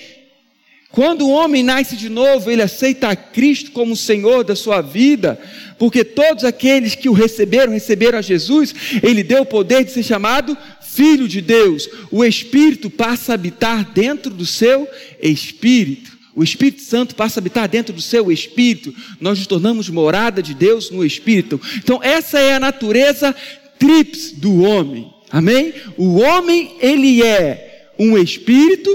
Quando 0.89 1.27
o 1.27 1.31
homem 1.31 1.63
nasce 1.63 1.97
de 1.97 2.09
novo, 2.09 2.49
ele 2.49 2.61
aceita 2.61 3.09
a 3.09 3.15
Cristo 3.15 3.71
como 3.71 3.95
Senhor 3.95 4.43
da 4.43 4.55
sua 4.55 4.81
vida, 4.81 5.39
porque 5.77 6.03
todos 6.03 6.43
aqueles 6.45 6.95
que 6.95 7.09
o 7.09 7.13
receberam, 7.13 7.73
receberam 7.73 8.19
a 8.19 8.21
Jesus, 8.21 8.73
ele 9.03 9.21
deu 9.21 9.43
o 9.43 9.45
poder 9.45 9.83
de 9.83 9.91
ser 9.91 10.03
chamado 10.03 10.57
Filho 10.81 11.27
de 11.27 11.41
Deus. 11.41 11.89
O 12.09 12.23
Espírito 12.23 12.89
passa 12.89 13.33
a 13.33 13.35
habitar 13.35 13.91
dentro 13.93 14.33
do 14.33 14.45
seu 14.45 14.87
espírito. 15.21 16.20
O 16.41 16.43
Espírito 16.43 16.81
Santo 16.81 17.13
passa 17.13 17.39
a 17.39 17.41
habitar 17.41 17.69
dentro 17.69 17.93
do 17.93 18.01
seu 18.01 18.31
espírito. 18.31 18.91
Nós 19.19 19.37
nos 19.37 19.45
tornamos 19.45 19.87
morada 19.89 20.41
de 20.41 20.55
Deus 20.55 20.89
no 20.89 21.05
espírito. 21.05 21.61
Então, 21.77 21.99
essa 22.01 22.39
é 22.39 22.55
a 22.55 22.59
natureza 22.59 23.35
trips 23.77 24.31
do 24.31 24.63
homem. 24.63 25.07
Amém? 25.31 25.71
O 25.95 26.15
homem, 26.15 26.77
ele 26.79 27.21
é 27.21 27.93
um 27.99 28.17
espírito, 28.17 28.89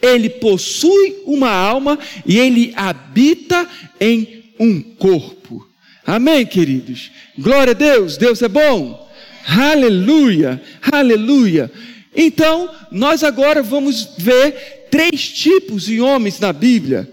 ele 0.00 0.28
possui 0.30 1.16
uma 1.24 1.50
alma 1.50 1.98
e 2.24 2.38
ele 2.38 2.72
habita 2.76 3.68
em 3.98 4.44
um 4.56 4.80
corpo. 4.80 5.66
Amém, 6.06 6.46
queridos? 6.46 7.10
Glória 7.36 7.72
a 7.72 7.74
Deus, 7.74 8.16
Deus 8.16 8.40
é 8.42 8.48
bom. 8.48 9.10
Aleluia, 9.44 10.62
aleluia. 10.80 11.68
Então, 12.14 12.70
nós 12.92 13.24
agora 13.24 13.60
vamos 13.60 14.10
ver 14.16 14.75
três 14.90 15.28
tipos 15.28 15.84
de 15.84 16.00
homens 16.00 16.40
na 16.40 16.52
Bíblia 16.52 17.10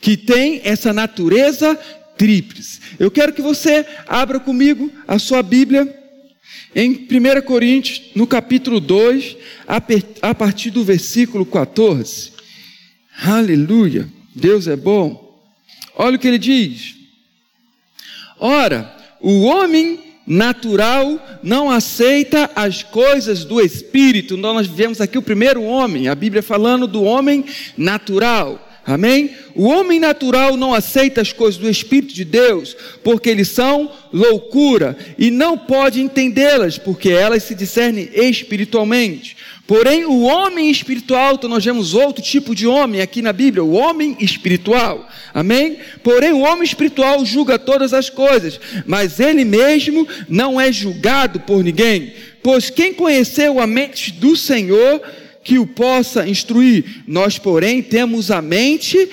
que 0.00 0.16
têm 0.16 0.60
essa 0.64 0.92
natureza 0.92 1.74
tríplice. 2.16 2.80
Eu 2.98 3.10
quero 3.10 3.32
que 3.32 3.42
você 3.42 3.86
abra 4.06 4.40
comigo 4.40 4.92
a 5.06 5.18
sua 5.18 5.42
Bíblia 5.42 5.94
em 6.74 6.90
1 6.90 7.42
Coríntios, 7.44 8.10
no 8.14 8.26
capítulo 8.26 8.80
2, 8.80 9.36
a 10.22 10.34
partir 10.34 10.70
do 10.70 10.84
versículo 10.84 11.46
14. 11.46 12.32
Aleluia, 13.22 14.08
Deus 14.34 14.66
é 14.66 14.76
bom. 14.76 15.28
Olha 15.94 16.16
o 16.16 16.18
que 16.18 16.28
ele 16.28 16.38
diz. 16.38 16.94
Ora, 18.38 18.94
o 19.20 19.40
homem 19.42 20.07
natural 20.28 21.18
não 21.42 21.70
aceita 21.70 22.50
as 22.54 22.82
coisas 22.82 23.44
do 23.44 23.60
espírito. 23.60 24.34
Então, 24.34 24.52
nós 24.52 24.66
vemos 24.66 25.00
aqui 25.00 25.16
o 25.16 25.22
primeiro 25.22 25.62
homem, 25.62 26.08
a 26.08 26.14
Bíblia 26.14 26.42
falando 26.42 26.86
do 26.86 27.02
homem 27.02 27.44
natural. 27.76 28.68
Amém? 28.88 29.32
O 29.54 29.64
homem 29.64 30.00
natural 30.00 30.56
não 30.56 30.72
aceita 30.72 31.20
as 31.20 31.30
coisas 31.30 31.60
do 31.60 31.68
Espírito 31.68 32.14
de 32.14 32.24
Deus, 32.24 32.74
porque 33.04 33.28
eles 33.28 33.48
são 33.48 33.92
loucura, 34.10 34.96
e 35.18 35.30
não 35.30 35.58
pode 35.58 36.00
entendê-las, 36.00 36.78
porque 36.78 37.10
elas 37.10 37.42
se 37.42 37.54
discernem 37.54 38.08
espiritualmente. 38.14 39.36
Porém, 39.68 40.06
o 40.06 40.22
homem 40.22 40.70
espiritual, 40.70 41.34
então 41.34 41.50
nós 41.50 41.62
vemos 41.62 41.92
outro 41.92 42.22
tipo 42.22 42.54
de 42.54 42.66
homem 42.66 43.02
aqui 43.02 43.20
na 43.20 43.34
Bíblia, 43.34 43.62
o 43.62 43.74
homem 43.74 44.16
espiritual. 44.18 45.06
Amém? 45.34 45.76
Porém, 46.02 46.32
o 46.32 46.38
homem 46.38 46.64
espiritual 46.64 47.22
julga 47.22 47.58
todas 47.58 47.92
as 47.92 48.08
coisas, 48.08 48.58
mas 48.86 49.20
ele 49.20 49.44
mesmo 49.44 50.08
não 50.26 50.58
é 50.58 50.72
julgado 50.72 51.40
por 51.40 51.62
ninguém. 51.62 52.14
Pois 52.42 52.70
quem 52.70 52.94
conheceu 52.94 53.60
a 53.60 53.66
mente 53.66 54.10
do 54.10 54.34
Senhor 54.34 55.02
que 55.44 55.58
o 55.58 55.66
possa 55.66 56.26
instruir. 56.26 57.02
Nós, 57.06 57.38
porém, 57.38 57.82
temos 57.82 58.30
a 58.30 58.40
mente 58.40 59.06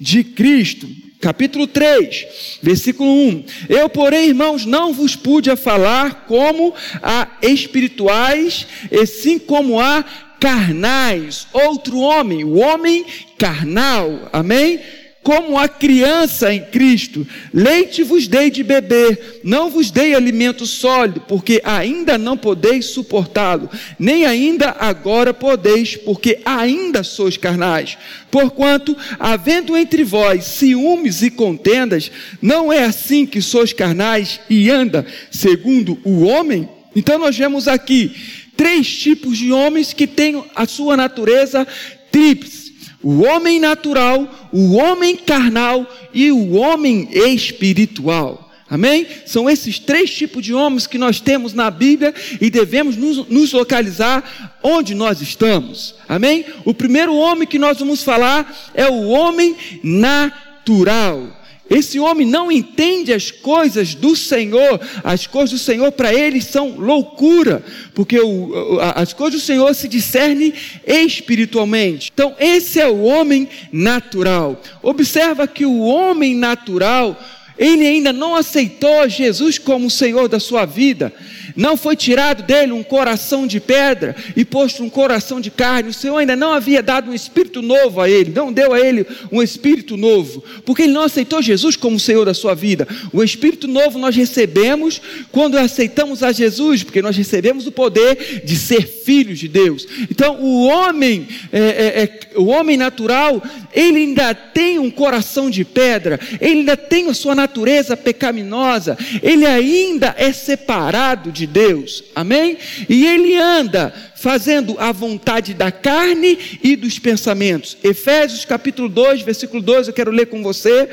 de 0.00 0.24
Cristo. 0.24 0.88
Capítulo 1.24 1.66
3, 1.66 2.58
versículo 2.60 3.10
1. 3.10 3.44
Eu, 3.70 3.88
porém, 3.88 4.26
irmãos, 4.28 4.66
não 4.66 4.92
vos 4.92 5.16
pude 5.16 5.56
falar 5.56 6.26
como 6.26 6.74
a 7.02 7.26
espirituais, 7.40 8.66
e 8.90 9.06
sim 9.06 9.38
como 9.38 9.80
a 9.80 10.04
carnais. 10.38 11.46
Outro 11.50 11.98
homem, 11.98 12.44
o 12.44 12.58
homem 12.58 13.06
carnal. 13.38 14.28
Amém? 14.34 14.78
Como 15.24 15.58
a 15.58 15.66
criança 15.66 16.52
em 16.52 16.60
Cristo. 16.60 17.26
Leite 17.52 18.02
vos 18.02 18.28
dei 18.28 18.50
de 18.50 18.62
beber, 18.62 19.40
não 19.42 19.70
vos 19.70 19.90
dei 19.90 20.14
alimento 20.14 20.66
sólido, 20.66 21.22
porque 21.22 21.62
ainda 21.64 22.18
não 22.18 22.36
podeis 22.36 22.84
suportá-lo, 22.84 23.70
nem 23.98 24.26
ainda 24.26 24.76
agora 24.78 25.32
podeis, 25.32 25.96
porque 25.96 26.40
ainda 26.44 27.02
sois 27.02 27.38
carnais. 27.38 27.96
Porquanto, 28.30 28.94
havendo 29.18 29.76
entre 29.76 30.04
vós 30.04 30.44
ciúmes 30.44 31.22
e 31.22 31.30
contendas, 31.30 32.12
não 32.42 32.70
é 32.70 32.84
assim 32.84 33.24
que 33.24 33.40
sois 33.40 33.72
carnais 33.72 34.38
e 34.50 34.68
anda 34.70 35.06
segundo 35.30 35.98
o 36.04 36.24
homem? 36.24 36.68
Então 36.94 37.18
nós 37.18 37.36
vemos 37.36 37.66
aqui 37.66 38.14
três 38.54 38.94
tipos 38.98 39.38
de 39.38 39.50
homens 39.50 39.94
que 39.94 40.06
têm 40.06 40.44
a 40.54 40.66
sua 40.66 40.96
natureza 40.98 41.66
tríplice 42.12 42.63
o 43.04 43.22
homem 43.22 43.60
natural, 43.60 44.48
o 44.50 44.72
homem 44.72 45.14
carnal 45.14 45.86
e 46.12 46.32
o 46.32 46.54
homem 46.54 47.06
espiritual. 47.12 48.50
Amém? 48.68 49.06
São 49.26 49.48
esses 49.48 49.78
três 49.78 50.12
tipos 50.12 50.42
de 50.42 50.54
homens 50.54 50.86
que 50.86 50.96
nós 50.96 51.20
temos 51.20 51.52
na 51.52 51.70
Bíblia 51.70 52.14
e 52.40 52.48
devemos 52.48 52.96
nos, 52.96 53.28
nos, 53.28 53.52
localizar 53.52 54.58
onde 54.62 54.94
nós 54.94 55.20
estamos. 55.20 55.94
Amém? 56.08 56.46
O 56.64 56.72
primeiro 56.72 57.14
homem 57.14 57.46
que 57.46 57.58
nós 57.58 57.78
vamos 57.78 58.02
falar 58.02 58.72
é 58.74 58.88
o 58.88 59.08
homem 59.08 59.54
natural. 59.82 61.43
Esse 61.68 61.98
homem 61.98 62.26
não 62.26 62.52
entende 62.52 63.12
as 63.12 63.30
coisas 63.30 63.94
do 63.94 64.14
Senhor, 64.14 64.78
as 65.02 65.26
coisas 65.26 65.50
do 65.50 65.58
Senhor 65.58 65.90
para 65.92 66.12
ele 66.12 66.42
são 66.42 66.76
loucura, 66.76 67.64
porque 67.94 68.20
o, 68.20 68.78
as 68.94 69.14
coisas 69.14 69.40
do 69.40 69.46
Senhor 69.46 69.74
se 69.74 69.88
discernem 69.88 70.52
espiritualmente. 70.86 72.10
Então, 72.12 72.34
esse 72.38 72.78
é 72.78 72.86
o 72.86 73.02
homem 73.02 73.48
natural. 73.72 74.60
Observa 74.82 75.46
que 75.46 75.64
o 75.64 75.80
homem 75.80 76.36
natural, 76.36 77.18
ele 77.58 77.86
ainda 77.86 78.12
não 78.12 78.36
aceitou 78.36 79.08
Jesus 79.08 79.58
como 79.58 79.86
o 79.86 79.90
Senhor 79.90 80.28
da 80.28 80.38
sua 80.38 80.66
vida. 80.66 81.14
Não 81.56 81.76
foi 81.76 81.94
tirado 81.94 82.42
dele 82.42 82.72
um 82.72 82.82
coração 82.82 83.46
de 83.46 83.60
pedra 83.60 84.16
e 84.36 84.44
posto 84.44 84.82
um 84.82 84.90
coração 84.90 85.40
de 85.40 85.50
carne. 85.50 85.90
O 85.90 85.94
Senhor 85.94 86.16
ainda 86.16 86.34
não 86.34 86.52
havia 86.52 86.82
dado 86.82 87.10
um 87.10 87.14
espírito 87.14 87.62
novo 87.62 88.00
a 88.00 88.10
ele, 88.10 88.32
não 88.34 88.52
deu 88.52 88.72
a 88.72 88.80
ele 88.80 89.06
um 89.30 89.42
espírito 89.42 89.96
novo, 89.96 90.42
porque 90.64 90.82
ele 90.82 90.92
não 90.92 91.02
aceitou 91.02 91.40
Jesus 91.40 91.76
como 91.76 91.98
Senhor 92.00 92.24
da 92.24 92.34
sua 92.34 92.54
vida. 92.54 92.88
O 93.12 93.22
espírito 93.22 93.68
novo 93.68 93.98
nós 93.98 94.16
recebemos 94.16 95.00
quando 95.30 95.56
aceitamos 95.56 96.22
a 96.22 96.32
Jesus, 96.32 96.82
porque 96.82 97.02
nós 97.02 97.16
recebemos 97.16 97.66
o 97.66 97.72
poder 97.72 98.42
de 98.44 98.56
ser 98.56 98.86
filhos 98.86 99.38
de 99.38 99.48
Deus. 99.48 99.86
Então, 100.10 100.40
o 100.40 100.66
homem, 100.66 101.28
é, 101.52 101.58
é, 101.58 102.02
é, 102.02 102.38
o 102.38 102.46
homem 102.46 102.76
natural, 102.76 103.42
ele 103.72 103.98
ainda 103.98 104.34
tem 104.34 104.78
um 104.78 104.90
coração 104.90 105.50
de 105.50 105.64
pedra, 105.64 106.18
ele 106.40 106.60
ainda 106.60 106.76
tem 106.76 107.08
a 107.08 107.14
sua 107.14 107.34
natureza 107.34 107.96
pecaminosa, 107.96 108.96
ele 109.22 109.46
ainda 109.46 110.14
é 110.18 110.32
separado 110.32 111.30
de 111.30 111.43
Deus, 111.46 112.04
amém? 112.14 112.56
E 112.88 113.06
ele 113.06 113.36
anda 113.36 113.92
fazendo 114.16 114.76
a 114.78 114.90
vontade 114.90 115.54
da 115.54 115.70
carne 115.70 116.38
e 116.62 116.76
dos 116.76 116.98
pensamentos. 116.98 117.76
Efésios 117.82 118.44
capítulo 118.44 118.88
2, 118.88 119.22
versículo 119.22 119.62
2, 119.62 119.88
eu 119.88 119.94
quero 119.94 120.10
ler 120.10 120.26
com 120.26 120.42
você. 120.42 120.88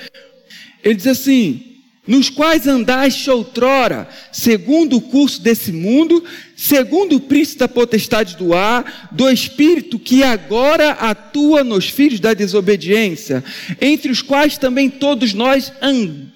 Ele 0.83 0.95
diz 0.95 1.07
assim: 1.07 1.70
nos 2.11 2.29
quais 2.29 2.67
andaste 2.67 3.29
outrora, 3.29 4.05
segundo 4.33 4.97
o 4.97 5.01
curso 5.01 5.41
desse 5.41 5.71
mundo, 5.71 6.21
segundo 6.57 7.15
o 7.15 7.19
príncipe 7.21 7.59
da 7.59 7.69
potestade 7.69 8.35
do 8.35 8.53
ar, 8.53 9.07
do 9.13 9.29
espírito 9.29 9.97
que 9.97 10.21
agora 10.21 10.91
atua 10.91 11.63
nos 11.63 11.87
filhos 11.87 12.19
da 12.19 12.33
desobediência, 12.33 13.41
entre 13.79 14.11
os 14.11 14.21
quais 14.21 14.57
também 14.57 14.89
todos 14.89 15.33
nós 15.33 15.71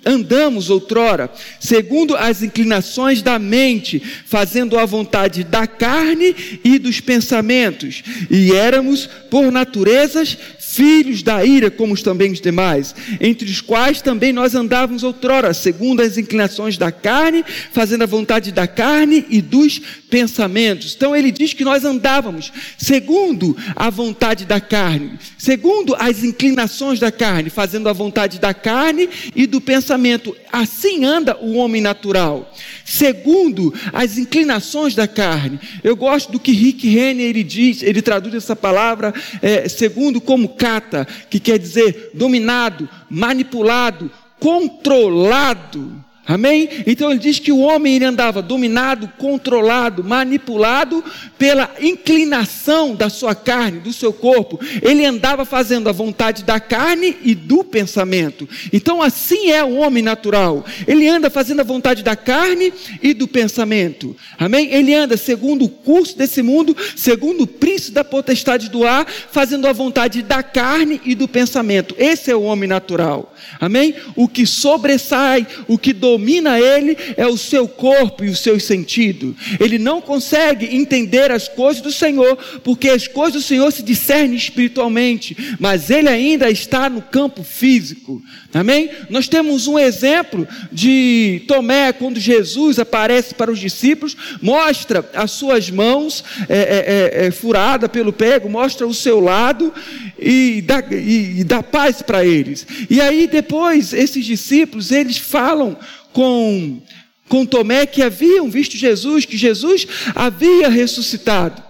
andamos 0.05 0.69
outrora, 0.69 1.29
segundo 1.59 2.15
as 2.15 2.41
inclinações 2.41 3.21
da 3.21 3.37
mente, 3.37 4.01
fazendo 4.25 4.79
a 4.79 4.85
vontade 4.85 5.43
da 5.43 5.67
carne 5.67 6.33
e 6.63 6.79
dos 6.79 7.01
pensamentos, 7.01 8.01
e 8.31 8.53
éramos, 8.53 9.09
por 9.29 9.51
naturezas, 9.51 10.37
filhos 10.75 11.23
da 11.23 11.43
ira, 11.43 11.71
como 11.71 11.93
os 11.93 12.01
também 12.01 12.31
os 12.31 12.41
demais, 12.41 12.93
entre 13.21 13.49
os 13.49 13.61
quais 13.61 14.01
também 14.01 14.33
nós 14.33 14.53
andávamos 14.53 15.03
outrora, 15.03 15.53
segundo 15.53 16.01
as 16.01 16.17
inclinações 16.17 16.77
da 16.77 16.91
carne, 16.91 17.43
fazendo 17.71 18.03
a 18.03 18.07
vontade 18.07 18.51
da 18.51 18.67
carne 18.67 19.25
e 19.29 19.41
dos 19.41 19.79
pensamentos. 20.09 20.93
Então 20.95 21.15
ele 21.15 21.31
diz 21.31 21.53
que 21.53 21.63
nós 21.63 21.83
andávamos 21.85 22.51
segundo 22.77 23.55
a 23.75 23.89
vontade 23.89 24.45
da 24.45 24.59
carne, 24.59 25.17
segundo 25.37 25.95
as 25.95 26.23
inclinações 26.23 26.99
da 26.99 27.11
carne, 27.11 27.49
fazendo 27.49 27.87
a 27.87 27.93
vontade 27.93 28.39
da 28.39 28.53
carne 28.53 29.09
e 29.35 29.47
do 29.47 29.61
pensamento. 29.61 30.35
Assim 30.51 31.05
anda 31.05 31.37
o 31.41 31.55
homem 31.55 31.81
natural, 31.81 32.53
segundo 32.83 33.73
as 33.93 34.17
inclinações 34.17 34.95
da 34.95 35.07
carne. 35.07 35.59
Eu 35.83 35.95
gosto 35.95 36.31
do 36.31 36.39
que 36.39 36.51
Rick 36.51 36.87
Renner 36.87 37.27
ele 37.27 37.43
diz, 37.43 37.81
ele 37.81 38.01
traduz 38.01 38.33
essa 38.35 38.55
palavra 38.55 39.13
é, 39.41 39.67
segundo 39.67 40.19
como 40.19 40.49
kata, 40.65 41.05
que 41.29 41.39
quer 41.39 41.59
dizer 41.59 42.09
dominado, 42.15 42.89
manipulado, 43.07 44.09
controlado. 44.39 46.03
Amém? 46.27 46.67
Então 46.87 47.11
ele 47.11 47.19
diz 47.19 47.37
que 47.37 47.51
o 47.51 47.59
homem 47.59 47.95
ele 47.95 48.05
andava 48.05 48.41
dominado, 48.41 49.07
controlado, 49.15 50.03
manipulado 50.03 51.03
pela 51.37 51.69
inclinação 51.79 52.95
da 52.95 53.09
sua 53.09 53.35
carne, 53.35 53.79
do 53.79 53.93
seu 53.93 54.11
corpo. 54.11 54.59
Ele 54.81 55.05
andava 55.05 55.45
fazendo 55.45 55.87
a 55.87 55.91
vontade 55.91 56.43
da 56.43 56.59
carne 56.59 57.15
e 57.21 57.35
do 57.35 57.63
pensamento. 57.63 58.49
Então 58.73 59.03
assim 59.03 59.51
é 59.51 59.63
o 59.63 59.75
homem 59.75 60.01
natural. 60.01 60.65
Ele 60.87 61.07
anda 61.07 61.29
fazendo 61.29 61.59
a 61.59 61.63
vontade 61.63 62.01
da 62.01 62.15
carne 62.15 62.73
e 63.03 63.13
do 63.13 63.27
pensamento. 63.27 64.15
Amém? 64.39 64.73
Ele 64.73 64.95
anda 64.95 65.17
segundo 65.17 65.65
o 65.65 65.69
curso 65.69 66.17
desse 66.17 66.41
mundo, 66.41 66.75
segundo 66.95 67.43
o 67.43 67.47
príncipe 67.47 67.91
da 67.91 68.03
potestade 68.03 68.67
do 68.67 68.83
ar, 68.83 69.05
fazendo 69.05 69.67
a 69.67 69.73
vontade 69.73 70.23
da 70.23 70.41
carne 70.41 70.99
e 71.05 71.13
do 71.13 71.27
pensamento. 71.27 71.93
Esse 71.99 72.31
é 72.31 72.35
o 72.35 72.41
homem 72.41 72.67
natural. 72.67 73.31
Amém? 73.59 73.93
O 74.15 74.27
que 74.27 74.47
sobressai, 74.47 75.45
o 75.67 75.77
que 75.77 75.93
domina 75.93 76.14
domina 76.15 76.57
ele 76.59 76.97
é 77.17 77.27
o 77.27 77.37
seu 77.37 77.67
corpo 77.67 78.23
e 78.23 78.29
os 78.29 78.39
seus 78.39 78.63
sentidos. 78.63 79.35
Ele 79.59 79.77
não 79.77 79.99
consegue 79.99 80.73
entender 80.75 81.29
as 81.29 81.47
coisas 81.47 81.81
do 81.81 81.91
Senhor, 81.91 82.37
porque 82.63 82.89
as 82.89 83.07
coisas 83.07 83.41
do 83.41 83.47
Senhor 83.47 83.71
se 83.71 83.83
discernem 83.83 84.37
espiritualmente, 84.37 85.55
mas 85.59 85.89
ele 85.89 86.07
ainda 86.07 86.49
está 86.49 86.89
no 86.89 87.01
campo 87.01 87.43
físico. 87.43 88.21
Amém? 88.53 88.89
Nós 89.09 89.27
temos 89.27 89.67
um 89.67 89.77
exemplo 89.77 90.47
de 90.71 91.43
Tomé, 91.47 91.91
quando 91.91 92.17
Jesus 92.19 92.79
aparece 92.79 93.35
para 93.35 93.51
os 93.51 93.59
discípulos, 93.59 94.15
mostra 94.41 95.07
as 95.13 95.31
suas 95.31 95.69
mãos 95.69 96.23
é, 96.47 96.57
é, 96.57 97.23
é, 97.23 97.27
é 97.27 97.31
furada 97.31 97.89
pelo 97.89 98.13
pego, 98.13 98.49
mostra 98.49 98.87
o 98.87 98.93
seu 98.93 99.19
lado 99.19 99.73
e 100.17 100.61
dá, 100.61 100.81
e, 100.89 101.41
e 101.41 101.43
dá 101.43 101.61
paz 101.61 102.01
para 102.01 102.25
eles. 102.25 102.65
E 102.89 103.01
aí 103.01 103.27
depois 103.27 103.91
esses 103.91 104.25
discípulos 104.25 104.89
eles 104.91 105.17
falam 105.17 105.77
com, 106.15 106.81
com 107.27 107.45
Tomé 107.45 107.85
que 107.85 108.01
haviam 108.01 108.49
visto 108.49 108.77
Jesus, 108.77 109.25
que 109.25 109.35
Jesus 109.35 109.85
havia 110.15 110.69
ressuscitado. 110.69 111.61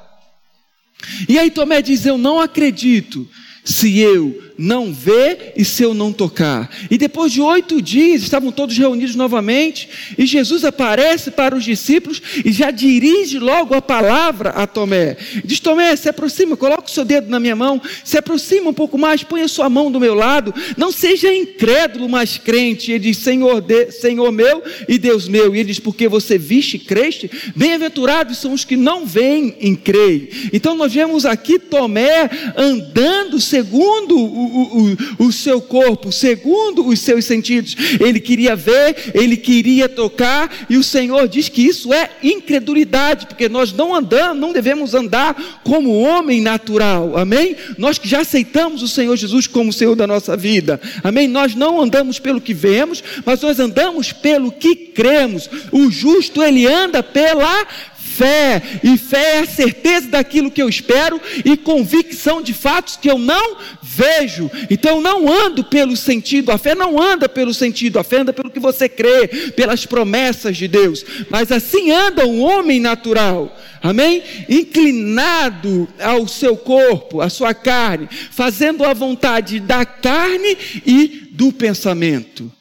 E 1.27 1.39
aí 1.39 1.49
Tomé 1.49 1.81
diz: 1.81 2.05
Eu 2.05 2.15
não 2.15 2.39
acredito 2.39 3.27
se 3.63 3.97
eu 3.97 4.44
não 4.57 4.93
ver 4.93 5.53
e 5.55 5.65
se 5.65 5.83
eu 5.83 5.93
não 5.93 6.11
tocar. 6.11 6.69
E 6.89 6.97
depois 6.97 7.31
de 7.31 7.41
oito 7.41 7.81
dias, 7.81 8.21
estavam 8.21 8.51
todos 8.51 8.77
reunidos 8.77 9.15
novamente, 9.15 9.89
e 10.17 10.25
Jesus 10.25 10.63
aparece 10.63 11.31
para 11.31 11.55
os 11.55 11.63
discípulos 11.63 12.21
e 12.43 12.51
já 12.51 12.71
dirige 12.71 13.39
logo 13.39 13.73
a 13.73 13.81
palavra 13.81 14.49
a 14.51 14.65
Tomé. 14.65 15.17
Diz: 15.43 15.59
Tomé, 15.59 15.95
se 15.95 16.09
aproxima, 16.09 16.57
coloca 16.57 16.85
o 16.85 16.89
seu 16.89 17.05
dedo 17.05 17.29
na 17.29 17.39
minha 17.39 17.55
mão, 17.55 17.81
se 18.03 18.17
aproxima 18.17 18.69
um 18.69 18.73
pouco 18.73 18.97
mais, 18.97 19.23
põe 19.23 19.41
a 19.41 19.47
sua 19.47 19.69
mão 19.69 19.91
do 19.91 19.99
meu 19.99 20.15
lado, 20.15 20.53
não 20.77 20.91
seja 20.91 21.33
incrédulo, 21.33 22.07
mas 22.07 22.37
crente. 22.37 22.91
Ele 22.91 22.99
diz: 22.99 23.17
Senhor, 23.17 23.61
de, 23.61 23.91
Senhor 23.91 24.31
meu 24.31 24.63
e 24.87 24.97
Deus 24.97 25.27
meu. 25.27 25.55
E 25.55 25.59
ele 25.59 25.69
diz: 25.69 25.79
Porque 25.79 26.07
você 26.07 26.37
viste 26.37 26.75
e 26.75 26.79
creste, 26.79 27.29
bem-aventurados 27.55 28.37
são 28.37 28.53
os 28.53 28.63
que 28.63 28.75
não 28.75 29.05
veem 29.05 29.55
e 29.59 29.75
creem. 29.75 30.29
Então 30.53 30.75
nós 30.75 30.93
vemos 30.93 31.25
aqui 31.25 31.59
Tomé 31.59 32.29
andando 32.55 33.39
segundo 33.39 34.17
o 34.17 34.44
o, 34.45 34.95
o, 35.19 35.25
o 35.27 35.31
seu 35.31 35.61
corpo, 35.61 36.11
segundo 36.11 36.87
os 36.87 36.99
seus 36.99 37.25
sentidos. 37.25 37.75
Ele 37.99 38.19
queria 38.19 38.55
ver, 38.55 39.11
ele 39.13 39.37
queria 39.37 39.89
tocar, 39.89 40.65
e 40.69 40.77
o 40.77 40.83
Senhor 40.83 41.27
diz 41.27 41.49
que 41.49 41.61
isso 41.61 41.93
é 41.93 42.09
incredulidade, 42.23 43.27
porque 43.27 43.49
nós 43.49 43.73
não 43.73 43.93
andamos, 43.93 44.39
não 44.39 44.53
devemos 44.53 44.93
andar 44.93 45.61
como 45.63 45.99
homem 45.99 46.41
natural, 46.41 47.17
amém? 47.17 47.55
Nós 47.77 47.97
que 47.97 48.07
já 48.07 48.21
aceitamos 48.21 48.81
o 48.81 48.87
Senhor 48.87 49.15
Jesus 49.15 49.47
como 49.47 49.73
Senhor 49.73 49.95
da 49.95 50.07
nossa 50.07 50.35
vida, 50.37 50.79
amém? 51.03 51.27
Nós 51.27 51.55
não 51.55 51.81
andamos 51.81 52.19
pelo 52.19 52.41
que 52.41 52.53
vemos, 52.53 53.03
mas 53.25 53.41
nós 53.41 53.59
andamos 53.59 54.11
pelo 54.11 54.51
que 54.51 54.75
cremos. 54.75 55.49
O 55.71 55.89
justo, 55.89 56.41
ele 56.41 56.65
anda 56.65 57.01
pela 57.03 57.67
fé, 58.15 58.61
e 58.83 58.97
fé 58.97 59.35
é 59.35 59.39
a 59.39 59.45
certeza 59.45 60.07
daquilo 60.07 60.49
que 60.49 60.61
eu 60.61 60.69
espero 60.69 61.19
e 61.43 61.57
convicção 61.57 62.41
de 62.41 62.53
fatos 62.53 62.95
que 62.95 63.09
eu 63.09 63.17
não 63.17 63.57
vejo. 63.81 64.49
Então 64.69 65.01
não 65.01 65.31
ando 65.31 65.63
pelo 65.63 65.97
sentido, 65.97 66.51
a 66.51 66.57
fé 66.57 66.73
não 66.73 67.01
anda 67.01 67.27
pelo 67.27 67.53
sentido, 67.53 67.99
a 67.99 68.03
fé 68.03 68.19
anda 68.19 68.31
pelo 68.31 68.49
que 68.49 68.59
você 68.59 68.87
crê, 68.87 69.27
pelas 69.55 69.85
promessas 69.85 70.55
de 70.55 70.67
Deus. 70.67 71.03
Mas 71.29 71.51
assim 71.51 71.91
anda 71.91 72.25
um 72.25 72.41
homem 72.41 72.79
natural. 72.79 73.55
Amém? 73.81 74.23
Inclinado 74.47 75.87
ao 75.99 76.27
seu 76.27 76.55
corpo, 76.55 77.21
à 77.21 77.29
sua 77.29 77.53
carne, 77.53 78.07
fazendo 78.31 78.83
a 78.83 78.93
vontade 78.93 79.59
da 79.59 79.85
carne 79.85 80.57
e 80.85 81.29
do 81.31 81.51
pensamento. 81.51 82.51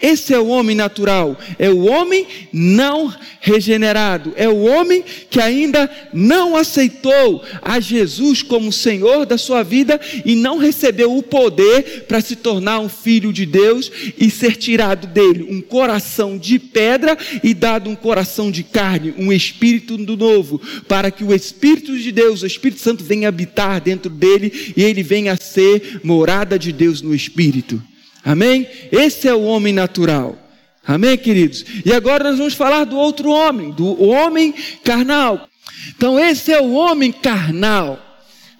Esse 0.00 0.32
é 0.32 0.38
o 0.38 0.46
homem 0.46 0.74
natural, 0.74 1.38
é 1.58 1.68
o 1.68 1.84
homem 1.86 2.26
não 2.52 3.14
regenerado, 3.40 4.32
é 4.34 4.48
o 4.48 4.62
homem 4.62 5.04
que 5.28 5.40
ainda 5.40 5.90
não 6.12 6.56
aceitou 6.56 7.44
a 7.60 7.78
Jesus 7.78 8.42
como 8.42 8.72
Senhor 8.72 9.26
da 9.26 9.36
sua 9.36 9.62
vida 9.62 10.00
e 10.24 10.34
não 10.34 10.56
recebeu 10.56 11.16
o 11.16 11.22
poder 11.22 12.06
para 12.08 12.20
se 12.20 12.36
tornar 12.36 12.80
um 12.80 12.88
filho 12.88 13.32
de 13.32 13.44
Deus 13.44 13.90
e 14.18 14.30
ser 14.30 14.56
tirado 14.56 15.06
dele 15.06 15.46
um 15.50 15.60
coração 15.60 16.38
de 16.38 16.58
pedra 16.58 17.16
e 17.42 17.52
dado 17.52 17.90
um 17.90 17.94
coração 17.94 18.50
de 18.50 18.62
carne, 18.62 19.14
um 19.18 19.32
espírito 19.32 19.96
do 19.98 20.16
novo, 20.16 20.60
para 20.88 21.10
que 21.10 21.24
o 21.24 21.34
Espírito 21.34 21.98
de 21.98 22.10
Deus, 22.10 22.42
o 22.42 22.46
Espírito 22.46 22.80
Santo, 22.80 23.04
venha 23.04 23.28
habitar 23.28 23.80
dentro 23.80 24.10
dele 24.10 24.72
e 24.76 24.82
ele 24.82 25.02
venha 25.02 25.32
a 25.32 25.36
ser 25.36 26.00
morada 26.02 26.58
de 26.58 26.72
Deus 26.72 27.02
no 27.02 27.14
Espírito. 27.14 27.82
Amém? 28.24 28.66
Esse 28.92 29.28
é 29.28 29.34
o 29.34 29.42
homem 29.42 29.72
natural. 29.72 30.36
Amém, 30.86 31.16
queridos? 31.16 31.64
E 31.84 31.92
agora 31.92 32.24
nós 32.24 32.38
vamos 32.38 32.54
falar 32.54 32.84
do 32.84 32.96
outro 32.96 33.30
homem, 33.30 33.70
do 33.70 34.02
homem 34.02 34.54
carnal. 34.84 35.48
Então, 35.96 36.18
esse 36.18 36.52
é 36.52 36.60
o 36.60 36.72
homem 36.72 37.12
carnal. 37.12 37.98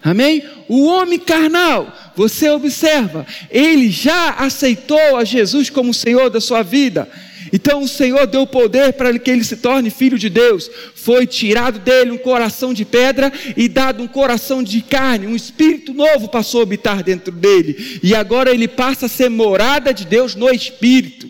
Amém? 0.03 0.43
O 0.67 0.85
homem 0.85 1.19
carnal, 1.19 1.93
você 2.15 2.49
observa, 2.49 3.25
ele 3.51 3.91
já 3.91 4.31
aceitou 4.31 5.15
a 5.15 5.23
Jesus 5.23 5.69
como 5.69 5.93
Senhor 5.93 6.29
da 6.29 6.41
sua 6.41 6.63
vida. 6.63 7.07
Então 7.53 7.81
o 7.81 7.87
Senhor 7.87 8.25
deu 8.27 8.47
poder 8.47 8.93
para 8.93 9.17
que 9.19 9.29
ele 9.29 9.43
se 9.43 9.57
torne 9.57 9.89
filho 9.89 10.17
de 10.17 10.29
Deus. 10.29 10.69
Foi 10.95 11.27
tirado 11.27 11.79
dele 11.79 12.11
um 12.11 12.17
coração 12.17 12.73
de 12.73 12.85
pedra 12.85 13.31
e 13.57 13.67
dado 13.67 14.01
um 14.01 14.07
coração 14.07 14.63
de 14.63 14.81
carne. 14.81 15.27
Um 15.27 15.35
espírito 15.35 15.93
novo 15.93 16.29
passou 16.29 16.61
a 16.61 16.63
habitar 16.63 17.03
dentro 17.03 17.31
dele. 17.31 17.99
E 18.01 18.15
agora 18.15 18.51
ele 18.51 18.67
passa 18.67 19.07
a 19.07 19.09
ser 19.09 19.29
morada 19.29 19.93
de 19.93 20.05
Deus 20.05 20.35
no 20.35 20.49
espírito. 20.49 21.29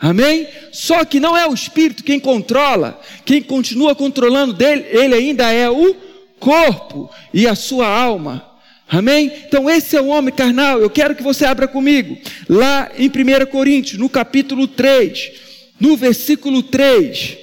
Amém? 0.00 0.48
Só 0.72 1.04
que 1.04 1.20
não 1.20 1.36
é 1.36 1.46
o 1.46 1.52
espírito 1.52 2.02
quem 2.02 2.18
controla, 2.18 2.98
quem 3.24 3.42
continua 3.42 3.94
controlando 3.94 4.54
dele, 4.54 4.86
ele 4.88 5.14
ainda 5.14 5.52
é 5.52 5.68
o 5.68 5.94
corpo 6.38 7.10
e 7.34 7.46
a 7.46 7.54
sua 7.54 7.86
alma. 7.86 8.49
Amém? 8.90 9.30
Então 9.46 9.70
esse 9.70 9.96
é 9.96 10.00
o 10.00 10.08
homem 10.08 10.34
carnal. 10.34 10.80
Eu 10.80 10.90
quero 10.90 11.14
que 11.14 11.22
você 11.22 11.44
abra 11.44 11.68
comigo 11.68 12.18
lá 12.48 12.90
em 12.98 13.08
1 13.08 13.46
Coríntios, 13.46 14.00
no 14.00 14.08
capítulo 14.08 14.66
3, 14.66 15.30
no 15.78 15.96
versículo 15.96 16.60
3. 16.60 17.38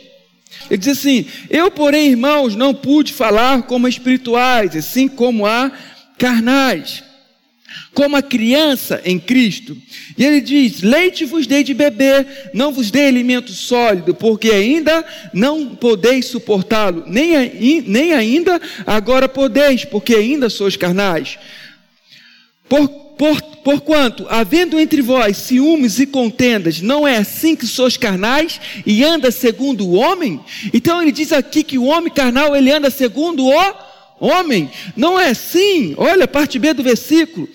Ele 0.70 0.78
diz 0.78 0.98
assim: 0.98 1.26
Eu, 1.50 1.72
porém, 1.72 2.10
irmãos, 2.10 2.54
não 2.54 2.74
pude 2.74 3.14
falar 3.14 3.62
como 3.64 3.88
espirituais, 3.88 4.76
assim 4.76 5.08
como 5.08 5.45
a 5.45 5.72
carnais, 6.18 7.02
como 7.93 8.15
a 8.15 8.22
criança 8.22 9.01
em 9.03 9.20
Cristo. 9.20 9.78
E 10.18 10.24
ele 10.24 10.41
diz: 10.41 10.82
Leite 10.82 11.26
vos 11.26 11.47
dei 11.47 11.63
de 11.63 11.74
beber, 11.74 12.49
não 12.53 12.72
vos 12.72 12.91
dei 12.91 13.07
alimento 13.07 13.51
sólido, 13.51 14.13
porque 14.13 14.51
ainda 14.51 15.05
não 15.34 15.76
podeis 15.76 16.26
suportá-lo, 16.26 17.03
nem, 17.07 17.84
nem 17.86 18.13
ainda 18.13 18.61
agora 18.86 19.28
podeis, 19.28 19.86
porque 19.86 20.15
ainda 20.15 20.49
sois 20.49 20.76
carnais. 20.76 21.38
Por, 22.70 22.88
por, 23.18 23.41
porquanto, 23.63 24.28
havendo 24.30 24.80
entre 24.80 25.01
vós 25.01 25.38
ciúmes 25.38 25.99
e 25.99 26.05
contendas, 26.05 26.82
não 26.82 27.07
é 27.07 27.18
assim 27.18 27.55
que 27.55 27.65
sois 27.65 27.97
carnais 27.97 28.59
e 28.86 29.03
anda 29.03 29.32
segundo 29.32 29.88
o 29.88 29.93
homem? 29.93 30.39
Então 30.74 31.01
ele 31.01 31.11
diz 31.11 31.32
aqui 31.32 31.63
que 31.63 31.78
o 31.78 31.86
homem 31.86 32.11
carnal 32.11 32.55
ele 32.55 32.72
anda 32.72 32.89
segundo 32.89 33.45
o 33.45 33.49
homem. 34.20 34.72
Não 34.95 35.20
é 35.20 35.30
assim. 35.30 35.93
Olha 35.97 36.26
a 36.26 36.28
parte 36.28 36.59
B 36.59 36.74
do 36.74 36.84
versículo. 36.84 37.47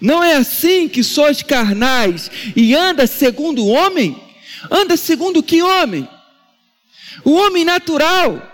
Não 0.00 0.22
é 0.22 0.34
assim 0.34 0.88
que 0.88 1.04
sois 1.04 1.42
carnais 1.42 2.30
e 2.56 2.74
anda 2.74 3.06
segundo 3.06 3.64
o 3.64 3.68
homem? 3.68 4.16
Anda 4.70 4.96
segundo 4.96 5.42
que 5.42 5.62
homem? 5.62 6.08
O 7.24 7.32
homem 7.32 7.64
natural. 7.64 8.46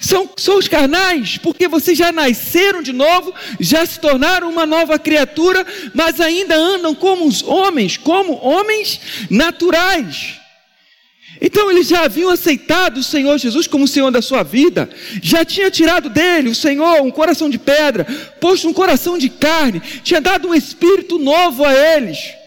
São, 0.00 0.30
são 0.36 0.58
os 0.58 0.68
carnais, 0.68 1.38
porque 1.38 1.66
vocês 1.66 1.98
já 1.98 2.12
nasceram 2.12 2.80
de 2.82 2.92
novo, 2.92 3.34
já 3.58 3.84
se 3.84 3.98
tornaram 3.98 4.48
uma 4.48 4.64
nova 4.64 4.96
criatura, 4.96 5.66
mas 5.92 6.20
ainda 6.20 6.54
andam 6.54 6.94
como 6.94 7.26
os 7.26 7.42
homens, 7.42 7.96
como 7.96 8.34
homens 8.34 9.00
naturais. 9.28 10.38
Então 11.40 11.70
eles 11.70 11.88
já 11.88 12.04
haviam 12.04 12.30
aceitado 12.30 12.98
o 12.98 13.02
Senhor 13.02 13.38
Jesus 13.38 13.66
como 13.66 13.84
o 13.84 13.88
Senhor 13.88 14.10
da 14.10 14.20
sua 14.20 14.42
vida, 14.42 14.88
já 15.22 15.44
tinha 15.44 15.70
tirado 15.70 16.08
dele, 16.08 16.50
o 16.50 16.54
Senhor, 16.54 17.02
um 17.02 17.10
coração 17.10 17.48
de 17.48 17.58
pedra, 17.58 18.04
posto 18.40 18.68
um 18.68 18.72
coração 18.72 19.16
de 19.16 19.28
carne, 19.28 19.80
tinha 20.02 20.20
dado 20.20 20.48
um 20.48 20.54
espírito 20.54 21.18
novo 21.18 21.64
a 21.64 21.72
eles. 21.72 22.37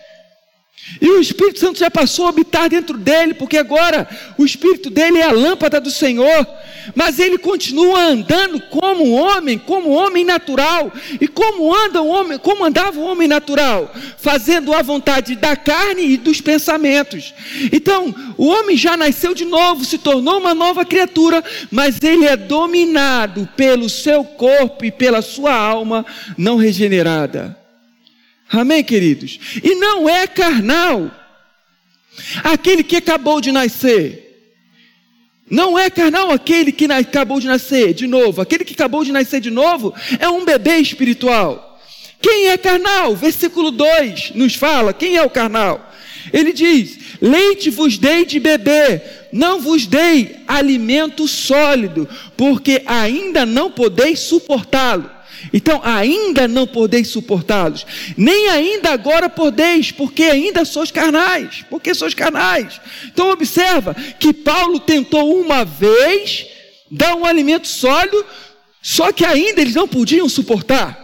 E 1.00 1.10
o 1.10 1.22
Espírito 1.22 1.60
Santo 1.60 1.80
já 1.80 1.90
passou 1.90 2.26
a 2.26 2.30
habitar 2.30 2.70
dentro 2.70 2.98
dele, 2.98 3.34
porque 3.34 3.58
agora 3.58 4.08
o 4.38 4.46
Espírito 4.46 4.90
dele 4.90 5.20
é 5.20 5.24
a 5.24 5.32
lâmpada 5.32 5.80
do 5.80 5.92
Senhor. 5.92 6.48
Mas 6.96 7.20
ele 7.20 7.38
continua 7.38 8.02
andando 8.02 8.60
como 8.60 9.12
homem, 9.12 9.58
como 9.58 9.92
homem 9.92 10.26
natural. 10.26 10.92
E 11.20 11.28
como 11.28 11.74
anda 11.74 12.02
um 12.02 12.10
homem, 12.10 12.38
como 12.38 12.66
andava 12.66 13.00
o 13.00 13.04
homem 13.04 13.28
natural? 13.28 13.94
Fazendo 14.18 14.74
a 14.74 14.82
vontade 14.82 15.36
da 15.36 15.56
carne 15.56 16.14
e 16.14 16.18
dos 16.18 16.42
pensamentos. 16.42 17.34
Então, 17.72 18.14
o 18.38 18.48
homem 18.48 18.76
já 18.76 18.98
nasceu 18.98 19.34
de 19.34 19.46
novo, 19.46 19.86
se 19.86 19.98
tornou 19.98 20.40
uma 20.40 20.56
nova 20.56 20.84
criatura, 20.84 21.44
mas 21.70 22.02
ele 22.02 22.26
é 22.26 22.36
dominado 22.36 23.48
pelo 23.56 23.90
seu 23.90 24.24
corpo 24.24 24.84
e 24.84 24.92
pela 24.92 25.22
sua 25.22 25.54
alma 25.54 26.06
não 26.38 26.58
regenerada. 26.58 27.61
Amém, 28.52 28.84
queridos? 28.84 29.40
E 29.64 29.76
não 29.76 30.10
é 30.10 30.28
carnal. 30.28 31.10
Aquele 32.44 32.84
que 32.84 32.98
acabou 32.98 33.40
de 33.40 33.52
nascer. 33.52 34.28
Não 35.50 35.78
é 35.78 35.90
carnal 35.90 36.32
aquele 36.32 36.72
que 36.72 36.86
acabou 36.86 37.40
de 37.40 37.48
nascer 37.48 37.94
de 37.94 38.08
novo. 38.08 38.42
Aquele 38.42 38.66
que 38.66 38.74
acabou 38.74 39.04
de 39.04 39.12
nascer 39.12 39.40
de 39.40 39.50
novo 39.50 39.94
é 40.20 40.28
um 40.28 40.44
bebê 40.44 40.78
espiritual. 40.78 41.80
Quem 42.22 42.50
é 42.50 42.58
carnal? 42.58 43.16
Versículo 43.16 43.72
2 43.72 44.32
nos 44.36 44.56
fala: 44.56 44.94
quem 44.94 45.16
é 45.16 45.24
o 45.24 45.30
carnal? 45.30 45.92
Ele 46.32 46.54
diz: 46.54 47.00
Leite 47.22 47.70
vos 47.70 47.98
dei 47.98 48.26
de 48.26 48.40
beber, 48.40 49.30
não 49.32 49.60
vos 49.60 49.86
dei 49.88 50.38
alimento 50.48 51.28
sólido, 51.28 52.08
porque 52.38 52.84
ainda 52.86 53.46
não 53.46 53.72
podeis 53.72 54.20
suportá-lo. 54.20 55.10
Então, 55.54 55.82
ainda 55.84 56.48
não 56.48 56.68
podeis 56.68 57.08
suportá-los, 57.08 57.86
nem 58.18 58.50
ainda 58.50 58.92
agora 58.92 59.30
podeis, 59.30 59.92
porque 59.92 60.24
ainda 60.24 60.66
sois 60.66 60.92
carnais, 60.92 61.66
porque 61.70 61.94
sois 61.94 62.14
carnais. 62.14 62.80
Então, 63.06 63.32
observa 63.32 63.96
que 64.20 64.34
Paulo 64.34 64.80
tentou 64.80 65.40
uma 65.40 65.66
vez 65.66 66.46
dar 66.90 67.16
um 67.16 67.26
alimento 67.26 67.68
sólido, 67.68 68.26
só 68.82 69.12
que 69.12 69.26
ainda 69.26 69.62
eles 69.62 69.76
não 69.76 69.88
podiam 69.88 70.28
suportar. 70.28 71.02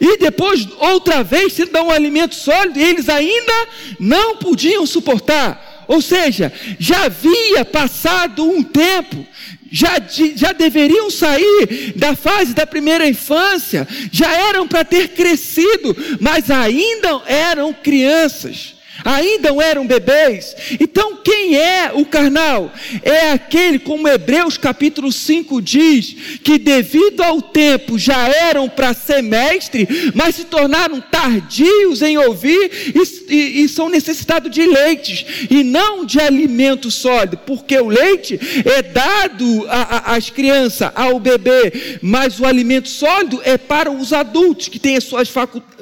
E 0.00 0.18
depois, 0.18 0.68
outra 0.78 1.22
vez, 1.22 1.54
se 1.54 1.64
dar 1.66 1.82
um 1.82 1.90
alimento 1.90 2.34
sólido, 2.34 2.78
eles 2.78 3.08
ainda 3.08 3.68
não 3.98 4.36
podiam 4.36 4.84
suportar. 4.86 5.86
Ou 5.88 6.02
seja, 6.02 6.52
já 6.78 7.06
havia 7.06 7.64
passado 7.64 8.44
um 8.44 8.62
tempo, 8.62 9.26
já, 9.70 10.00
já 10.34 10.52
deveriam 10.52 11.10
sair 11.10 11.92
da 11.96 12.14
fase 12.16 12.54
da 12.54 12.66
primeira 12.66 13.08
infância, 13.08 13.86
já 14.10 14.32
eram 14.48 14.66
para 14.66 14.84
ter 14.84 15.08
crescido, 15.08 15.96
mas 16.20 16.50
ainda 16.50 17.22
eram 17.26 17.72
crianças 17.72 18.77
ainda 19.04 19.48
eram 19.62 19.86
bebês. 19.86 20.54
Então, 20.80 21.16
quem 21.16 21.56
é 21.56 21.90
o 21.94 22.04
carnal? 22.04 22.72
É 23.02 23.32
aquele, 23.32 23.78
como 23.78 24.08
Hebreus 24.08 24.56
capítulo 24.56 25.12
5 25.12 25.60
diz, 25.60 26.16
que 26.42 26.58
devido 26.58 27.22
ao 27.22 27.40
tempo 27.40 27.98
já 27.98 28.28
eram 28.28 28.68
para 28.68 28.94
ser 28.94 29.22
mestre, 29.22 29.88
mas 30.14 30.36
se 30.36 30.44
tornaram 30.44 31.00
tardios 31.00 32.02
em 32.02 32.16
ouvir 32.18 32.70
e, 32.94 33.34
e, 33.34 33.64
e 33.64 33.68
são 33.68 33.88
necessitados 33.88 34.50
de 34.50 34.66
leites 34.66 35.24
e 35.50 35.62
não 35.62 36.04
de 36.04 36.20
alimento 36.20 36.90
sólido, 36.90 37.38
porque 37.38 37.78
o 37.78 37.88
leite 37.88 38.38
é 38.64 38.82
dado 38.82 39.66
às 40.04 40.30
crianças, 40.30 40.90
ao 40.94 41.18
bebê, 41.20 41.98
mas 42.02 42.40
o 42.40 42.46
alimento 42.46 42.88
sólido 42.88 43.40
é 43.44 43.56
para 43.58 43.90
os 43.90 44.12
adultos 44.12 44.68
que 44.68 44.78
têm 44.78 44.96
as 44.96 45.04
suas 45.04 45.28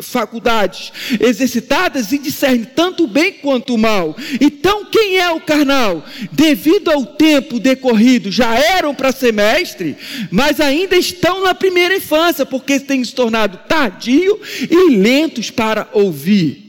faculdades 0.02 0.92
exercitadas 1.20 2.12
e 2.12 2.18
discernem 2.18 2.64
tanto 2.64 3.05
o 3.06 3.08
bem 3.08 3.32
quanto 3.32 3.74
o 3.74 3.78
mal. 3.78 4.16
Então, 4.40 4.84
quem 4.86 5.16
é 5.16 5.30
o 5.30 5.40
carnal? 5.40 6.04
Devido 6.32 6.90
ao 6.90 7.06
tempo 7.06 7.58
decorrido, 7.58 8.30
já 8.30 8.54
eram 8.58 8.94
para 8.94 9.12
semestre, 9.12 9.96
mas 10.30 10.60
ainda 10.60 10.96
estão 10.96 11.42
na 11.42 11.54
primeira 11.54 11.96
infância, 11.96 12.44
porque 12.44 12.80
têm 12.80 13.02
se 13.02 13.14
tornado 13.14 13.58
tardio 13.68 14.38
e 14.68 14.96
lentos 14.96 15.50
para 15.50 15.88
ouvir. 15.92 16.65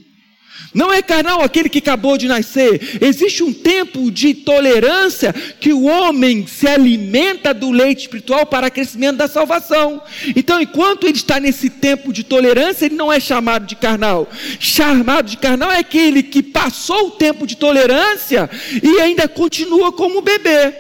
Não 0.78 0.93
é 0.93 1.01
carnal 1.01 1.41
aquele 1.41 1.69
que 1.69 1.80
acabou 1.80 2.19
de 2.19 2.28
nascer. 2.28 2.99
Existe 3.01 3.43
um 3.43 3.51
tempo 3.51 4.11
de 4.11 4.36
tolerância 4.36 5.34
que 5.34 5.73
o 5.73 5.86
homem 5.86 6.45
se 6.45 6.67
alimenta 6.67 7.51
do 7.51 7.71
leite 7.71 8.01
espiritual 8.01 8.45
para 8.45 8.69
crescimento 8.69 9.17
da 9.17 9.28
salvação. 9.28 9.99
Então, 10.36 10.61
enquanto 10.61 11.07
ele 11.07 11.17
está 11.17 11.39
nesse 11.39 11.67
tempo 11.67 12.13
de 12.13 12.23
tolerância, 12.23 12.86
ele 12.86 12.93
não 12.93 13.11
é 13.11 13.19
chamado 13.19 13.65
de 13.65 13.75
carnal. 13.75 14.30
Chamado 14.59 15.25
de 15.25 15.38
carnal 15.38 15.71
é 15.71 15.80
aquele 15.80 16.21
que 16.21 16.43
passou 16.43 17.07
o 17.07 17.11
tempo 17.11 17.47
de 17.47 17.57
tolerância 17.57 18.47
e 18.84 19.01
ainda 19.01 19.28
continua 19.28 19.91
como 19.91 20.21
bebê. 20.21 20.75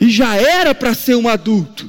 E 0.00 0.08
já 0.08 0.36
era 0.36 0.74
para 0.74 0.94
ser 0.94 1.16
um 1.16 1.28
adulto 1.28 1.86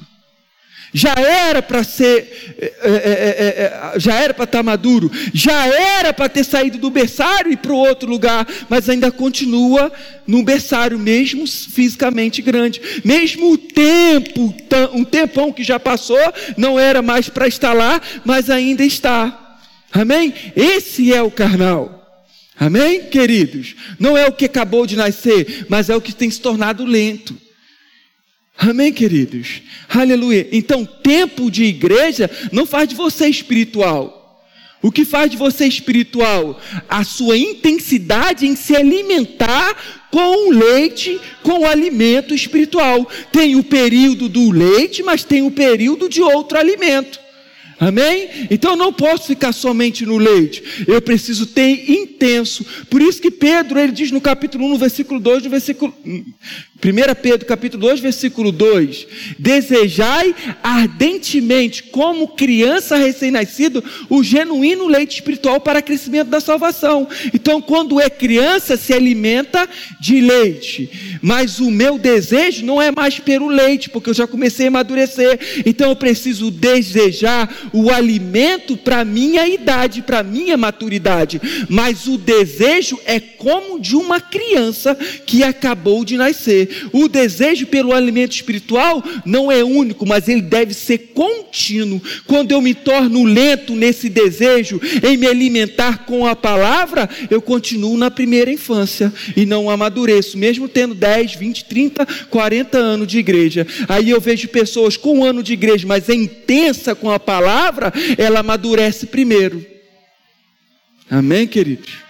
já 0.95 1.13
era 1.17 1.61
para 1.61 1.83
ser, 1.83 2.55
é, 2.57 2.73
é, 2.81 3.93
é, 3.93 3.99
já 3.99 4.15
era 4.15 4.33
para 4.33 4.45
estar 4.45 4.63
maduro, 4.63 5.11
já 5.33 5.67
era 5.67 6.13
para 6.13 6.29
ter 6.29 6.45
saído 6.45 6.77
do 6.77 6.89
berçário 6.89 7.51
e 7.51 7.57
para 7.57 7.73
o 7.73 7.77
outro 7.77 8.09
lugar, 8.09 8.47
mas 8.69 8.87
ainda 8.87 9.11
continua 9.11 9.91
no 10.25 10.41
berçário, 10.41 10.97
mesmo 10.97 11.45
fisicamente 11.45 12.41
grande, 12.41 12.81
mesmo 13.03 13.51
o 13.51 13.57
tempo, 13.57 14.55
um 14.93 15.03
tempão 15.03 15.51
que 15.51 15.65
já 15.65 15.77
passou, 15.77 16.17
não 16.55 16.79
era 16.79 17.01
mais 17.01 17.27
para 17.27 17.45
estar 17.45 17.73
lá, 17.73 18.01
mas 18.23 18.49
ainda 18.49 18.85
está. 18.85 19.57
Amém? 19.91 20.33
Esse 20.55 21.13
é 21.13 21.21
o 21.21 21.29
carnal. 21.29 22.23
Amém, 22.57 23.03
queridos? 23.03 23.75
Não 23.99 24.17
é 24.17 24.27
o 24.27 24.31
que 24.31 24.45
acabou 24.45 24.85
de 24.85 24.95
nascer, 24.95 25.65
mas 25.67 25.89
é 25.89 25.95
o 25.95 25.99
que 25.99 26.15
tem 26.15 26.31
se 26.31 26.39
tornado 26.39 26.85
lento. 26.85 27.44
Amém, 28.57 28.91
queridos? 28.91 29.61
Aleluia. 29.89 30.47
Então, 30.51 30.85
tempo 30.85 31.51
de 31.51 31.65
igreja 31.65 32.29
não 32.51 32.65
faz 32.65 32.87
de 32.87 32.95
você 32.95 33.27
espiritual. 33.27 34.23
O 34.81 34.91
que 34.91 35.03
faz 35.03 35.31
de 35.31 35.35
você 35.35 35.65
espiritual? 35.65 36.61
A 36.87 37.03
sua 37.03 37.37
intensidade 37.37 38.45
em 38.45 38.55
se 38.55 38.75
alimentar 38.75 40.07
com 40.11 40.47
o 40.47 40.51
leite, 40.51 41.19
com 41.41 41.61
o 41.61 41.65
alimento 41.65 42.35
espiritual. 42.35 43.09
Tem 43.31 43.55
o 43.55 43.63
período 43.63 44.29
do 44.29 44.51
leite, 44.51 45.01
mas 45.01 45.23
tem 45.23 45.41
o 45.41 45.51
período 45.51 46.07
de 46.07 46.21
outro 46.21 46.57
alimento. 46.57 47.19
Amém? 47.79 48.29
Então 48.49 48.71
eu 48.71 48.77
não 48.77 48.93
posso 48.93 49.27
ficar 49.27 49.51
somente 49.51 50.05
no 50.05 50.17
leite. 50.17 50.63
Eu 50.87 51.01
preciso 51.01 51.45
ter 51.45 51.91
intenso. 51.91 52.65
Por 52.89 53.01
isso 53.01 53.21
que 53.21 53.29
Pedro, 53.29 53.77
ele 53.77 53.91
diz 53.91 54.11
no 54.11 54.21
capítulo 54.21 54.65
1, 54.65 54.69
no 54.69 54.77
versículo 54.77 55.19
2, 55.19 55.43
no 55.43 55.49
versículo 55.49 55.93
1 56.85 57.15
Pedro, 57.19 57.47
capítulo 57.47 57.81
2, 57.87 57.99
versículo 57.99 58.51
2: 58.51 59.07
Desejai 59.39 60.35
ardentemente, 60.61 61.81
como 61.83 62.27
criança 62.27 62.95
recém-nascido, 62.95 63.83
o 64.07 64.23
genuíno 64.23 64.87
leite 64.87 65.15
espiritual 65.15 65.59
para 65.59 65.81
crescimento 65.81 66.27
da 66.27 66.39
salvação. 66.39 67.07
Então, 67.33 67.59
quando 67.59 67.99
é 67.99 68.09
criança, 68.09 68.77
se 68.77 68.93
alimenta 68.93 69.67
de 69.99 70.21
leite. 70.21 71.19
Mas 71.21 71.59
o 71.59 71.71
meu 71.71 71.97
desejo 71.97 72.63
não 72.65 72.79
é 72.79 72.91
mais 72.91 73.19
pelo 73.19 73.47
leite, 73.47 73.89
porque 73.89 74.11
eu 74.11 74.13
já 74.13 74.27
comecei 74.27 74.67
a 74.67 74.69
amadurecer. 74.69 75.39
Então, 75.65 75.89
eu 75.89 75.95
preciso 75.95 76.51
desejar 76.51 77.51
o 77.73 77.89
alimento 77.89 78.77
para 78.77 79.03
minha 79.03 79.47
idade, 79.47 80.03
para 80.03 80.21
minha 80.21 80.55
maturidade. 80.55 81.41
Mas 81.67 82.05
o 82.05 82.17
desejo 82.17 82.99
é 83.05 83.19
como 83.19 83.79
de 83.79 83.95
uma 83.95 84.21
criança 84.21 84.95
que 85.25 85.43
acabou 85.43 86.05
de 86.05 86.17
nascer. 86.17 86.74
O 86.91 87.07
desejo 87.07 87.67
pelo 87.67 87.93
alimento 87.93 88.33
espiritual 88.33 89.03
não 89.25 89.51
é 89.51 89.63
único, 89.63 90.05
mas 90.05 90.27
ele 90.27 90.41
deve 90.41 90.73
ser 90.73 91.11
contínuo. 91.13 92.01
Quando 92.25 92.51
eu 92.51 92.61
me 92.61 92.73
torno 92.73 93.23
lento 93.23 93.75
nesse 93.75 94.09
desejo 94.09 94.79
em 95.03 95.17
me 95.17 95.27
alimentar 95.27 96.05
com 96.05 96.25
a 96.25 96.35
palavra, 96.35 97.09
eu 97.29 97.41
continuo 97.41 97.97
na 97.97 98.11
primeira 98.11 98.51
infância 98.51 99.11
e 99.35 99.45
não 99.45 99.69
amadureço, 99.69 100.37
mesmo 100.37 100.67
tendo 100.67 100.93
10, 100.93 101.35
20, 101.35 101.65
30, 101.65 102.05
40 102.29 102.77
anos 102.77 103.07
de 103.07 103.19
igreja. 103.19 103.65
Aí 103.87 104.09
eu 104.09 104.19
vejo 104.19 104.47
pessoas 104.47 104.97
com 104.97 105.19
um 105.19 105.23
ano 105.23 105.43
de 105.43 105.53
igreja, 105.53 105.87
mas 105.87 106.09
é 106.09 106.13
intensa 106.13 106.95
com 106.95 107.09
a 107.11 107.19
palavra, 107.19 107.93
ela 108.17 108.39
amadurece 108.39 109.05
primeiro. 109.07 109.65
Amém, 111.09 111.45
queridos? 111.45 112.05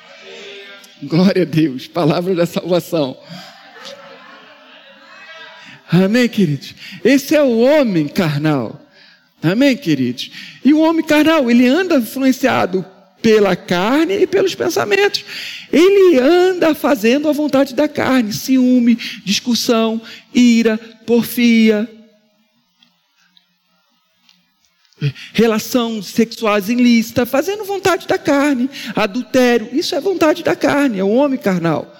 Glória 1.03 1.43
a 1.43 1.45
Deus, 1.45 1.87
palavra 1.87 2.33
da 2.33 2.45
salvação. 2.45 3.17
Amém, 5.91 6.27
queridos? 6.27 6.73
Esse 7.03 7.35
é 7.35 7.41
o 7.41 7.59
homem 7.59 8.07
carnal. 8.07 8.81
Amém, 9.41 9.77
queridos? 9.77 10.31
E 10.63 10.73
o 10.73 10.79
homem 10.79 11.05
carnal, 11.05 11.49
ele 11.49 11.67
anda 11.67 11.97
influenciado 11.97 12.83
pela 13.21 13.55
carne 13.55 14.21
e 14.21 14.27
pelos 14.27 14.55
pensamentos. 14.55 15.23
Ele 15.71 16.19
anda 16.19 16.73
fazendo 16.73 17.29
a 17.29 17.31
vontade 17.31 17.75
da 17.75 17.87
carne, 17.87 18.33
ciúme, 18.33 18.97
discussão, 19.23 20.01
ira, 20.33 20.77
porfia, 21.05 21.89
relação 25.33 26.01
sexuais 26.01 26.69
ilícita, 26.69 27.25
fazendo 27.25 27.65
vontade 27.65 28.07
da 28.07 28.17
carne, 28.17 28.69
adultério, 28.95 29.69
isso 29.73 29.93
é 29.95 29.99
vontade 29.99 30.43
da 30.43 30.55
carne, 30.55 30.99
é 30.99 31.03
o 31.03 31.09
homem 31.09 31.39
carnal. 31.39 31.93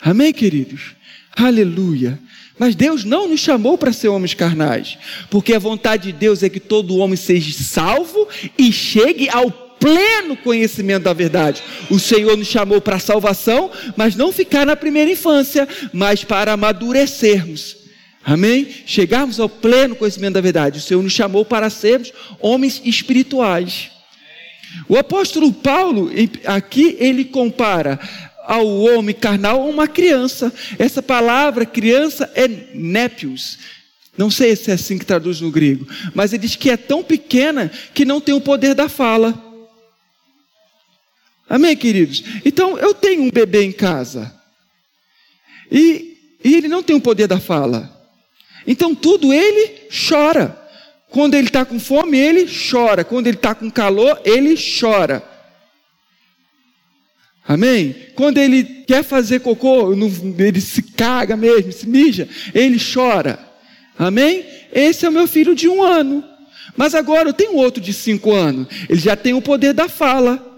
Amém, 0.00 0.32
queridos? 0.32 0.94
Aleluia. 1.36 2.18
Mas 2.58 2.74
Deus 2.74 3.04
não 3.04 3.28
nos 3.28 3.40
chamou 3.40 3.78
para 3.78 3.92
ser 3.92 4.08
homens 4.08 4.34
carnais, 4.34 4.98
porque 5.30 5.54
a 5.54 5.58
vontade 5.58 6.12
de 6.12 6.12
Deus 6.12 6.42
é 6.42 6.48
que 6.48 6.60
todo 6.60 6.98
homem 6.98 7.16
seja 7.16 7.52
salvo 7.62 8.28
e 8.58 8.70
chegue 8.72 9.28
ao 9.30 9.50
pleno 9.50 10.36
conhecimento 10.36 11.02
da 11.02 11.12
verdade. 11.12 11.62
O 11.90 11.98
Senhor 11.98 12.36
nos 12.36 12.46
chamou 12.46 12.80
para 12.80 12.96
a 12.96 13.00
salvação, 13.00 13.70
mas 13.96 14.14
não 14.14 14.30
ficar 14.30 14.64
na 14.64 14.76
primeira 14.76 15.10
infância, 15.10 15.66
mas 15.92 16.22
para 16.22 16.52
amadurecermos. 16.52 17.78
Amém? 18.24 18.68
Chegarmos 18.86 19.40
ao 19.40 19.48
pleno 19.48 19.96
conhecimento 19.96 20.34
da 20.34 20.40
verdade. 20.40 20.78
O 20.78 20.82
Senhor 20.82 21.02
nos 21.02 21.12
chamou 21.12 21.44
para 21.44 21.68
sermos 21.68 22.12
homens 22.40 22.80
espirituais. 22.84 23.90
O 24.88 24.96
apóstolo 24.96 25.52
Paulo, 25.52 26.10
aqui, 26.46 26.96
ele 27.00 27.24
compara 27.24 27.98
ao 28.44 28.66
homem 28.66 29.14
carnal 29.14 29.68
uma 29.68 29.86
criança. 29.88 30.52
Essa 30.78 31.02
palavra 31.02 31.64
criança 31.66 32.30
é 32.34 32.48
népios. 32.48 33.58
Não 34.16 34.30
sei 34.30 34.54
se 34.54 34.70
é 34.70 34.74
assim 34.74 34.98
que 34.98 35.06
traduz 35.06 35.40
no 35.40 35.50
grego, 35.50 35.86
mas 36.14 36.32
ele 36.32 36.42
diz 36.42 36.54
que 36.54 36.70
é 36.70 36.76
tão 36.76 37.02
pequena 37.02 37.70
que 37.94 38.04
não 38.04 38.20
tem 38.20 38.34
o 38.34 38.40
poder 38.40 38.74
da 38.74 38.88
fala. 38.88 39.50
Amém, 41.48 41.76
queridos? 41.76 42.22
Então, 42.44 42.78
eu 42.78 42.94
tenho 42.94 43.22
um 43.22 43.30
bebê 43.30 43.62
em 43.62 43.72
casa. 43.72 44.34
E, 45.70 46.38
e 46.44 46.54
ele 46.54 46.68
não 46.68 46.82
tem 46.82 46.96
o 46.96 47.00
poder 47.00 47.26
da 47.26 47.40
fala. 47.40 47.90
Então, 48.66 48.94
tudo 48.94 49.32
ele 49.32 49.88
chora. 50.08 50.58
Quando 51.10 51.34
ele 51.34 51.48
está 51.48 51.64
com 51.64 51.78
fome, 51.78 52.18
ele 52.18 52.46
chora. 52.46 53.04
Quando 53.04 53.26
ele 53.26 53.36
está 53.36 53.54
com 53.54 53.70
calor, 53.70 54.20
ele 54.24 54.56
chora. 54.56 55.22
Amém? 57.46 57.94
Quando 58.14 58.38
ele 58.38 58.62
quer 58.86 59.02
fazer 59.02 59.40
cocô, 59.40 59.92
ele 60.38 60.60
se 60.60 60.82
caga 60.82 61.36
mesmo, 61.36 61.72
se 61.72 61.88
mija, 61.88 62.28
ele 62.54 62.78
chora. 62.78 63.38
Amém? 63.98 64.44
Esse 64.72 65.04
é 65.04 65.08
o 65.08 65.12
meu 65.12 65.26
filho 65.26 65.54
de 65.54 65.68
um 65.68 65.82
ano. 65.82 66.24
Mas 66.76 66.94
agora 66.94 67.28
eu 67.28 67.32
tenho 67.32 67.56
outro 67.56 67.82
de 67.82 67.92
cinco 67.92 68.32
anos. 68.32 68.66
Ele 68.88 69.00
já 69.00 69.16
tem 69.16 69.34
o 69.34 69.42
poder 69.42 69.72
da 69.74 69.88
fala. 69.88 70.50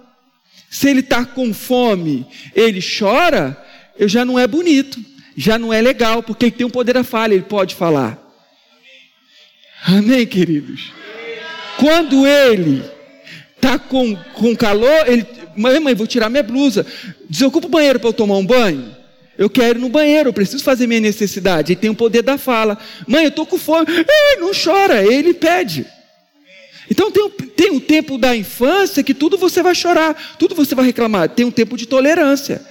Se 0.71 0.89
ele 0.89 1.01
está 1.01 1.25
com 1.25 1.55
fome, 1.55 2.27
ele 2.55 2.81
chora, 2.81 3.57
eu 3.99 4.09
já 4.09 4.25
não 4.25 4.39
é 4.39 4.47
bonito, 4.47 4.99
já 5.37 5.59
não 5.59 5.73
é 5.73 5.81
legal, 5.81 6.23
porque 6.23 6.47
ele 6.47 6.53
tem 6.53 6.67
o 6.67 6.71
poder 6.71 6.95
da 6.95 7.05
fala, 7.05 7.33
ele 7.33 7.45
pode 7.45 7.75
falar. 7.75 8.19
Amém, 9.87 10.27
queridos? 10.27 10.93
Quando 11.79 12.27
ele 12.27 12.83
está 13.55 13.79
com, 13.79 14.17
com 14.35 14.57
calor, 14.57 15.09
ele 15.09 15.27
Mãe, 15.57 15.81
mãe, 15.81 15.95
vou 15.95 16.07
tirar 16.07 16.29
minha 16.29 16.43
blusa. 16.43 16.87
Desocupa 17.29 17.67
o 17.67 17.71
banheiro 17.71 18.01
para 18.01 18.09
eu 18.09 18.13
tomar 18.13 18.37
um 18.37 18.47
banho. 18.47 18.97
Eu 19.37 19.51
quero 19.51 19.79
ir 19.79 19.83
no 19.83 19.89
banheiro, 19.89 20.29
eu 20.29 20.33
preciso 20.33 20.63
fazer 20.63 20.87
minha 20.87 21.01
necessidade. 21.01 21.73
Ele 21.73 21.81
tem 21.81 21.91
o 21.91 21.95
poder 21.95 22.23
da 22.23 22.39
fala. 22.39 22.79
Mãe, 23.07 23.25
eu 23.25 23.29
estou 23.29 23.45
com 23.45 23.59
fome. 23.59 23.87
Ei, 23.89 24.41
não 24.41 24.53
chora, 24.53 25.05
ele 25.05 25.35
pede. 25.35 25.87
Então 26.91 27.11
tem, 27.11 27.31
tem 27.57 27.71
um 27.71 27.81
tempo 27.81 28.19
da 28.19 28.37
infância 28.37 29.03
que 29.03 29.15
tudo 29.15 29.37
você 29.37 29.63
vai 29.63 29.75
chorar, 29.75 30.37
tudo 30.39 30.55
você 30.55 30.75
vai 30.75 30.85
reclamar. 30.85 31.29
Tem 31.31 31.45
um 31.45 31.51
tempo 31.51 31.77
de 31.77 31.87
tolerância. 31.87 32.63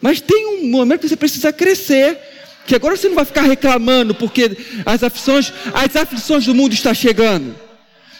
Mas 0.00 0.20
tem 0.20 0.46
um 0.46 0.68
momento 0.68 1.00
que 1.00 1.08
você 1.08 1.16
precisa 1.16 1.52
crescer. 1.52 2.18
Que 2.66 2.74
agora 2.74 2.96
você 2.96 3.08
não 3.08 3.16
vai 3.16 3.24
ficar 3.24 3.42
reclamando 3.42 4.14
porque 4.14 4.56
as 4.84 5.02
aflições, 5.02 5.52
as 5.72 5.96
aflições 5.96 6.44
do 6.44 6.54
mundo 6.54 6.74
estão 6.74 6.92
chegando. 6.92 7.54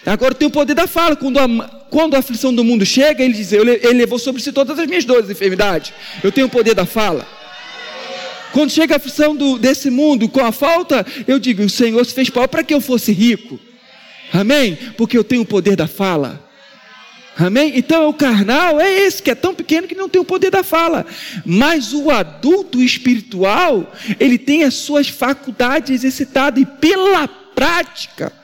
Agora 0.05 0.34
tem 0.34 0.48
o 0.48 0.51
poder 0.51 0.74
da 0.74 0.86
fala. 0.86 1.14
Quando 1.14 1.38
a, 1.38 1.46
quando 1.90 2.14
a 2.14 2.18
aflição 2.18 2.55
do 2.55 2.64
mundo 2.64 2.86
chega, 2.86 3.22
ele 3.22 3.34
diz: 3.34 3.53
Ele 3.53 3.92
levou 3.92 4.18
sobre 4.18 4.40
si 4.40 4.53
todas 4.53 4.78
as 4.78 4.86
minhas 4.86 5.05
dores 5.05 5.28
e 5.28 5.32
enfermidades. 5.32 5.92
Eu 6.22 6.32
tenho 6.32 6.46
o 6.46 6.51
poder 6.51 6.74
da 6.74 6.86
fala. 6.86 7.26
Quando 8.53 8.70
chega 8.70 8.94
a 8.94 8.96
aflição 8.96 9.36
do, 9.36 9.59
desse 9.59 9.90
mundo 9.90 10.28
com 10.28 10.44
a 10.44 10.53
falta, 10.53 11.07
eu 11.26 11.38
digo: 11.38 11.62
O 11.62 11.70
Senhor 11.70 12.05
se 12.05 12.14
fez 12.14 12.30
pobre 12.30 12.48
para 12.48 12.64
que 12.64 12.72
eu 12.72 12.80
fosse 12.80 13.12
rico. 13.12 13.61
Amém? 14.32 14.76
Porque 14.96 15.18
eu 15.18 15.24
tenho 15.24 15.42
o 15.42 15.46
poder 15.46 15.76
da 15.76 15.86
fala. 15.86 16.48
Amém? 17.36 17.72
Então 17.74 18.09
o 18.09 18.14
carnal 18.14 18.80
é 18.80 19.01
esse 19.01 19.22
que 19.22 19.30
é 19.30 19.34
tão 19.34 19.55
pequeno 19.55 19.88
que 19.88 19.94
não 19.94 20.09
tem 20.09 20.20
o 20.20 20.24
poder 20.24 20.51
da 20.51 20.62
fala. 20.62 21.07
Mas 21.44 21.92
o 21.92 22.11
adulto 22.11 22.82
espiritual, 22.82 23.92
ele 24.18 24.38
tem 24.38 24.64
as 24.64 24.74
suas 24.74 25.09
faculdades 25.09 25.90
exercitadas 25.90 26.62
e 26.62 26.66
pela 26.66 27.26
prática 27.28 28.39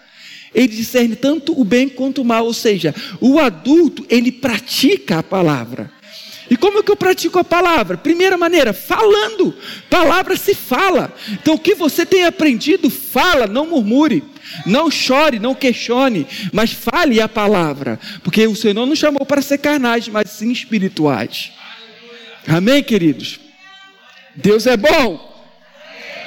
ele 0.57 0.69
discerne 0.69 1.15
tanto 1.15 1.59
o 1.61 1.63
bem 1.63 1.87
quanto 1.87 2.23
o 2.23 2.25
mal, 2.25 2.47
ou 2.47 2.55
seja, 2.55 2.95
o 3.21 3.39
adulto, 3.39 4.07
ele 4.09 4.33
pratica 4.33 5.19
a 5.19 5.23
palavra. 5.23 5.93
E 6.49 6.57
como 6.57 6.79
é 6.79 6.83
que 6.83 6.91
eu 6.91 6.97
pratico 6.97 7.39
a 7.39 7.45
palavra? 7.45 7.99
Primeira 7.99 8.39
maneira, 8.39 8.73
falando. 8.73 9.55
Palavra 9.91 10.37
se 10.37 10.55
fala. 10.55 11.13
Então 11.33 11.55
o 11.55 11.59
que 11.59 11.75
você 11.75 12.07
tem 12.07 12.25
aprendido, 12.25 12.89
fala, 12.89 13.47
não 13.47 13.67
murmure. 13.67 14.25
Não 14.65 14.91
chore, 14.91 15.41
não 15.41 15.55
questione, 15.55 16.27
mas 16.53 16.73
fale 16.73 17.21
a 17.21 17.29
palavra. 17.29 17.99
Porque 18.23 18.47
o 18.47 18.55
Senhor 18.57 18.75
não 18.75 18.97
chamou 18.97 19.27
para 19.27 19.43
ser 19.43 19.59
carnais, 19.59 20.09
mas 20.09 20.31
sim 20.31 20.51
espirituais. 20.53 21.53
Amém, 22.47 22.83
queridos? 22.83 23.41
Deus 24.35 24.67
é 24.67 24.77
bom. 24.77 25.35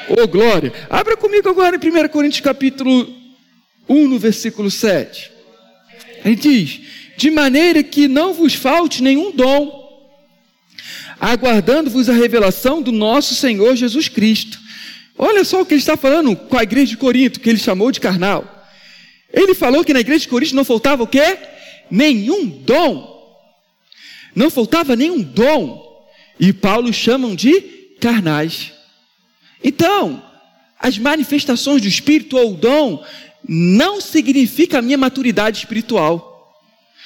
Oh, 0.09 0.27
glória. 0.27 0.73
Abra 0.89 1.15
comigo 1.15 1.49
agora 1.49 1.77
em 1.77 2.05
1 2.05 2.09
Coríntios 2.09 2.41
capítulo 2.41 3.18
1, 3.89 4.07
no 4.07 4.19
versículo 4.19 4.69
7. 4.69 5.31
Ele 6.23 6.35
diz: 6.35 6.79
De 7.17 7.31
maneira 7.31 7.81
que 7.81 8.07
não 8.07 8.33
vos 8.33 8.53
falte 8.53 9.01
nenhum 9.01 9.31
dom, 9.31 9.89
aguardando-vos 11.19 12.07
a 12.07 12.13
revelação 12.13 12.81
do 12.81 12.91
nosso 12.91 13.33
Senhor 13.33 13.75
Jesus 13.75 14.07
Cristo. 14.07 14.59
Olha 15.17 15.43
só 15.43 15.61
o 15.61 15.65
que 15.65 15.73
ele 15.73 15.81
está 15.81 15.97
falando 15.97 16.35
com 16.35 16.57
a 16.57 16.63
igreja 16.63 16.91
de 16.91 16.97
Corinto, 16.97 17.39
que 17.39 17.49
ele 17.49 17.59
chamou 17.59 17.91
de 17.91 17.99
carnal. 17.99 18.67
Ele 19.33 19.53
falou 19.53 19.83
que 19.83 19.93
na 19.93 19.99
igreja 19.99 20.21
de 20.21 20.29
Corinto 20.29 20.55
não 20.55 20.63
faltava 20.63 21.03
o 21.03 21.07
quê? 21.07 21.37
Nenhum 21.91 22.47
dom. 22.47 23.19
Não 24.33 24.49
faltava 24.49 24.95
nenhum 24.95 25.21
dom. 25.21 25.87
E 26.39 26.53
Paulo 26.53 26.93
chamam 26.93 27.35
de 27.35 27.59
carnais. 27.99 28.71
Então, 29.61 30.23
as 30.79 30.97
manifestações 30.97 31.81
do 31.81 31.87
Espírito 31.87 32.37
ou 32.37 32.53
dom 32.53 33.03
não 33.51 33.99
significa 33.99 34.77
a 34.77 34.81
minha 34.81 34.97
maturidade 34.97 35.57
espiritual. 35.57 36.53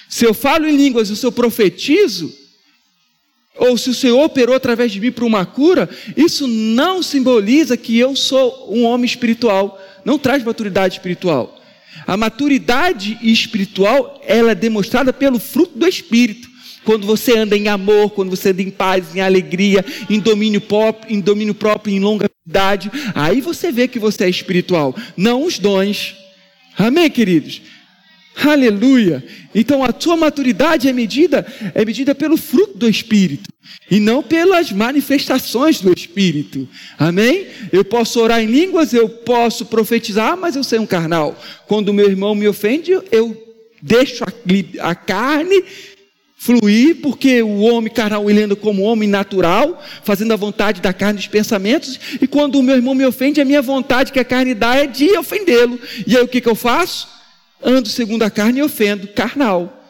Se 0.10 0.26
eu 0.26 0.34
falo 0.34 0.68
em 0.68 0.76
línguas 0.76 1.10
e 1.10 1.16
se 1.16 1.26
eu 1.26 1.32
profetizo, 1.32 2.36
ou 3.56 3.78
se 3.78 3.90
o 3.90 3.94
Senhor 3.94 4.22
operou 4.22 4.54
através 4.54 4.92
de 4.92 5.00
mim 5.00 5.10
para 5.10 5.24
uma 5.24 5.46
cura, 5.46 5.90
isso 6.18 6.46
não 6.46 7.02
simboliza 7.02 7.78
que 7.78 7.98
eu 7.98 8.14
sou 8.14 8.68
um 8.76 8.84
homem 8.84 9.06
espiritual, 9.06 9.82
não 10.04 10.20
traz 10.20 10.44
maturidade 10.44 10.96
espiritual. 10.96 11.62
A 12.06 12.18
maturidade 12.18 13.18
espiritual, 13.22 14.22
ela 14.26 14.52
é 14.52 14.56
demonstrada 14.56 15.14
pelo 15.14 15.40
fruto 15.40 15.80
do 15.80 15.88
Espírito. 15.88 16.50
Quando 16.84 17.08
você 17.08 17.38
anda 17.38 17.56
em 17.56 17.70
amor, 17.70 18.10
quando 18.10 18.32
você 18.32 18.50
anda 18.50 18.62
em 18.62 18.70
paz, 18.70 19.16
em 19.16 19.22
alegria, 19.22 19.86
em 20.10 20.20
domínio 20.20 20.60
próprio, 20.60 21.16
em 21.16 21.22
domínio 21.22 21.54
próprio, 21.54 21.96
em 21.96 22.02
longanimidade, 22.02 22.92
aí 23.16 23.40
você 23.40 23.72
vê 23.72 23.88
que 23.88 23.98
você 23.98 24.26
é 24.26 24.30
espiritual, 24.30 24.94
não 25.16 25.46
os 25.46 25.58
dons. 25.58 26.23
Amém, 26.78 27.10
queridos? 27.10 27.62
Aleluia! 28.36 29.24
Então 29.54 29.84
a 29.84 29.94
tua 29.94 30.18
maturidade 30.18 30.90
é 30.90 30.94
medida 30.94 31.46
é 31.76 31.86
medida 31.86 32.16
pelo 32.16 32.36
fruto 32.36 32.78
do 32.78 32.90
espírito 32.90 33.52
e 33.90 34.00
não 34.00 34.24
pelas 34.24 34.72
manifestações 34.72 35.80
do 35.80 35.94
espírito. 35.94 36.68
Amém? 36.98 37.48
Eu 37.72 37.86
posso 37.86 38.20
orar 38.20 38.42
em 38.42 38.48
línguas, 38.48 38.94
eu 38.94 39.08
posso 39.08 39.68
profetizar, 39.68 40.36
mas 40.36 40.56
eu 40.56 40.64
sou 40.64 40.80
um 40.80 40.86
carnal. 40.86 41.40
Quando 41.68 41.94
meu 41.94 42.10
irmão 42.10 42.34
me 42.34 42.48
ofende, 42.48 42.92
eu 43.12 43.40
deixo 43.82 44.24
a, 44.24 44.90
a 44.90 44.96
carne 44.96 45.64
fluir, 46.44 46.98
porque 46.98 47.42
o 47.42 47.60
homem 47.62 47.92
carnal 47.92 48.30
ele 48.30 48.44
anda 48.44 48.56
como 48.56 48.82
homem 48.82 49.08
natural, 49.08 49.82
fazendo 50.04 50.34
a 50.34 50.36
vontade 50.36 50.82
da 50.82 50.92
carne 50.92 51.18
dos 51.18 51.28
pensamentos, 51.28 51.98
e 52.22 52.28
quando 52.28 52.60
o 52.60 52.64
meu 52.64 52.76
irmão 52.76 52.94
me 52.94 53.06
ofende, 53.06 53.40
a 53.40 53.46
minha 53.46 53.62
vontade 53.62 54.12
que 54.12 54.20
a 54.20 54.26
carne 54.26 54.54
dá 54.54 54.76
é 54.76 54.86
de 54.86 55.18
ofendê-lo. 55.18 55.80
E 56.06 56.18
aí 56.18 56.22
o 56.22 56.28
que, 56.28 56.42
que 56.42 56.50
eu 56.50 56.56
faço? 56.56 57.08
Ando 57.64 57.88
segundo 57.88 58.24
a 58.24 58.30
carne 58.30 58.60
e 58.60 58.62
ofendo, 58.64 59.08
carnal. 59.08 59.82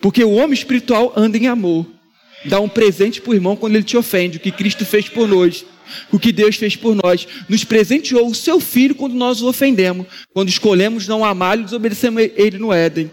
Porque 0.00 0.22
o 0.22 0.34
homem 0.34 0.54
espiritual 0.54 1.12
anda 1.16 1.36
em 1.36 1.48
amor. 1.48 1.84
Dá 2.44 2.60
um 2.60 2.68
presente 2.68 3.20
para 3.20 3.32
o 3.32 3.34
irmão 3.34 3.56
quando 3.56 3.74
ele 3.74 3.82
te 3.82 3.96
ofende, 3.96 4.36
o 4.36 4.40
que 4.40 4.52
Cristo 4.52 4.86
fez 4.86 5.08
por 5.08 5.26
nós, 5.26 5.64
o 6.12 6.18
que 6.18 6.30
Deus 6.30 6.54
fez 6.54 6.76
por 6.76 6.94
nós. 6.94 7.26
Nos 7.48 7.64
presenteou 7.64 8.28
o 8.28 8.34
seu 8.36 8.60
filho 8.60 8.94
quando 8.94 9.14
nós 9.14 9.42
o 9.42 9.48
ofendemos, 9.48 10.06
quando 10.32 10.48
escolhemos 10.48 11.08
não 11.08 11.24
amá-lo 11.24 11.62
e 11.62 11.64
desobedecemos 11.64 12.22
ele 12.36 12.56
no 12.56 12.72
Éden. 12.72 13.10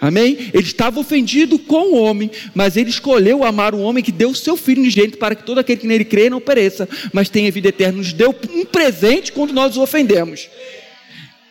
Amém? 0.00 0.50
Ele 0.54 0.62
estava 0.62 1.00
ofendido 1.00 1.58
com 1.58 1.92
o 1.92 1.96
homem, 1.96 2.30
mas 2.54 2.76
ele 2.76 2.88
escolheu 2.88 3.42
amar 3.42 3.74
o 3.74 3.80
homem 3.80 4.02
que 4.02 4.12
deu 4.12 4.30
o 4.30 4.34
seu 4.34 4.56
filho 4.56 4.80
unigênito 4.80 5.18
para 5.18 5.34
que 5.34 5.42
todo 5.42 5.58
aquele 5.58 5.80
que 5.80 5.86
nele 5.88 6.04
crê 6.04 6.30
não 6.30 6.40
pereça, 6.40 6.88
mas 7.12 7.28
tenha 7.28 7.50
vida 7.50 7.68
eterna. 7.68 7.98
Nos 7.98 8.12
deu 8.12 8.34
um 8.54 8.64
presente 8.64 9.32
quando 9.32 9.52
nós 9.52 9.76
o 9.76 9.82
ofendemos. 9.82 10.48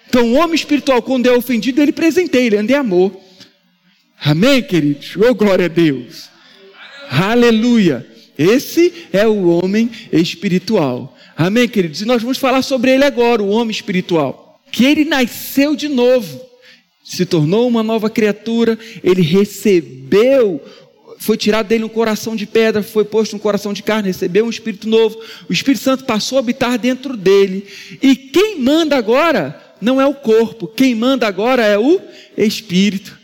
Então, 0.07 0.33
o 0.33 0.35
homem 0.35 0.55
espiritual, 0.55 1.01
quando 1.01 1.27
é 1.27 1.33
ofendido, 1.33 1.81
ele 1.81 1.91
presenteia, 1.91 2.47
ele 2.47 2.57
anda 2.57 2.71
em 2.71 2.75
amor. 2.75 3.11
Amém, 4.23 4.63
queridos? 4.63 5.17
Oh, 5.17 5.35
glória 5.35 5.65
a 5.65 5.69
Deus. 5.69 6.29
Aleluia. 7.09 8.07
Esse 8.37 8.93
é 9.11 9.27
o 9.27 9.49
homem 9.49 9.91
espiritual. 10.11 11.17
Amém, 11.35 11.67
queridos? 11.67 12.01
E 12.01 12.05
nós 12.05 12.21
vamos 12.21 12.37
falar 12.37 12.61
sobre 12.61 12.91
ele 12.91 13.03
agora, 13.03 13.43
o 13.43 13.49
homem 13.49 13.71
espiritual. 13.71 14.61
Que 14.71 14.85
ele 14.85 15.03
nasceu 15.03 15.75
de 15.75 15.89
novo 15.89 16.46
se 17.07 17.25
tornou 17.25 17.65
uma 17.65 17.81
nova 17.81 18.09
criatura, 18.09 18.77
ele 19.01 19.21
recebeu, 19.21 20.61
foi 21.17 21.37
tirado 21.37 21.67
dele 21.67 21.85
um 21.85 21.89
coração 21.89 22.35
de 22.35 22.45
pedra, 22.45 22.83
foi 22.83 23.05
posto 23.05 23.33
um 23.33 23.39
coração 23.39 23.71
de 23.71 23.81
carne, 23.81 24.09
recebeu 24.09 24.45
um 24.45 24.49
espírito 24.49 24.89
novo, 24.89 25.17
o 25.49 25.53
Espírito 25.53 25.83
Santo 25.83 26.03
passou 26.03 26.37
a 26.37 26.41
habitar 26.41 26.77
dentro 26.77 27.15
dele. 27.15 27.65
E 28.01 28.13
quem 28.13 28.59
manda 28.59 28.97
agora 28.97 29.57
não 29.79 30.01
é 30.01 30.05
o 30.05 30.13
corpo, 30.13 30.67
quem 30.67 30.93
manda 30.93 31.25
agora 31.25 31.63
é 31.63 31.79
o 31.79 32.01
espírito. 32.35 33.17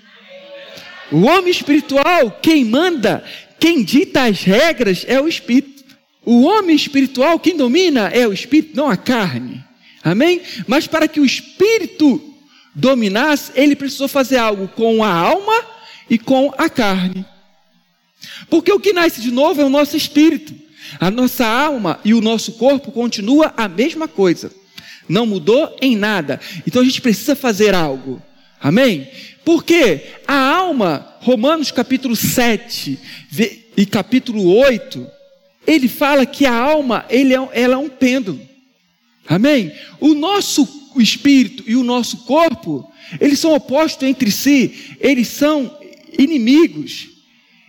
O 1.11 1.23
homem 1.23 1.51
espiritual, 1.51 2.39
quem 2.41 2.63
manda, 2.63 3.21
quem 3.59 3.83
dita 3.83 4.23
as 4.23 4.43
regras 4.43 5.03
é 5.09 5.19
o 5.19 5.27
espírito. 5.27 5.83
O 6.25 6.43
homem 6.43 6.73
espiritual, 6.73 7.37
quem 7.37 7.57
domina 7.57 8.07
é 8.07 8.25
o 8.25 8.31
espírito, 8.31 8.77
não 8.77 8.89
a 8.89 8.95
carne. 8.95 9.61
Amém? 10.01 10.41
Mas 10.65 10.87
para 10.87 11.05
que 11.05 11.19
o 11.19 11.25
espírito 11.25 12.32
dominasse, 12.73 13.51
ele 13.55 13.75
precisou 13.75 14.07
fazer 14.07 14.37
algo 14.37 14.67
com 14.67 15.03
a 15.03 15.11
alma 15.11 15.65
e 16.09 16.17
com 16.17 16.53
a 16.57 16.69
carne. 16.69 17.25
Porque 18.49 18.71
o 18.71 18.79
que 18.79 18.93
nasce 18.93 19.21
de 19.21 19.31
novo 19.31 19.61
é 19.61 19.65
o 19.65 19.69
nosso 19.69 19.95
espírito. 19.95 20.53
A 20.99 21.09
nossa 21.09 21.45
alma 21.45 21.99
e 22.03 22.13
o 22.13 22.21
nosso 22.21 22.53
corpo 22.53 22.91
continua 22.91 23.53
a 23.57 23.67
mesma 23.67 24.07
coisa. 24.07 24.51
Não 25.07 25.25
mudou 25.25 25.75
em 25.81 25.95
nada. 25.95 26.39
Então 26.65 26.81
a 26.81 26.85
gente 26.85 27.01
precisa 27.01 27.35
fazer 27.35 27.73
algo. 27.73 28.21
Amém? 28.61 29.09
Porque 29.43 30.01
a 30.27 30.37
alma, 30.37 31.15
Romanos 31.19 31.71
capítulo 31.71 32.15
7 32.15 32.97
e 33.75 33.85
capítulo 33.85 34.55
8, 34.55 35.05
ele 35.67 35.87
fala 35.87 36.25
que 36.25 36.45
a 36.45 36.55
alma 36.55 37.05
ele 37.09 37.33
é, 37.33 37.49
ela 37.53 37.73
é 37.75 37.77
um 37.77 37.89
pêndulo. 37.89 38.39
Amém? 39.27 39.73
O 39.99 40.13
nosso 40.13 40.65
o 40.95 41.01
espírito 41.01 41.63
e 41.65 41.75
o 41.75 41.83
nosso 41.83 42.17
corpo, 42.17 42.89
eles 43.19 43.39
são 43.39 43.53
opostos 43.53 44.07
entre 44.07 44.31
si, 44.31 44.95
eles 44.99 45.27
são 45.27 45.75
inimigos, 46.17 47.09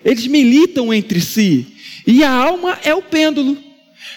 eles 0.05 0.27
militam 0.27 0.93
entre 0.93 1.20
si, 1.20 1.66
e 2.07 2.22
a 2.22 2.31
alma 2.31 2.79
é 2.85 2.95
o 2.95 3.03
pêndulo. 3.03 3.57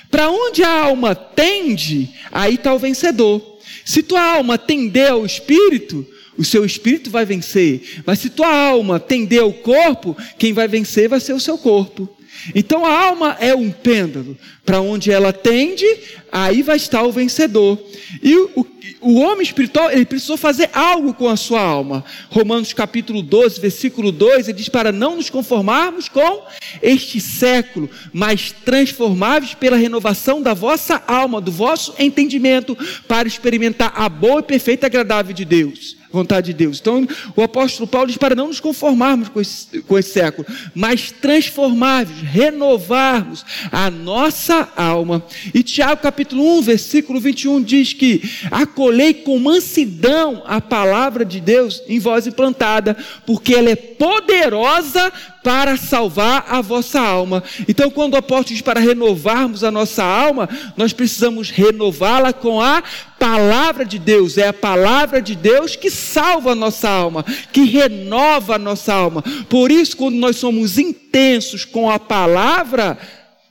Para 0.10 0.30
onde 0.30 0.64
a 0.64 0.70
alma 0.70 1.16
tende, 1.16 2.10
aí 2.32 2.56
está 2.56 2.74
o 2.74 2.80
vencedor. 2.80 3.60
Se 3.86 4.04
tua 4.04 4.22
alma 4.22 4.58
tender 4.58 5.12
ao 5.12 5.26
espírito, 5.26 6.06
o 6.38 6.44
seu 6.44 6.64
espírito 6.66 7.10
vai 7.10 7.26
vencer. 7.26 8.02
Mas 8.06 8.20
se 8.20 8.30
tua 8.30 8.50
alma 8.50 9.00
tender 9.00 9.42
ao 9.42 9.52
corpo, 9.52 10.16
quem 10.38 10.54
vai 10.54 10.68
vencer 10.68 11.10
vai 11.10 11.20
ser 11.20 11.34
o 11.34 11.40
seu 11.40 11.58
corpo. 11.58 12.17
Então 12.56 12.86
a 12.86 13.06
alma 13.08 13.38
é 13.40 13.54
um 13.56 13.72
pêndulo. 13.72 14.38
Para 14.66 14.82
onde 14.82 15.12
ela 15.12 15.32
tende, 15.32 15.86
aí 16.32 16.62
vai 16.62 16.78
estar 16.78 17.04
o 17.04 17.12
vencedor. 17.12 17.80
E 18.22 18.36
o, 18.36 18.66
o 19.02 19.20
homem 19.20 19.44
espiritual, 19.44 19.92
ele 19.92 20.06
precisou 20.06 20.38
fazer 20.38 20.70
algo 20.74 21.14
com 21.14 21.30
a 21.30 21.38
sua 21.38 21.62
alma. 21.62 22.04
Romanos 22.30 22.74
capítulo 22.74 23.22
12, 23.22 23.62
versículo 23.62 24.12
2, 24.12 24.48
ele 24.48 24.58
diz 24.58 24.70
para 24.70 24.92
não 24.92 25.16
nos 25.16 25.30
conformarmos 25.30 26.10
com 26.10 26.44
este 26.82 27.20
século, 27.20 27.90
mas 28.12 28.52
transformáveis 28.52 29.54
pela 29.54 29.78
renovação 29.78 30.42
da 30.42 30.54
vossa 30.54 31.02
alma, 31.08 31.40
do 31.40 31.52
vosso 31.52 31.94
entendimento, 31.98 32.78
para 33.08 33.28
experimentar 33.28 33.94
a 33.96 34.10
boa 34.10 34.40
e 34.40 34.44
perfeita 34.44 34.88
agradável 34.88 35.34
de 35.34 35.46
Deus 35.46 35.97
vontade 36.12 36.48
de 36.48 36.54
Deus. 36.54 36.80
Então, 36.80 37.08
o 37.36 37.42
apóstolo 37.42 37.88
Paulo 37.88 38.08
diz 38.08 38.18
para 38.18 38.36
não 38.36 38.48
nos 38.48 38.60
conformarmos 38.60 39.30
com 39.30 39.42
esse, 39.42 39.82
com 39.82 39.98
esse 39.98 40.12
século, 40.12 40.48
mas 40.74 41.12
transformarmos, 41.12 42.22
renovarmos 42.22 43.46
a 43.72 43.90
nossa 43.90 44.70
alma. 44.76 45.24
E 45.54 45.64
Tiago 45.64 46.02
capítulo 46.02 46.58
1, 46.60 46.62
versículo 46.62 47.20
21 47.20 47.62
diz 47.62 47.94
que 47.94 48.22
acolhei 48.52 49.14
com 49.14 49.38
mansidão 49.40 50.44
a 50.46 50.62
palavra 50.62 51.26
de 51.26 51.40
Deus 51.40 51.82
em 51.88 52.00
voz 52.00 52.28
implantada, 52.28 52.96
porque 53.26 53.54
ela 53.54 53.70
é 53.70 53.76
poderosa 53.76 55.12
para 55.48 55.78
salvar 55.78 56.46
a 56.50 56.60
vossa 56.60 57.00
alma. 57.00 57.42
Então, 57.70 57.90
quando 57.90 58.16
o 58.16 58.18
apóstolo 58.18 58.50
diz 58.50 58.60
para 58.60 58.82
renovarmos 58.82 59.64
a 59.64 59.72
nossa 59.72 60.04
alma, 60.04 60.50
nós 60.76 60.92
precisamos 60.92 61.50
renová-la 61.50 62.34
com 62.34 62.62
a 62.62 62.84
palavra 63.18 63.86
de 63.86 63.98
Deus. 63.98 64.38
É 64.38 64.50
a 64.50 64.54
palavra 64.54 65.22
de 65.22 65.38
Deus 65.38 65.74
que 65.74 65.90
salva 65.90 66.52
a 66.52 66.56
nossa 66.56 66.90
alma, 66.90 67.24
que 67.54 67.64
renova 67.64 68.56
a 68.56 68.60
nossa 68.60 68.94
alma. 68.94 69.24
Por 69.48 69.72
isso, 69.72 69.96
quando 69.96 70.16
nós 70.16 70.36
somos 70.36 70.78
intensos 70.78 71.64
com 71.64 71.90
a 71.90 71.98
palavra, 71.98 72.98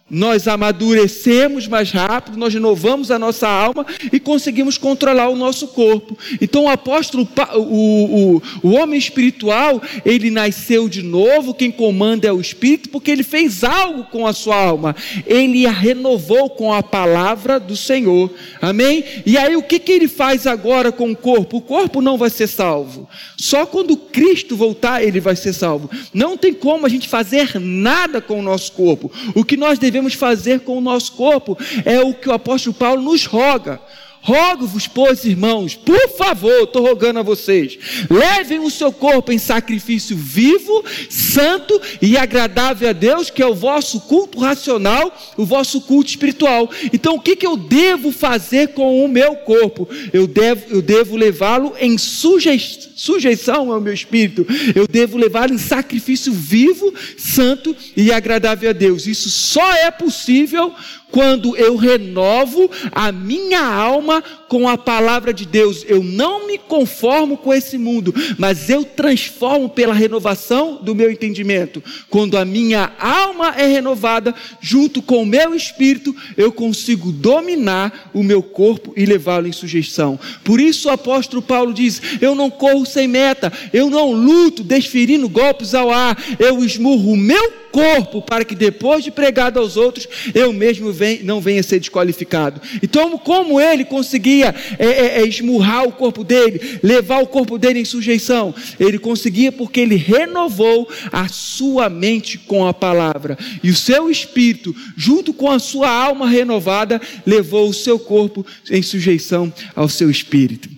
nós 0.09 0.47
amadurecemos 0.47 1.67
mais 1.67 1.91
rápido, 1.91 2.39
nós 2.39 2.55
renovamos 2.55 3.11
a 3.11 3.19
nossa 3.19 3.49
alma 3.49 3.85
e 4.13 4.21
conseguimos 4.21 4.79
controlar 4.79 5.29
o 5.29 5.37
nosso 5.37 5.69
corpo. 5.69 6.17
Então 6.41 6.65
o 6.65 6.69
apóstolo, 6.69 7.29
o, 7.57 8.37
o, 8.37 8.43
o 8.63 8.71
homem 8.75 8.97
espiritual, 8.97 9.83
ele 10.05 10.31
nasceu 10.31 10.89
de 10.89 11.03
novo, 11.03 11.53
quem 11.53 11.73
comanda 11.73 12.29
é 12.29 12.33
o 12.33 12.41
Espírito, 12.41 12.89
porque 12.89 13.11
ele 13.11 13.25
fez 13.25 13.65
algo 13.65 14.05
com 14.05 14.27
a 14.27 14.33
sua 14.33 14.57
alma. 14.57 14.95
Ele 15.27 15.67
a 15.67 15.73
renovou 15.73 16.51
com 16.51 16.73
a 16.73 16.83
palavra 16.85 17.59
do 17.59 17.77
Senhor. 17.77 18.33
Amém? 18.63 19.05
E 19.27 19.37
aí 19.37 19.57
o 19.57 19.63
que, 19.63 19.81
que 19.81 19.91
ele 19.91 20.07
faz 20.07 20.47
agora 20.47 20.93
com 20.93 21.11
o 21.11 21.17
corpo? 21.17 21.57
O 21.57 21.63
corpo 21.63 22.01
não 22.01 22.17
vai 22.17 22.31
ser 22.31 22.47
salvo. 22.47 23.09
Só 23.37 23.67
quando 23.67 23.97
Cristo 23.97 24.57
voltar, 24.57 25.03
ele 25.03 25.19
vai 25.19 25.35
ser 25.35 25.53
salvo. 25.53 25.91
Não 26.15 26.37
tem 26.37 26.55
como 26.55 26.87
a 26.87 26.89
gente 26.89 27.09
fazer 27.09 27.59
nada 27.59 28.21
com 28.21 28.39
o 28.39 28.43
nosso 28.43 28.71
corpo. 28.73 29.11
O 29.35 29.45
que 29.45 29.57
nós 29.57 29.79
devemos 29.79 29.96
devemos 29.97 30.15
fazer 30.15 30.61
com 30.61 30.77
o 30.77 30.81
nosso 30.81 31.13
corpo 31.13 31.57
é 31.85 32.01
o 32.01 32.13
que 32.13 32.29
o 32.29 32.33
apóstolo 32.33 32.75
Paulo 32.75 33.03
nos 33.03 33.25
roga. 33.25 33.81
Rogo-vos, 34.27 34.89
pois, 34.89 35.25
irmãos, 35.25 35.77
por 35.77 36.09
favor, 36.19 36.65
estou 36.65 36.83
rogando 36.83 37.21
a 37.21 37.23
vocês, 37.23 37.79
levem 38.11 38.59
o 38.59 38.69
seu 38.69 38.91
corpo 38.91 39.31
em 39.31 39.39
sacrifício 39.39 40.17
vivo, 40.17 40.85
santo 41.09 41.81
e 42.03 42.17
agradável 42.17 42.89
a 42.89 42.93
Deus, 42.93 43.31
que 43.31 43.41
é 43.41 43.47
o 43.47 43.55
vosso 43.55 44.01
culto 44.01 44.41
racional, 44.41 45.17
o 45.37 45.45
vosso 45.45 45.81
culto 45.81 46.11
espiritual. 46.11 46.69
Então, 46.93 47.15
o 47.15 47.21
que, 47.21 47.37
que 47.37 47.47
eu 47.47 47.57
devo 47.57 48.11
fazer 48.11 48.71
com 48.71 49.05
o 49.05 49.09
meu 49.09 49.37
corpo? 49.37 49.89
Eu 50.13 50.27
devo, 50.27 50.75
eu 50.75 50.83
devo 50.83 51.17
levá-lo 51.17 51.77
em 51.79 51.97
sujei, 51.97 52.61
sujeição 52.97 53.71
ao 53.71 53.81
meu 53.81 53.95
espírito, 53.95 54.45
eu 54.75 54.89
devo 54.89 55.17
levá-lo 55.17 55.55
em 55.55 55.59
sacrifício 55.59 56.33
vivo, 56.33 56.93
santo 57.17 57.77
e 57.97 58.11
agradável 58.11 58.71
a 58.71 58.73
Deus. 58.73 59.07
Isso 59.07 59.31
só 59.31 59.73
é 59.73 59.91
possível 59.93 60.75
quando 61.11 61.57
eu 61.57 61.77
renovo 61.77 62.71
a 62.93 63.13
minha 63.13 63.65
alma 63.65 64.16
com 64.49 64.69
a 64.69 64.77
palavra 64.77 65.33
de 65.33 65.47
Deus. 65.47 65.85
Eu 65.89 66.03
não 66.03 66.47
me 66.47 66.59
conformo 66.59 67.37
com 67.37 67.53
esse 67.53 67.79
mundo, 67.79 68.15
mas 68.39 68.69
eu 68.69 68.85
transformo 68.85 69.69
pela 69.69 69.95
renovação 69.95 70.77
do 70.83 70.95
meu 70.95 71.11
entendimento. 71.11 71.83
Quando 72.09 72.37
a 72.37 72.45
minha 72.45 72.93
alma 72.99 73.55
é 73.57 73.67
renovada, 73.67 74.35
junto 74.61 75.03
com 75.03 75.23
o 75.23 75.27
meu 75.27 75.55
espírito, 75.55 76.15
eu 76.37 76.53
consigo 76.53 77.13
dominar 77.13 78.11
o 78.13 78.23
meu 78.23 78.43
corpo 78.43 78.93
e 78.97 79.05
levá-lo 79.05 79.47
em 79.47 79.53
sujeição. 79.53 80.19
Por 80.45 80.61
isso 80.61 80.89
o 80.89 80.93
apóstolo 80.93 81.43
Paulo 81.43 81.73
diz: 81.73 82.01
Eu 82.21 82.35
não 82.35 82.51
corro 82.51 82.87
sem 82.87 83.09
meta, 83.09 83.53
eu 83.73 83.91
não 83.91 84.13
luto 84.13 84.63
desferindo 84.63 85.29
golpes 85.29 85.75
ao 85.75 85.91
ar, 85.91 86.17
eu 86.39 86.65
esmurro 86.65 87.13
o 87.13 87.17
meu 87.17 87.66
corpo 87.77 88.23
para 88.23 88.43
que 88.43 88.55
depois 88.55 89.05
de 89.05 89.11
pregado 89.11 89.61
aos 89.61 89.77
outros, 89.77 90.09
eu 90.35 90.51
mesmo 90.51 90.91
não 91.23 91.43
venha 91.43 91.63
ser 91.63 91.79
desqualificado. 91.79 92.59
Então, 92.83 93.19
como 93.19 93.61
ele 93.61 93.85
conseguia 93.85 94.55
é, 94.79 94.87
é, 94.87 95.21
é, 95.21 95.27
esmurrar 95.27 95.87
o 95.87 95.93
corpo 95.93 96.25
dele, 96.25 96.79
levar 96.83 97.19
o 97.19 97.27
corpo 97.27 97.59
dele 97.59 97.81
em 97.81 97.85
sujeição? 97.85 98.55
Ele 98.81 98.99
conseguia 98.99 99.53
porque 99.53 99.81
ele 99.81 99.97
renovou 99.97 100.89
a 101.13 101.29
sua 101.29 101.91
mente 101.91 102.39
com 102.39 102.67
a 102.67 102.73
palavra. 102.73 103.37
E 103.63 103.69
o 103.69 103.77
seu 103.77 104.11
espírito, 104.11 104.75
junto 104.97 105.35
com 105.35 105.51
a 105.51 105.59
sua 105.59 105.91
alma 105.91 106.27
renovada, 106.27 106.99
levou 107.27 107.69
o 107.69 107.75
seu 107.75 107.99
corpo 107.99 108.47
em 108.71 108.81
sujeição 108.81 109.53
ao 109.75 109.87
seu 109.87 110.11
espírito. 110.11 110.71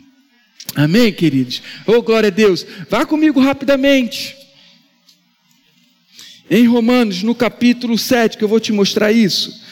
Amém, 0.74 1.12
queridos? 1.12 1.62
Oh, 1.86 2.02
glória 2.02 2.26
a 2.26 2.30
Deus. 2.30 2.66
Vá 2.90 3.06
comigo 3.06 3.38
rapidamente. 3.38 4.37
Em 6.50 6.66
Romanos, 6.66 7.22
no 7.22 7.34
capítulo 7.34 7.98
7, 7.98 8.38
que 8.38 8.44
eu 8.44 8.48
vou 8.48 8.58
te 8.58 8.72
mostrar 8.72 9.12
isso. 9.12 9.62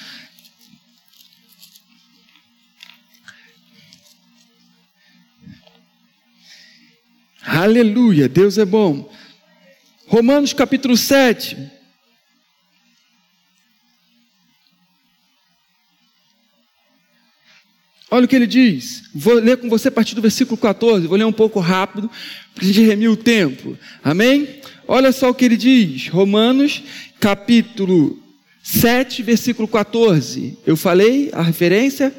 Aleluia, 7.42 8.28
Deus 8.28 8.58
é 8.58 8.64
bom. 8.64 9.10
Romanos 10.06 10.52
capítulo 10.52 10.96
7. 10.96 11.56
Olha 18.10 18.24
o 18.24 18.28
que 18.28 18.36
ele 18.36 18.46
diz. 18.46 19.10
Vou 19.14 19.34
ler 19.34 19.56
com 19.56 19.68
você 19.68 19.88
a 19.88 19.92
partir 19.92 20.14
do 20.14 20.22
versículo 20.22 20.56
14. 20.56 21.06
Vou 21.06 21.16
ler 21.16 21.24
um 21.24 21.32
pouco 21.32 21.58
rápido, 21.58 22.10
para 22.54 22.62
a 22.62 22.66
gente 22.66 22.80
remir 22.80 23.10
o 23.10 23.16
tempo. 23.16 23.76
Amém? 24.02 24.60
Olha 24.88 25.10
só 25.10 25.30
o 25.30 25.34
que 25.34 25.44
ele 25.44 25.56
diz, 25.56 26.08
Romanos, 26.08 26.82
capítulo 27.18 28.18
7, 28.62 29.22
versículo 29.22 29.66
14. 29.66 30.56
Eu 30.64 30.76
falei 30.76 31.30
a 31.32 31.42
referência? 31.42 32.14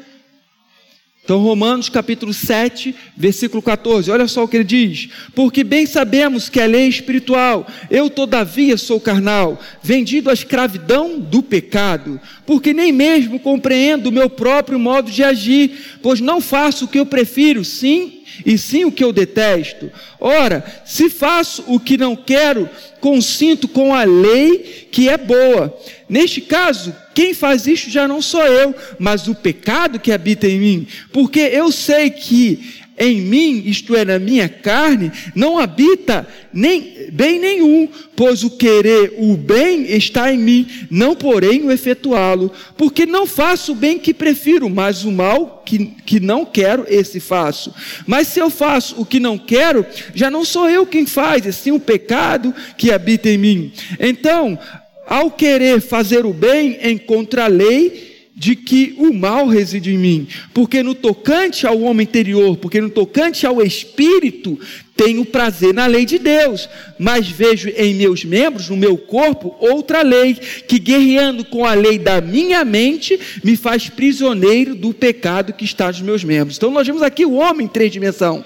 Então, 1.24 1.40
Romanos 1.40 1.90
capítulo 1.90 2.32
7, 2.32 2.94
versículo 3.14 3.62
14, 3.62 4.10
olha 4.10 4.26
só 4.26 4.44
o 4.44 4.48
que 4.48 4.56
ele 4.56 4.64
diz: 4.64 5.10
Porque 5.34 5.62
bem 5.62 5.84
sabemos 5.84 6.48
que 6.48 6.58
a 6.58 6.64
lei 6.64 6.84
é 6.84 6.88
espiritual, 6.88 7.66
eu 7.90 8.08
todavia 8.08 8.78
sou 8.78 8.98
carnal, 8.98 9.60
vendido 9.82 10.30
à 10.30 10.32
escravidão 10.32 11.20
do 11.20 11.42
pecado, 11.42 12.18
porque 12.46 12.72
nem 12.72 12.92
mesmo 12.92 13.38
compreendo 13.38 14.08
o 14.08 14.12
meu 14.12 14.30
próprio 14.30 14.78
modo 14.78 15.10
de 15.10 15.22
agir, 15.22 15.98
pois 16.02 16.18
não 16.18 16.40
faço 16.40 16.86
o 16.86 16.88
que 16.88 16.98
eu 16.98 17.04
prefiro, 17.04 17.62
sim 17.62 18.17
e 18.44 18.56
sim 18.56 18.84
o 18.84 18.92
que 18.92 19.02
eu 19.02 19.12
detesto. 19.12 19.90
Ora, 20.20 20.64
se 20.84 21.08
faço 21.08 21.64
o 21.66 21.78
que 21.78 21.96
não 21.96 22.16
quero, 22.16 22.68
consinto 23.00 23.68
com 23.68 23.94
a 23.94 24.04
lei 24.04 24.88
que 24.90 25.08
é 25.08 25.16
boa. 25.16 25.76
Neste 26.08 26.40
caso, 26.40 26.94
quem 27.14 27.34
faz 27.34 27.66
isso 27.66 27.90
já 27.90 28.06
não 28.08 28.22
sou 28.22 28.44
eu, 28.44 28.74
mas 28.98 29.28
o 29.28 29.34
pecado 29.34 30.00
que 30.00 30.12
habita 30.12 30.46
em 30.46 30.58
mim, 30.58 30.86
porque 31.12 31.40
eu 31.40 31.70
sei 31.70 32.10
que 32.10 32.78
em 32.98 33.20
mim, 33.20 33.62
isto 33.66 33.94
é, 33.94 34.04
na 34.04 34.18
minha 34.18 34.48
carne, 34.48 35.12
não 35.34 35.58
habita 35.58 36.26
nem 36.52 37.08
bem 37.12 37.38
nenhum, 37.38 37.88
pois 38.16 38.42
o 38.42 38.50
querer 38.50 39.14
o 39.16 39.36
bem 39.36 39.84
está 39.96 40.32
em 40.32 40.38
mim, 40.38 40.66
não 40.90 41.14
porém 41.14 41.62
o 41.62 41.70
efetuá-lo, 41.70 42.52
porque 42.76 43.06
não 43.06 43.26
faço 43.26 43.72
o 43.72 43.74
bem 43.74 43.98
que 43.98 44.12
prefiro, 44.12 44.68
mas 44.68 45.04
o 45.04 45.12
mal 45.12 45.62
que, 45.64 45.86
que 46.04 46.18
não 46.18 46.44
quero, 46.44 46.84
esse 46.88 47.20
faço. 47.20 47.72
Mas 48.06 48.28
se 48.28 48.40
eu 48.40 48.50
faço 48.50 49.00
o 49.00 49.06
que 49.06 49.20
não 49.20 49.38
quero, 49.38 49.86
já 50.14 50.30
não 50.30 50.44
sou 50.44 50.68
eu 50.68 50.86
quem 50.86 51.06
faz, 51.06 51.46
e 51.46 51.52
sim 51.52 51.70
o 51.70 51.80
pecado 51.80 52.54
que 52.76 52.90
habita 52.90 53.28
em 53.28 53.38
mim. 53.38 53.72
Então, 54.00 54.58
ao 55.06 55.30
querer 55.30 55.80
fazer 55.80 56.26
o 56.26 56.32
bem, 56.32 56.78
encontra 56.82 57.44
a 57.44 57.48
lei, 57.48 58.17
de 58.38 58.54
que 58.54 58.94
o 58.96 59.12
mal 59.12 59.48
reside 59.48 59.92
em 59.92 59.98
mim, 59.98 60.28
porque 60.54 60.80
no 60.80 60.94
tocante 60.94 61.66
ao 61.66 61.80
homem 61.80 62.04
interior, 62.04 62.56
porque 62.56 62.80
no 62.80 62.88
tocante 62.88 63.44
ao 63.44 63.60
espírito, 63.60 64.58
tenho 64.98 65.24
prazer 65.24 65.72
na 65.72 65.86
lei 65.86 66.04
de 66.04 66.18
Deus, 66.18 66.68
mas 66.98 67.28
vejo 67.28 67.68
em 67.68 67.94
meus 67.94 68.24
membros, 68.24 68.68
no 68.68 68.76
meu 68.76 68.98
corpo, 68.98 69.54
outra 69.60 70.02
lei, 70.02 70.34
que 70.34 70.76
guerreando 70.76 71.44
com 71.44 71.64
a 71.64 71.72
lei 71.72 72.00
da 72.00 72.20
minha 72.20 72.64
mente, 72.64 73.18
me 73.44 73.56
faz 73.56 73.88
prisioneiro 73.88 74.74
do 74.74 74.92
pecado 74.92 75.52
que 75.52 75.64
está 75.64 75.86
nos 75.86 76.00
meus 76.00 76.24
membros. 76.24 76.56
Então 76.56 76.72
nós 76.72 76.84
vemos 76.84 77.00
aqui 77.00 77.24
o 77.24 77.34
homem 77.34 77.66
em 77.66 77.68
três 77.68 77.92
dimensões: 77.92 78.42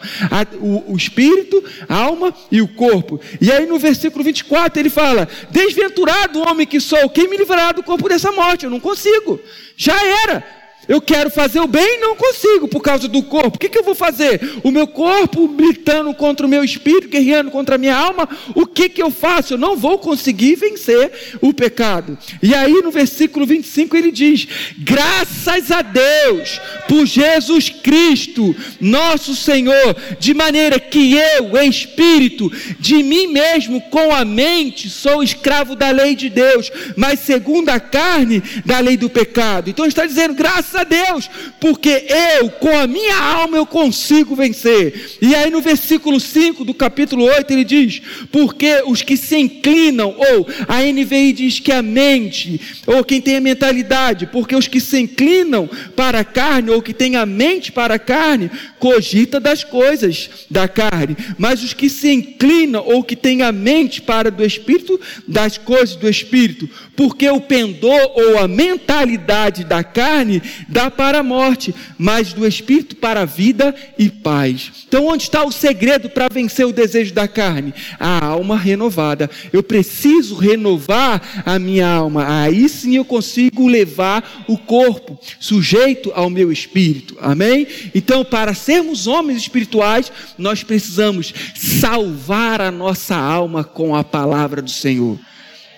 o, 0.61 0.93
o 0.93 0.97
espírito, 0.97 1.65
a 1.89 1.97
alma 1.97 2.35
e 2.51 2.61
o 2.61 2.69
corpo. 2.69 3.19
E 3.41 3.51
aí 3.51 3.65
no 3.65 3.79
versículo 3.79 4.23
24 4.23 4.79
ele 4.79 4.91
fala: 4.91 5.27
Desventurado 5.51 6.43
homem 6.43 6.67
que 6.67 6.81
sou, 6.81 7.09
quem 7.09 7.31
me 7.31 7.39
livrará 7.39 7.73
do 7.73 7.83
corpo 7.83 8.11
dessa 8.11 8.31
morte? 8.31 8.65
Eu 8.65 8.71
não 8.71 8.79
consigo. 8.79 9.41
Já 9.75 9.97
era. 10.25 10.62
Eu 10.89 11.01
quero 11.01 11.31
fazer 11.31 11.61
o 11.61 11.67
bem 11.67 11.99
e 11.99 12.01
não 12.01 12.17
consigo 12.17 12.67
por 12.67 12.81
causa 12.81 13.07
do 13.07 13.23
corpo. 13.23 13.57
O 13.57 13.59
que, 13.59 13.69
que, 13.69 13.79
eu 13.79 13.85
vou 13.85 13.95
fazer? 13.95 14.61
O 14.65 14.71
meu 14.71 14.87
corpo 14.87 15.47
gritando 15.49 16.13
contra 16.13 16.45
o 16.45 16.49
meu 16.49 16.65
espírito, 16.65 17.09
guerreando 17.09 17.51
contra 17.51 17.77
a 17.77 17.79
minha 17.79 17.97
alma. 17.97 18.29
O 18.55 18.67
que, 18.67 18.89
que 18.89 19.03
eu 19.03 19.11
faço? 19.11 19.55
Eu 19.55 19.59
não 19.59 19.77
vou 19.77 19.99
conseguir 19.99 20.57
vencer 20.57 21.39
o 21.41 21.53
pecado. 21.55 22.19
E 22.43 22.55
aí 22.55 22.83
no 22.83 22.91
versículo 22.91 23.47
25 23.47 23.97
ele 23.97 24.11
diz: 24.11 24.47
Graças 24.79 25.71
a 25.71 25.83
Deus 25.83 26.61
por 26.89 27.07
Jesus 27.07 27.69
Cristo, 27.69 28.55
nosso 28.81 29.37
Senhor, 29.37 29.97
de 30.19 30.35
maneira 30.35 30.81
que 30.81 31.15
eu, 31.15 31.57
espírito, 31.63 32.51
de 32.79 33.03
mim 33.03 33.29
mesmo, 33.29 33.81
com 33.83 34.15
a 34.15 34.25
mente, 34.25 34.91
sou 34.91 35.23
escravo 35.23 35.77
da 35.77 35.91
lei 35.91 36.15
de 36.15 36.29
Deus, 36.29 36.71
mas 36.97 37.21
segundo 37.21 37.69
a 37.69 37.79
carne, 37.79 38.43
da 38.65 38.81
lei 38.81 38.97
do 38.97 39.09
pecado. 39.09 39.71
Então 39.71 39.87
está 39.87 40.05
dizendo, 40.05 40.35
graças 40.35 40.72
graças 40.73 40.75
a 40.75 40.85
Deus, 40.85 41.31
porque 41.61 42.07
eu, 42.41 42.51
com 42.51 42.77
a 42.77 42.87
minha 42.87 43.17
alma, 43.17 43.57
eu 43.57 43.67
consigo 43.67 44.35
vencer. 44.35 45.19
E 45.21 45.35
aí 45.35 45.51
no 45.51 45.61
versículo 45.61 46.19
5 46.19 46.65
do 46.65 46.75
capítulo 46.75 47.25
8 47.25 47.53
ele 47.53 47.65
diz: 47.65 48.01
Porque 48.31 48.83
os 48.87 49.03
que 49.03 49.17
se 49.17 49.37
inclinam, 49.37 50.15
ou 50.17 50.49
a 50.67 50.83
NVI 50.83 51.33
diz 51.33 51.61
que 51.61 51.71
a 51.71 51.83
mente, 51.83 52.61
ou 52.87 53.05
quem 53.05 53.21
tem 53.21 53.37
a 53.37 53.41
mentalidade, 53.41 54.27
porque 54.27 54.57
os 54.57 54.67
que 54.67 54.81
se 54.81 54.99
inclinam 54.99 55.69
para 55.95 56.21
a 56.21 56.25
carne, 56.25 56.71
ou 56.71 56.83
que 56.83 56.95
tem 56.95 57.17
a 57.17 57.27
mente 57.27 57.71
para 57.71 57.95
a 57.95 57.99
carne, 57.99 58.51
cogita 58.79 59.39
das 59.39 59.63
coisas 59.63 60.31
da 60.51 60.67
carne, 60.67 61.17
mas 61.39 61.63
os 61.63 61.73
que 61.73 61.89
se 61.89 62.11
inclinam, 62.11 62.83
ou 62.85 63.05
que 63.05 63.15
tem 63.15 63.43
a 63.43 63.53
mente 63.53 64.01
para 64.01 64.31
do 64.31 64.45
espírito, 64.45 65.01
das 65.29 65.59
coisas 65.59 65.97
do 65.97 66.09
espírito, 66.09 66.69
porque 66.97 67.29
o 67.29 67.41
pendor 67.41 68.13
ou 68.15 68.39
a 68.39 68.49
mentalidade 68.49 69.65
da 69.65 69.85
carne 69.85 70.43
dá 70.73 70.91
para 70.91 71.19
a 71.19 71.23
morte, 71.23 71.75
mas 71.99 72.33
do 72.33 72.47
espírito 72.47 72.97
para 72.97 73.23
a 73.23 73.25
vida 73.27 73.75
e 73.99 74.09
paz. 74.09 74.73
Então, 74.89 75.07
onde 75.07 75.25
está 75.25 75.45
o 75.45 75.53
segredo 75.53 76.09
para 76.09 76.29
vencer 76.33 76.67
o 76.67 76.73
desejo 76.73 77.13
da 77.13 77.29
carne? 77.29 77.75
A 78.01 78.25
alma 78.25 78.57
renovada. 78.57 79.31
Eu 79.53 79.63
preciso 79.63 80.35
renovar 80.35 81.43
a 81.45 81.59
minha 81.59 81.87
alma. 81.87 82.43
Aí 82.43 82.69
sim 82.69 82.97
eu 82.97 83.05
consigo 83.05 83.67
levar 83.67 84.45
o 84.49 84.57
corpo 84.57 85.19
sujeito 85.39 86.11
ao 86.15 86.31
meu 86.31 86.51
espírito. 86.51 87.17
Amém? 87.21 87.67
Então, 87.95 88.25
para 88.25 88.55
sermos 88.55 89.07
homens 89.07 89.39
espirituais, 89.39 90.11
nós 90.39 90.63
precisamos 90.63 91.33
salvar 91.55 92.61
a 92.61 92.71
nossa 92.71 93.15
alma 93.15 93.63
com 93.63 93.95
a 93.95 94.03
palavra 94.03 94.63
do 94.63 94.71
Senhor. 94.71 95.19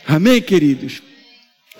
Amém, 0.06 0.40
queridos? 0.40 1.03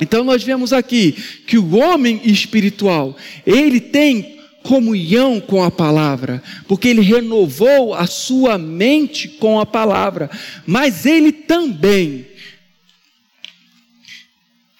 Então 0.00 0.24
nós 0.24 0.42
vemos 0.42 0.72
aqui 0.72 1.12
que 1.46 1.56
o 1.56 1.76
homem 1.76 2.20
espiritual, 2.24 3.16
ele 3.46 3.80
tem 3.80 4.38
comunhão 4.62 5.40
com 5.40 5.62
a 5.62 5.70
palavra, 5.70 6.42
porque 6.66 6.88
ele 6.88 7.02
renovou 7.02 7.94
a 7.94 8.06
sua 8.06 8.56
mente 8.56 9.28
com 9.28 9.60
a 9.60 9.66
palavra, 9.66 10.30
mas 10.66 11.04
ele 11.04 11.30
também 11.30 12.26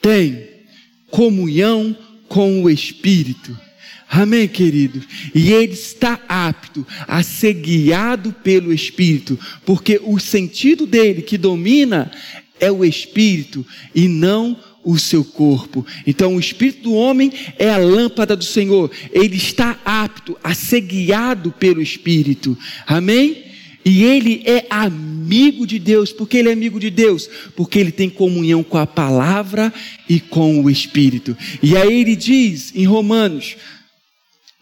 tem 0.01 0.49
comunhão 1.11 1.97
com 2.29 2.63
o 2.63 2.71
espírito. 2.71 3.57
Amém, 4.09 4.47
querido? 4.47 5.03
E 5.35 5.53
ele 5.53 5.73
está 5.73 6.21
apto 6.29 6.87
a 7.09 7.23
ser 7.23 7.55
guiado 7.55 8.33
pelo 8.33 8.73
Espírito, 8.73 9.37
porque 9.67 10.01
o 10.05 10.21
sentido 10.21 10.87
dele 10.87 11.21
que 11.21 11.37
domina 11.37 12.13
é 12.61 12.71
o 12.71 12.85
Espírito 12.85 13.67
e 13.93 14.07
não 14.07 14.57
o 14.85 14.99
seu 14.99 15.25
corpo. 15.25 15.85
Então, 16.07 16.37
o 16.37 16.41
espírito 16.41 16.83
do 16.83 16.95
homem 16.95 17.33
é 17.59 17.71
a 17.71 17.79
lâmpada 17.79 18.37
do 18.37 18.45
Senhor. 18.45 18.91
Ele 19.11 19.37
está 19.37 19.79
apto 19.85 20.37
a 20.45 20.55
ser 20.55 20.83
guiado 20.83 21.51
pelo 21.53 21.81
espírito. 21.81 22.57
Amém? 22.87 23.45
E 23.85 24.03
ele 24.05 24.43
é 24.47 24.67
amigo 24.71 25.67
de 25.67 25.79
Deus. 25.79 26.13
Por 26.13 26.29
que 26.29 26.39
ele 26.39 26.49
é 26.49 26.53
amigo 26.53 26.79
de 26.79 26.91
Deus? 26.91 27.29
Porque 27.57 27.79
ele 27.79 27.93
tem 27.93 28.09
comunhão 28.09 28.63
com 28.63 28.79
a 28.79 28.87
palavra 28.87 29.73
e 30.09 30.21
com 30.21 30.63
o 30.63 30.71
espírito. 30.71 31.37
E 31.63 31.77
aí 31.77 32.01
ele 32.01 32.17
diz 32.17 32.73
em 32.75 32.85
Romanos, 32.85 33.57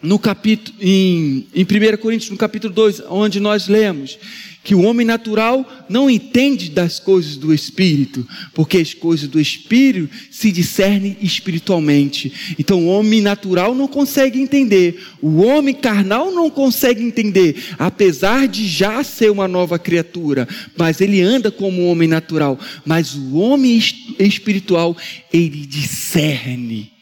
no 0.02 0.18
capítulo 0.18 0.76
em, 0.80 1.46
em 1.54 1.62
1 1.62 1.96
Coríntios, 1.98 2.30
no 2.30 2.36
capítulo 2.36 2.74
2, 2.74 3.02
onde 3.08 3.38
nós 3.38 3.68
lemos 3.68 4.18
que 4.64 4.74
o 4.74 4.82
homem 4.82 5.06
natural 5.06 5.86
não 5.88 6.08
entende 6.08 6.70
das 6.70 7.00
coisas 7.00 7.36
do 7.36 7.52
espírito, 7.52 8.26
porque 8.54 8.78
as 8.78 8.94
coisas 8.94 9.28
do 9.28 9.40
espírito 9.40 10.08
se 10.30 10.52
discernem 10.52 11.16
espiritualmente. 11.20 12.32
Então 12.58 12.84
o 12.84 12.88
homem 12.88 13.20
natural 13.20 13.74
não 13.74 13.88
consegue 13.88 14.40
entender, 14.40 15.02
o 15.20 15.42
homem 15.42 15.74
carnal 15.74 16.30
não 16.30 16.48
consegue 16.48 17.02
entender, 17.02 17.56
apesar 17.78 18.46
de 18.46 18.66
já 18.66 19.02
ser 19.02 19.30
uma 19.30 19.48
nova 19.48 19.78
criatura, 19.78 20.48
mas 20.76 21.00
ele 21.00 21.20
anda 21.20 21.50
como 21.50 21.82
um 21.82 21.88
homem 21.88 22.08
natural, 22.08 22.58
mas 22.84 23.14
o 23.14 23.36
homem 23.36 23.76
espiritual, 24.18 24.96
ele 25.32 25.66
discerne 25.66 26.92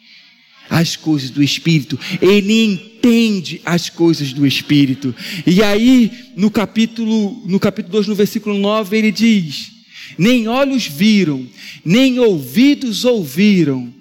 as 0.68 0.94
coisas 0.94 1.30
do 1.30 1.42
Espírito, 1.42 1.98
ele 2.22 2.64
entende 2.64 2.89
as 3.64 3.88
coisas 3.88 4.32
do 4.32 4.46
Espírito. 4.46 5.14
E 5.46 5.62
aí, 5.62 6.10
no 6.36 6.50
capítulo, 6.50 7.42
no 7.46 7.58
capítulo 7.60 7.92
2, 7.92 8.08
no 8.08 8.14
versículo 8.14 8.58
9, 8.58 8.96
ele 8.96 9.12
diz: 9.12 9.70
Nem 10.18 10.48
olhos 10.48 10.86
viram, 10.86 11.46
nem 11.84 12.18
ouvidos 12.18 13.04
ouviram 13.04 13.92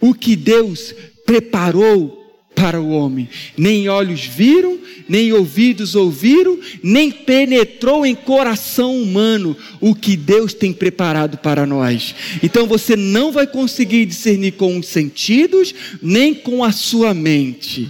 o 0.00 0.14
que 0.14 0.36
Deus 0.36 0.94
preparou 1.26 2.17
para 2.58 2.80
o 2.80 2.90
homem. 2.90 3.28
Nem 3.56 3.88
olhos 3.88 4.24
viram, 4.24 4.80
nem 5.08 5.32
ouvidos 5.32 5.94
ouviram, 5.94 6.58
nem 6.82 7.08
penetrou 7.08 8.04
em 8.04 8.16
coração 8.16 9.00
humano 9.00 9.56
o 9.80 9.94
que 9.94 10.16
Deus 10.16 10.52
tem 10.52 10.72
preparado 10.72 11.38
para 11.38 11.64
nós. 11.64 12.14
Então 12.42 12.66
você 12.66 12.96
não 12.96 13.30
vai 13.30 13.46
conseguir 13.46 14.06
discernir 14.06 14.52
com 14.52 14.76
os 14.76 14.86
sentidos, 14.86 15.72
nem 16.02 16.34
com 16.34 16.64
a 16.64 16.72
sua 16.72 17.14
mente. 17.14 17.88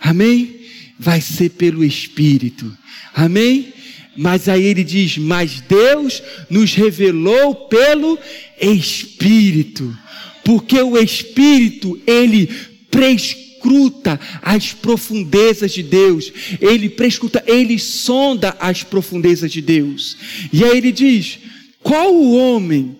Amém? 0.00 0.56
Vai 0.98 1.20
ser 1.20 1.50
pelo 1.50 1.84
Espírito. 1.84 2.76
Amém? 3.14 3.72
Mas 4.16 4.48
aí 4.48 4.64
ele 4.64 4.82
diz: 4.82 5.18
Mas 5.18 5.60
Deus 5.60 6.20
nos 6.50 6.74
revelou 6.74 7.54
pelo 7.68 8.18
Espírito, 8.60 9.96
porque 10.44 10.80
o 10.80 10.98
Espírito, 10.98 12.00
ele 12.06 12.48
prescreve 12.90 13.43
prescruta 13.64 14.20
as 14.42 14.74
profundezas 14.74 15.72
de 15.72 15.82
Deus, 15.82 16.30
ele 16.60 16.90
prescruta, 16.90 17.42
ele 17.46 17.78
sonda 17.78 18.54
as 18.60 18.82
profundezas 18.82 19.50
de 19.50 19.62
Deus. 19.62 20.16
E 20.52 20.62
aí 20.62 20.76
ele 20.76 20.92
diz: 20.92 21.38
qual 21.82 22.14
o 22.14 22.36
homem 22.36 22.96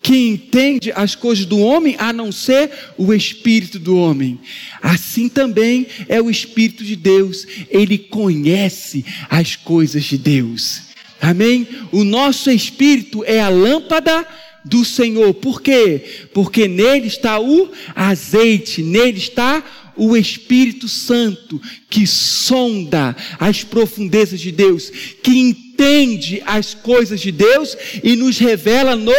que 0.00 0.16
entende 0.16 0.90
as 0.94 1.14
coisas 1.14 1.44
do 1.44 1.58
homem 1.58 1.94
a 1.98 2.12
não 2.12 2.32
ser 2.32 2.70
o 2.96 3.12
espírito 3.12 3.78
do 3.78 3.98
homem? 3.98 4.40
Assim 4.80 5.28
também 5.28 5.86
é 6.08 6.22
o 6.22 6.30
espírito 6.30 6.82
de 6.82 6.96
Deus, 6.96 7.46
ele 7.68 7.98
conhece 7.98 9.04
as 9.28 9.56
coisas 9.56 10.04
de 10.04 10.16
Deus. 10.16 10.88
Amém? 11.20 11.66
O 11.92 12.04
nosso 12.04 12.50
espírito 12.50 13.24
é 13.24 13.40
a 13.40 13.48
lâmpada 13.48 14.26
do 14.64 14.84
Senhor. 14.84 15.34
Por 15.34 15.60
quê? 15.62 16.28
Porque 16.32 16.68
nele 16.68 17.06
está 17.06 17.40
o 17.40 17.70
azeite, 17.94 18.82
nele 18.82 19.18
está 19.18 19.64
o 19.98 20.16
Espírito 20.16 20.88
Santo 20.88 21.60
que 21.90 22.06
sonda 22.06 23.14
as 23.38 23.64
profundezas 23.64 24.40
de 24.40 24.52
Deus, 24.52 24.90
que 25.22 25.36
entende 25.36 26.42
as 26.46 26.72
coisas 26.72 27.20
de 27.20 27.32
Deus 27.32 27.76
e 28.02 28.16
nos 28.16 28.38
revela 28.38 28.96
no 28.96 29.12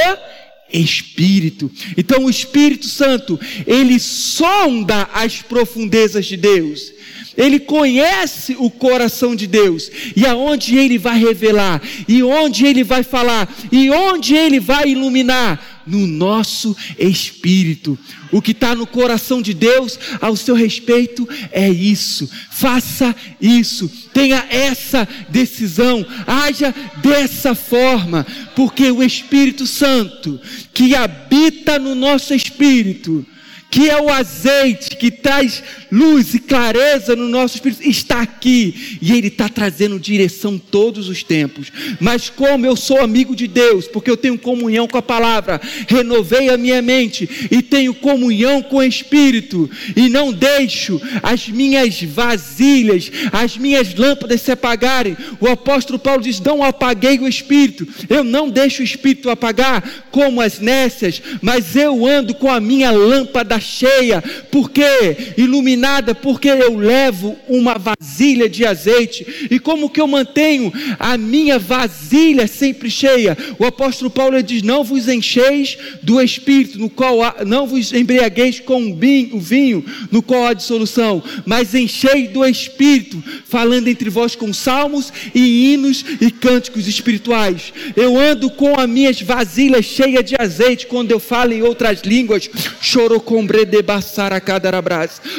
Espírito. 0.71 1.69
Então 1.97 2.25
o 2.25 2.29
Espírito 2.29 2.87
Santo, 2.87 3.39
ele 3.67 3.99
sonda 3.99 5.09
as 5.13 5.41
profundezas 5.41 6.25
de 6.25 6.37
Deus. 6.37 6.93
Ele 7.37 7.59
conhece 7.59 8.55
o 8.59 8.69
coração 8.69 9.33
de 9.33 9.47
Deus 9.47 9.89
e 10.15 10.25
aonde 10.25 10.77
ele 10.77 10.97
vai 10.97 11.17
revelar, 11.17 11.81
e 12.05 12.21
onde 12.21 12.65
ele 12.65 12.83
vai 12.83 13.01
falar, 13.01 13.49
e 13.71 13.89
onde 13.89 14.35
ele 14.35 14.59
vai 14.59 14.89
iluminar 14.89 15.78
no 15.89 16.05
nosso 16.05 16.75
espírito. 16.97 17.97
O 18.31 18.41
que 18.41 18.51
está 18.51 18.75
no 18.75 18.85
coração 18.85 19.41
de 19.41 19.53
Deus 19.53 19.99
ao 20.21 20.35
seu 20.35 20.53
respeito 20.53 21.27
é 21.51 21.67
isso. 21.67 22.29
Faça 22.51 23.15
isso. 23.41 23.91
Tenha 24.13 24.45
essa 24.49 25.07
decisão. 25.29 26.05
Haja 26.27 26.73
dessa 27.01 27.55
forma. 27.55 28.25
Porque 28.55 28.91
o 28.91 29.01
Espírito 29.01 29.65
Santo, 29.65 30.39
que 30.73 30.95
habita 30.95 31.79
no 31.79 31.95
nosso 31.95 32.33
espírito, 32.33 33.25
que 33.69 33.89
é 33.89 34.01
o 34.01 34.09
azeite 34.09 34.95
que 34.95 35.11
traz 35.11 35.61
luz 35.91 36.33
e 36.33 36.39
clareza 36.39 37.15
no 37.15 37.27
nosso 37.27 37.55
espírito, 37.55 37.87
está 37.87 38.21
aqui 38.21 38.97
e 39.01 39.11
Ele 39.11 39.27
está 39.27 39.47
trazendo 39.47 39.99
direção 39.99 40.57
todos 40.57 41.07
os 41.07 41.23
tempos. 41.23 41.71
Mas 41.99 42.29
como 42.29 42.65
eu 42.65 42.75
sou 42.75 43.01
amigo 43.01 43.35
de 43.35 43.47
Deus, 43.47 43.87
porque 43.87 44.09
eu 44.09 44.17
tenho 44.17 44.37
comunhão 44.37 44.87
com 44.87 44.97
a 44.97 45.01
palavra, 45.01 45.61
renovei 45.87 46.49
a 46.49 46.57
minha 46.57 46.81
mente 46.81 47.29
e 47.51 47.61
tenho 47.61 47.93
comunhão 47.93 48.61
com 48.61 48.77
o 48.77 48.83
Espírito 48.83 49.69
e 49.95 50.09
não 50.09 50.33
deixo 50.33 50.99
as 51.21 51.47
minhas 51.47 52.01
vasilhas, 52.01 53.11
as 53.31 53.57
minhas 53.57 53.93
lâmpadas 53.93 54.41
se 54.41 54.51
apagarem. 54.51 55.15
O 55.39 55.47
apóstolo 55.47 55.99
Paulo 55.99 56.23
diz: 56.23 56.39
Não 56.39 56.63
apaguei 56.63 57.19
o 57.19 57.27
Espírito, 57.27 57.87
eu 58.09 58.23
não 58.23 58.49
deixo 58.49 58.81
o 58.81 58.85
Espírito 58.85 59.29
apagar 59.29 60.07
como 60.11 60.41
as 60.41 60.59
nécias, 60.59 61.21
mas 61.41 61.75
eu 61.75 62.05
ando 62.05 62.33
com 62.33 62.49
a 62.49 62.59
minha 62.59 62.91
lâmpada 62.91 63.58
cheia, 63.59 64.21
porque 64.51 65.33
iluminada, 65.37 66.13
porque 66.13 66.49
eu 66.49 66.77
levo 66.77 67.37
uma 67.47 67.77
vasilha 67.77 68.49
de 68.49 68.65
azeite. 68.65 69.47
E 69.49 69.59
como 69.59 69.89
que 69.89 70.01
eu 70.01 70.07
mantenho 70.07 70.71
a 70.99 71.17
minha 71.17 71.59
vasilha 71.59 72.47
sempre 72.47 72.89
cheia? 72.89 73.37
O 73.57 73.65
apóstolo 73.65 74.09
Paulo 74.09 74.41
diz: 74.41 74.61
Não 74.61 74.83
vos 74.83 75.07
encheis 75.07 75.77
do 76.01 76.21
espírito, 76.21 76.79
no 76.79 76.89
qual 76.89 77.23
há, 77.23 77.35
não 77.45 77.67
vos 77.67 77.93
embriagueis 77.93 78.59
com 78.59 78.91
o 78.91 79.39
vinho, 79.39 79.85
no 80.11 80.21
qual 80.21 80.45
há 80.45 80.53
dissolução, 80.53 81.23
mas 81.45 81.73
enchei 81.73 82.27
do 82.27 82.45
espírito, 82.45 83.23
falando 83.45 83.87
entre 83.87 84.09
vós 84.09 84.35
com 84.35 84.53
salmos 84.53 85.11
e 85.33 85.73
hinos 85.73 86.03
e 86.19 86.31
cânticos 86.31 86.87
espirituais. 86.87 87.73
Eu 87.95 88.17
ando 88.17 88.49
com 88.49 88.79
as 88.79 88.89
minhas 88.89 89.21
vasilhas 89.21 89.85
cheias 89.85 90.23
de 90.23 90.35
azeite 90.39 90.87
quando 90.87 91.11
eu 91.11 91.19
falo 91.19 91.53
em 91.53 91.61
outras 91.61 92.01
línguas. 92.01 92.49
Chorou 92.81 93.19
com 93.19 93.45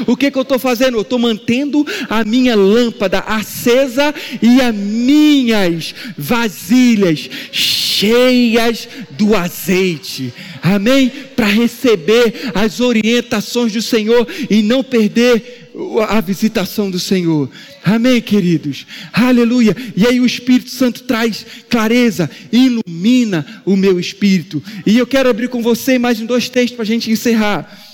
o 0.07 0.17
que, 0.17 0.31
que 0.31 0.39
eu 0.39 0.43
estou 0.43 0.59
fazendo? 0.59 0.97
Eu 0.97 1.03
estou 1.03 1.19
mantendo 1.19 1.87
a 2.09 2.25
minha 2.25 2.55
lâmpada 2.55 3.21
acesa 3.21 4.15
e 4.43 4.61
as 4.61 4.75
minhas 4.75 5.95
vasilhas 6.17 7.29
cheias 7.53 8.89
do 9.11 9.37
azeite. 9.37 10.33
Amém? 10.63 11.11
Para 11.37 11.47
receber 11.47 12.51
as 12.55 12.81
orientações 12.81 13.73
do 13.73 13.83
Senhor 13.83 14.27
e 14.49 14.63
não 14.63 14.83
perder 14.83 15.71
a 16.09 16.21
visitação 16.21 16.91
do 16.91 16.99
Senhor. 16.99 17.49
Amém, 17.85 18.21
queridos? 18.21 18.87
Aleluia. 19.13 19.75
E 19.97 20.07
aí 20.07 20.21
o 20.21 20.27
Espírito 20.27 20.71
Santo 20.71 21.05
traz 21.05 21.47
clareza, 21.69 22.31
ilumina 22.53 23.63
o 23.65 23.77
meu 23.77 23.99
espírito. 23.99 24.63
E 24.85 24.99
eu 24.99 25.07
quero 25.07 25.29
abrir 25.29 25.49
com 25.49 25.63
você 25.63 25.99
mais 25.99 26.21
dois 26.21 26.49
textos 26.49 26.77
para 26.77 26.83
a 26.83 26.87
gente 26.87 27.11
encerrar. 27.11 27.90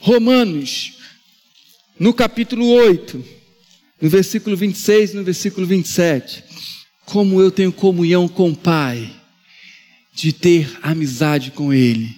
Romanos, 0.00 0.92
no 1.98 2.14
capítulo 2.14 2.66
8, 2.66 3.24
no 4.00 4.08
versículo 4.08 4.56
26 4.56 5.10
e 5.10 5.16
no 5.16 5.24
versículo 5.24 5.66
27. 5.66 6.44
Como 7.04 7.40
eu 7.40 7.50
tenho 7.50 7.72
comunhão 7.72 8.28
com 8.28 8.50
o 8.50 8.56
Pai, 8.56 9.10
de 10.14 10.32
ter 10.32 10.70
amizade 10.82 11.50
com 11.50 11.72
Ele. 11.72 12.16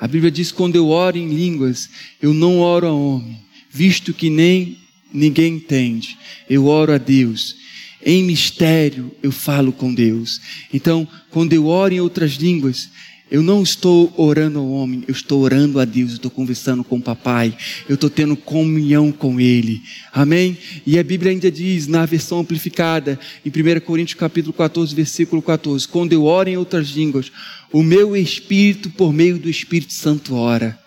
A 0.00 0.06
Bíblia 0.06 0.30
diz: 0.30 0.52
quando 0.52 0.76
eu 0.76 0.88
oro 0.88 1.16
em 1.16 1.28
línguas, 1.28 1.88
eu 2.22 2.32
não 2.32 2.60
oro 2.60 2.86
a 2.86 2.92
homem, 2.92 3.38
visto 3.70 4.14
que 4.14 4.30
nem 4.30 4.78
ninguém 5.12 5.54
entende. 5.54 6.16
Eu 6.48 6.66
oro 6.66 6.92
a 6.92 6.98
Deus. 6.98 7.56
Em 8.04 8.22
mistério 8.22 9.10
eu 9.22 9.32
falo 9.32 9.72
com 9.72 9.92
Deus. 9.92 10.40
Então, 10.72 11.06
quando 11.30 11.52
eu 11.52 11.66
oro 11.66 11.92
em 11.92 12.00
outras 12.00 12.32
línguas, 12.32 12.90
eu 13.30 13.42
não 13.42 13.62
estou 13.62 14.12
orando 14.16 14.58
ao 14.58 14.70
homem, 14.70 15.04
eu 15.06 15.12
estou 15.12 15.42
orando 15.42 15.78
a 15.78 15.84
Deus, 15.84 16.10
eu 16.10 16.16
estou 16.16 16.30
conversando 16.30 16.82
com 16.82 16.96
o 16.96 17.02
papai, 17.02 17.56
eu 17.88 17.94
estou 17.94 18.08
tendo 18.08 18.36
comunhão 18.36 19.12
com 19.12 19.38
ele. 19.38 19.82
Amém? 20.12 20.56
E 20.86 20.98
a 20.98 21.04
Bíblia 21.04 21.32
ainda 21.32 21.50
diz, 21.50 21.86
na 21.86 22.06
versão 22.06 22.40
amplificada, 22.40 23.18
em 23.44 23.48
1 23.50 23.80
Coríntios 23.80 24.18
capítulo 24.18 24.52
14, 24.52 24.94
versículo 24.94 25.42
14, 25.42 25.86
quando 25.86 26.12
eu 26.12 26.24
oro 26.24 26.48
em 26.48 26.56
outras 26.56 26.88
línguas, 26.88 27.30
o 27.72 27.82
meu 27.82 28.16
espírito, 28.16 28.88
por 28.90 29.12
meio 29.12 29.38
do 29.38 29.50
Espírito 29.50 29.92
Santo, 29.92 30.34
ora. 30.34 30.78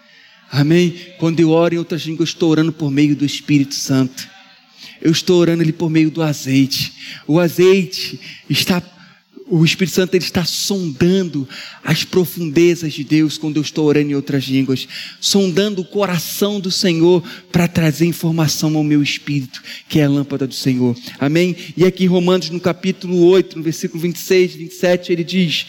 Amém? 0.52 0.96
Quando 1.18 1.40
eu 1.40 1.52
oro 1.52 1.76
em 1.76 1.78
outras 1.78 2.02
línguas, 2.02 2.30
eu 2.30 2.34
estou 2.34 2.50
orando 2.50 2.74
por 2.74 2.92
meio 2.92 3.16
do 3.16 3.24
Espírito 3.24 3.76
Santo. 3.76 4.28
Eu 5.02 5.12
estou 5.12 5.40
orando 5.40 5.64
ali 5.64 5.72
por 5.72 5.90
meio 5.90 6.12
do 6.12 6.22
azeite. 6.22 6.94
O 7.26 7.40
azeite 7.40 8.20
está 8.50 8.82
o 9.52 9.66
Espírito 9.66 9.96
Santo 9.96 10.16
ele 10.16 10.24
está 10.24 10.46
sondando 10.46 11.48
as 11.84 12.06
profundezas 12.06 12.94
de 12.94 13.04
Deus 13.04 13.38
quando 13.38 13.58
eu 13.58 13.62
estou 13.62 13.86
orando 13.86 14.12
em 14.12 14.16
outras 14.16 14.46
línguas, 14.46 14.88
sondando 15.20 15.82
o 15.82 15.86
coração 15.86 16.58
do 16.58 16.72
Senhor 16.72 17.22
para 17.52 17.68
trazer 17.68 18.06
informação 18.06 18.78
ao 18.78 18.84
meu 18.84 19.04
espírito, 19.04 19.62
que 19.90 20.00
é 20.00 20.06
a 20.06 20.10
lâmpada 20.10 20.48
do 20.48 20.54
Senhor. 20.54 20.96
Amém? 21.20 21.54
E 21.76 21.84
aqui 21.84 22.06
em 22.06 22.08
Romanos, 22.08 22.50
no 22.50 22.62
capítulo 22.62 23.26
8, 23.26 23.58
no 23.58 23.64
versículo 23.64 24.02
26, 24.02 24.56
27, 24.56 25.12
ele 25.12 25.24
diz: 25.26 25.66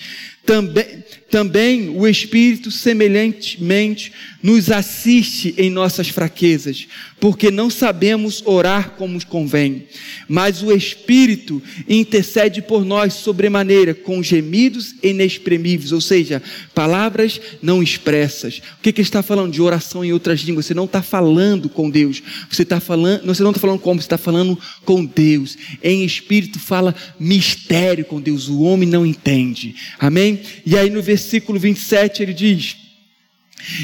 também, 0.47 1.05
também 1.30 1.89
o 1.89 2.07
Espírito 2.07 2.70
semelhantemente 2.70 4.12
nos 4.43 4.70
assiste 4.70 5.55
em 5.57 5.70
nossas 5.70 6.09
fraquezas, 6.09 6.88
porque 7.20 7.51
não 7.51 7.70
sabemos 7.70 8.43
orar 8.45 8.90
como 8.99 9.24
convém, 9.26 9.86
mas 10.26 10.62
o 10.62 10.72
Espírito 10.72 11.62
intercede 11.88 12.61
por 12.61 12.84
nós 12.84 13.14
sobremaneira 13.14 13.95
com 13.95 14.22
gemidos 14.22 14.95
inexprimíveis, 15.03 15.93
ou 15.93 16.01
seja, 16.01 16.43
palavras 16.74 17.40
não 17.62 17.82
expressas. 17.82 18.59
O 18.78 18.82
que, 18.82 18.93
que 18.93 19.01
está 19.01 19.22
falando 19.22 19.53
de 19.53 19.62
oração 19.62 20.05
em 20.05 20.12
outras 20.12 20.40
línguas? 20.40 20.66
Você 20.66 20.74
não 20.74 20.86
está 20.86 21.03
falando 21.03 21.68
com 21.68 21.88
Deus, 21.88 22.22
você 22.51 22.62
está 22.62 22.80
falando, 22.80 23.24
você 23.26 23.43
não 23.43 23.51
está 23.51 23.61
falando 23.61 23.78
como, 23.78 24.01
você 24.01 24.07
está 24.07 24.18
falando 24.18 24.59
com 24.84 25.05
Deus. 25.05 25.57
Em 25.82 26.05
Espírito 26.05 26.59
fala 26.59 26.95
mistério 27.18 28.05
com 28.05 28.20
Deus, 28.20 28.49
o 28.49 28.62
homem 28.62 28.88
não 28.88 29.07
entende. 29.07 29.74
Amém? 29.99 30.40
E 30.66 30.76
aí 30.76 30.90
no 30.90 31.03
versículo 31.03 31.59
27 31.59 32.22
ele 32.22 32.34
diz: 32.34 32.82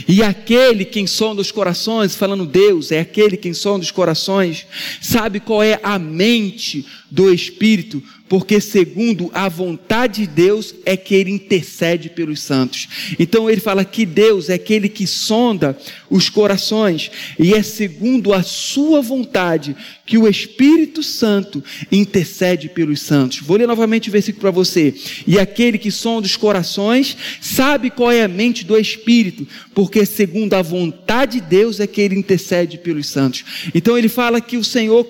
e 0.07 0.22
aquele 0.22 0.85
quem 0.85 1.07
sonda 1.07 1.41
os 1.41 1.53
corações, 1.53 2.14
falando 2.14 2.47
Deus, 2.47 2.91
é 2.91 3.01
aquele 3.01 3.37
quem 3.37 3.53
sonda 3.55 3.85
os 3.85 3.91
corações, 3.91 4.66
sabe 5.01 5.41
qual 5.41 5.62
é 5.62 5.79
a 5.83 5.99
mente 5.99 6.85
do 7.11 7.33
Espírito, 7.33 8.03
porque 8.29 8.61
segundo 8.61 9.31
a 9.33 9.49
vontade 9.49 10.22
de 10.22 10.26
Deus 10.26 10.74
é 10.85 10.97
que 10.97 11.14
ele 11.14 11.31
intercede 11.31 12.11
pelos 12.11 12.41
santos. 12.41 12.89
Então 13.18 13.49
ele 13.49 13.61
fala 13.61 13.85
que 13.85 14.05
Deus 14.05 14.49
é 14.49 14.55
aquele 14.55 14.89
que 14.89 15.07
sonda 15.07 15.76
os 16.11 16.29
corações 16.29 17.11
e 17.39 17.55
é 17.55 17.62
segundo 17.62 18.33
a 18.33 18.43
sua 18.43 19.01
vontade 19.01 19.74
que 20.05 20.18
o 20.18 20.29
Espírito 20.29 21.03
Santo 21.03 21.62
intercede 21.91 22.68
pelos 22.68 23.01
santos. 23.01 23.41
Vou 23.41 23.57
ler 23.57 23.66
novamente 23.66 24.09
o 24.09 24.12
versículo 24.12 24.41
para 24.41 24.51
você. 24.51 24.95
E 25.26 25.39
aquele 25.39 25.79
que 25.79 25.91
sonda 25.91 26.26
os 26.26 26.37
corações 26.37 27.16
sabe 27.41 27.91
qual 27.91 28.11
é 28.11 28.22
a 28.22 28.29
mente 28.29 28.64
do 28.64 28.79
Espírito, 28.79 29.47
porque 29.74 30.05
segundo 30.07 30.55
a 30.55 30.62
vontade 30.62 31.41
de 31.41 31.47
Deus 31.47 31.81
é 31.81 31.87
que 31.87 32.01
ele 32.01 32.16
intercede 32.16 32.79
pelos 32.79 33.07
santos. 33.07 33.45
Então 33.74 33.97
ele 33.97 34.09
fala 34.09 34.41
que 34.41 34.57
o 34.57 34.64
Senhor 34.64 35.07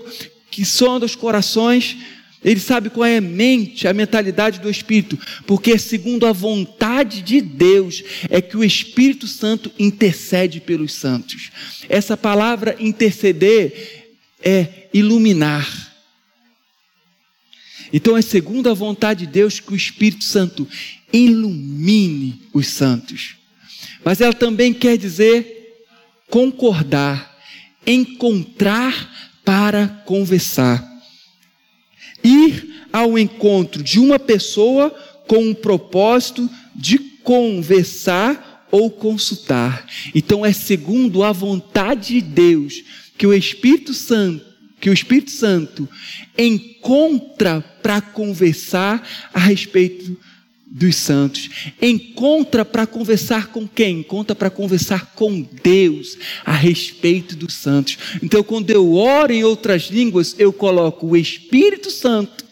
que 0.50 0.64
sonda 0.64 1.06
os 1.06 1.14
corações, 1.14 1.96
ele 2.44 2.60
sabe 2.60 2.88
qual 2.88 3.04
é 3.04 3.16
a 3.16 3.20
mente, 3.20 3.88
a 3.88 3.92
mentalidade 3.92 4.60
do 4.60 4.70
Espírito, 4.70 5.18
porque 5.46 5.76
segundo 5.76 6.26
a 6.26 6.32
vontade 6.32 7.20
de 7.20 7.40
Deus 7.40 8.02
é 8.30 8.40
que 8.40 8.56
o 8.56 8.62
Espírito 8.62 9.26
Santo 9.26 9.72
intercede 9.78 10.60
pelos 10.60 10.92
santos. 10.92 11.50
Essa 11.88 12.16
palavra 12.16 12.76
interceder 12.78 14.06
é 14.40 14.88
iluminar. 14.94 15.88
Então 17.92 18.16
é 18.16 18.22
segundo 18.22 18.70
a 18.70 18.74
vontade 18.74 19.26
de 19.26 19.32
Deus 19.32 19.58
que 19.58 19.72
o 19.72 19.76
Espírito 19.76 20.24
Santo 20.24 20.68
ilumine 21.12 22.40
os 22.52 22.68
santos. 22.68 23.36
Mas 24.04 24.20
ela 24.20 24.34
também 24.34 24.72
quer 24.72 24.96
dizer 24.96 25.56
concordar, 26.30 27.36
encontrar 27.86 29.32
para 29.44 29.88
conversar. 30.04 30.86
Ir 32.22 32.86
ao 32.92 33.18
encontro 33.18 33.82
de 33.82 33.98
uma 33.98 34.18
pessoa 34.18 34.90
com 35.26 35.50
o 35.50 35.54
propósito 35.54 36.48
de 36.74 36.98
conversar 36.98 38.66
ou 38.70 38.90
consultar. 38.90 39.86
Então 40.14 40.44
é 40.44 40.52
segundo 40.52 41.22
a 41.22 41.32
vontade 41.32 42.14
de 42.14 42.20
Deus 42.20 42.82
que 43.16 43.26
o 43.26 43.34
Espírito 43.34 43.92
Santo, 43.92 44.44
que 44.80 44.88
o 44.88 44.92
Espírito 44.92 45.30
Santo 45.30 45.88
encontra 46.36 47.60
para 47.82 48.00
conversar 48.00 49.06
a 49.34 49.38
respeito 49.38 50.16
dos 50.70 50.96
santos. 50.96 51.48
Encontra 51.80 52.64
para 52.64 52.86
conversar 52.86 53.48
com 53.48 53.66
quem? 53.66 54.00
Encontra 54.00 54.36
para 54.36 54.50
conversar 54.50 55.14
com 55.14 55.40
Deus 55.62 56.18
a 56.44 56.52
respeito 56.52 57.34
dos 57.34 57.54
santos. 57.54 57.96
Então, 58.22 58.42
quando 58.42 58.70
eu 58.70 58.94
oro 58.94 59.32
em 59.32 59.44
outras 59.44 59.84
línguas, 59.84 60.34
eu 60.38 60.52
coloco 60.52 61.06
o 61.06 61.16
Espírito 61.16 61.90
Santo 61.90 62.47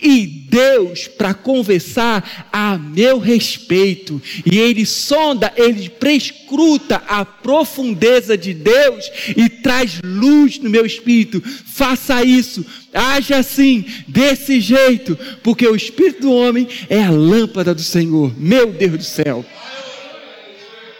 e 0.00 0.26
Deus 0.26 1.06
para 1.06 1.34
conversar 1.34 2.48
a 2.52 2.76
meu 2.76 3.18
respeito. 3.18 4.20
E 4.44 4.58
ele 4.58 4.84
sonda, 4.84 5.52
ele 5.56 5.88
prescruta 5.88 6.96
a 7.08 7.24
profundeza 7.24 8.36
de 8.36 8.52
Deus 8.52 9.10
e 9.36 9.48
traz 9.48 10.00
luz 10.04 10.58
no 10.58 10.70
meu 10.70 10.84
espírito. 10.84 11.40
Faça 11.40 12.22
isso, 12.24 12.64
haja 12.92 13.36
assim, 13.36 13.84
desse 14.08 14.60
jeito, 14.60 15.18
porque 15.42 15.66
o 15.66 15.76
espírito 15.76 16.22
do 16.22 16.32
homem 16.32 16.66
é 16.88 17.02
a 17.02 17.10
lâmpada 17.10 17.74
do 17.74 17.82
Senhor. 17.82 18.34
Meu 18.38 18.72
Deus 18.72 18.98
do 18.98 19.04
céu. 19.04 19.44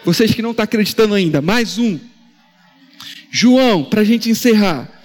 Vocês 0.05 0.33
que 0.33 0.41
não 0.41 0.51
estão 0.51 0.63
acreditando 0.63 1.13
ainda, 1.13 1.41
mais 1.41 1.77
um. 1.77 1.99
João, 3.31 3.83
para 3.83 4.01
a 4.01 4.03
gente 4.03 4.29
encerrar. 4.29 5.02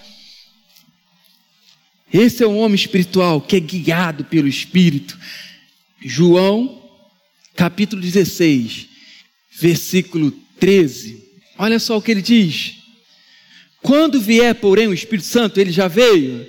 Esse 2.13 2.43
é 2.43 2.47
um 2.47 2.57
homem 2.57 2.75
espiritual 2.75 3.39
que 3.39 3.55
é 3.55 3.59
guiado 3.59 4.25
pelo 4.25 4.47
Espírito. 4.47 5.17
João, 6.03 6.81
capítulo 7.55 8.01
16, 8.01 8.87
versículo 9.59 10.31
13. 10.59 11.23
Olha 11.57 11.77
só 11.77 11.97
o 11.97 12.01
que 12.01 12.11
ele 12.11 12.21
diz. 12.21 12.75
Quando 13.81 14.19
vier, 14.19 14.55
porém, 14.55 14.87
o 14.87 14.93
Espírito 14.93 15.27
Santo, 15.27 15.59
ele 15.59 15.71
já 15.71 15.87
veio? 15.87 16.47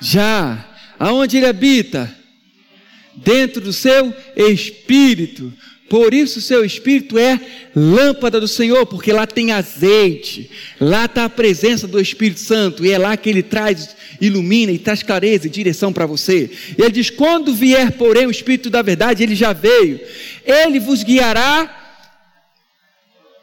Já. 0.00 0.66
Aonde 0.98 1.36
ele 1.36 1.46
habita? 1.46 2.16
Dentro 3.16 3.60
do 3.60 3.72
seu 3.72 4.14
espírito. 4.36 5.52
Por 5.90 6.14
isso 6.14 6.38
o 6.38 6.42
seu 6.42 6.64
espírito 6.64 7.18
é 7.18 7.40
lâmpada 7.74 8.40
do 8.40 8.46
Senhor, 8.46 8.86
porque 8.86 9.12
lá 9.12 9.26
tem 9.26 9.50
azeite, 9.50 10.48
lá 10.80 11.06
está 11.06 11.24
a 11.24 11.28
presença 11.28 11.88
do 11.88 12.00
Espírito 12.00 12.38
Santo, 12.38 12.86
e 12.86 12.92
é 12.92 12.96
lá 12.96 13.16
que 13.16 13.28
ele 13.28 13.42
traz, 13.42 13.96
ilumina 14.20 14.72
e 14.72 14.78
traz 14.78 15.02
clareza 15.02 15.46
e 15.46 15.50
direção 15.50 15.92
para 15.92 16.06
você. 16.06 16.50
Ele 16.78 16.90
diz: 16.90 17.10
quando 17.10 17.54
vier, 17.54 17.92
porém, 17.92 18.26
o 18.26 18.30
Espírito 18.30 18.70
da 18.70 18.82
verdade, 18.82 19.22
ele 19.22 19.34
já 19.34 19.52
veio, 19.52 20.00
ele 20.44 20.78
vos 20.78 21.02
guiará 21.02 21.76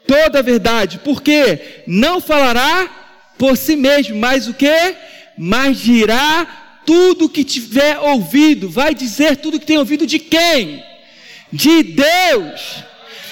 toda 0.06 0.38
a 0.38 0.42
verdade, 0.42 1.00
porque 1.04 1.82
não 1.86 2.20
falará 2.20 3.34
por 3.36 3.56
si 3.56 3.76
mesmo, 3.76 4.16
mas 4.16 4.48
o 4.48 4.54
que? 4.54 4.94
Mas 5.36 5.78
dirá 5.78 6.80
tudo 6.86 7.26
o 7.26 7.28
que 7.28 7.44
tiver 7.44 7.98
ouvido, 7.98 8.68
vai 8.68 8.94
dizer 8.94 9.36
tudo 9.36 9.60
que 9.60 9.66
tem 9.66 9.78
ouvido 9.78 10.06
de 10.06 10.18
quem? 10.18 10.82
de 11.52 11.82
Deus. 11.82 12.84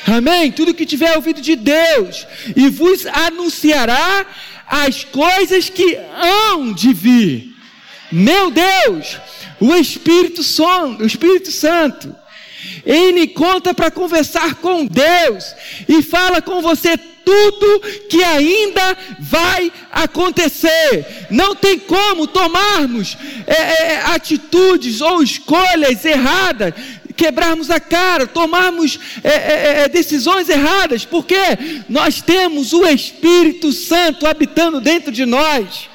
Amém? 0.06 0.52
Tudo 0.52 0.74
que 0.74 0.86
tiver 0.86 1.16
ouvido 1.16 1.40
de 1.40 1.56
Deus, 1.56 2.26
e 2.54 2.68
vos 2.68 3.06
anunciará 3.06 4.26
as 4.66 5.04
coisas 5.04 5.68
que 5.68 5.96
hão 5.96 6.72
de 6.72 6.92
vir. 6.92 7.54
Meu 8.10 8.50
Deus, 8.50 9.18
o 9.60 9.74
Espírito 9.74 10.42
Santo, 10.42 11.02
o 11.02 11.06
Espírito 11.06 11.50
Santo, 11.50 12.14
ele 12.84 13.26
conta 13.28 13.74
para 13.74 13.90
conversar 13.90 14.56
com 14.56 14.86
Deus 14.86 15.54
e 15.88 16.02
fala 16.02 16.40
com 16.40 16.60
você 16.62 16.96
tudo 16.96 17.80
que 18.08 18.22
ainda 18.22 18.96
vai 19.18 19.72
acontecer. 19.90 21.26
Não 21.28 21.56
tem 21.56 21.76
como 21.76 22.28
tomarmos 22.28 23.18
é, 23.44 23.54
é, 23.54 23.96
atitudes 24.06 25.00
ou 25.00 25.20
escolhas 25.20 26.04
erradas 26.04 26.72
quebrarmos 27.16 27.70
a 27.70 27.80
cara, 27.80 28.26
tomarmos 28.26 28.98
é, 29.24 29.30
é, 29.30 29.80
é, 29.82 29.88
decisões 29.88 30.48
erradas, 30.48 31.04
porque 31.04 31.36
nós 31.88 32.20
temos 32.20 32.72
o 32.72 32.86
Espírito 32.86 33.72
Santo 33.72 34.26
habitando 34.26 34.80
dentro 34.80 35.10
de 35.10 35.24
nós. 35.24 35.88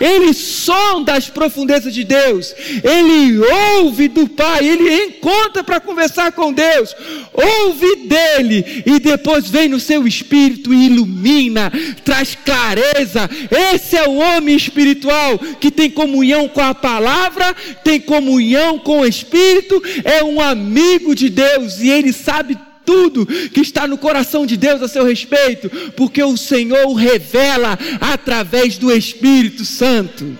Ele 0.00 0.32
sonda 0.32 1.14
as 1.14 1.28
profundezas 1.28 1.92
de 1.94 2.04
Deus, 2.04 2.54
ele 2.82 3.38
ouve 3.78 4.08
do 4.08 4.28
Pai, 4.28 4.66
ele 4.66 5.04
encontra 5.04 5.62
para 5.62 5.80
conversar 5.80 6.32
com 6.32 6.52
Deus, 6.52 6.94
ouve 7.32 8.06
dele 8.06 8.82
e 8.86 8.98
depois 8.98 9.48
vem 9.48 9.68
no 9.68 9.80
seu 9.80 10.06
espírito 10.06 10.72
e 10.72 10.86
ilumina, 10.86 11.70
traz 12.04 12.34
clareza. 12.34 13.28
Esse 13.74 13.96
é 13.96 14.08
o 14.08 14.16
homem 14.16 14.56
espiritual 14.56 15.38
que 15.60 15.70
tem 15.70 15.90
comunhão 15.90 16.48
com 16.48 16.60
a 16.60 16.74
palavra, 16.74 17.54
tem 17.84 18.00
comunhão 18.00 18.78
com 18.78 19.00
o 19.00 19.06
Espírito, 19.06 19.82
é 20.04 20.22
um 20.24 20.40
amigo 20.40 21.14
de 21.14 21.28
Deus 21.28 21.80
e 21.80 21.90
ele 21.90 22.12
sabe 22.12 22.58
tudo 22.90 23.24
que 23.24 23.60
está 23.60 23.86
no 23.86 23.96
coração 23.96 24.44
de 24.44 24.56
Deus 24.56 24.82
a 24.82 24.88
seu 24.88 25.06
respeito, 25.06 25.70
porque 25.96 26.20
o 26.24 26.36
Senhor 26.36 26.92
revela 26.94 27.78
através 28.00 28.76
do 28.76 28.90
Espírito 28.90 29.64
Santo. 29.64 30.36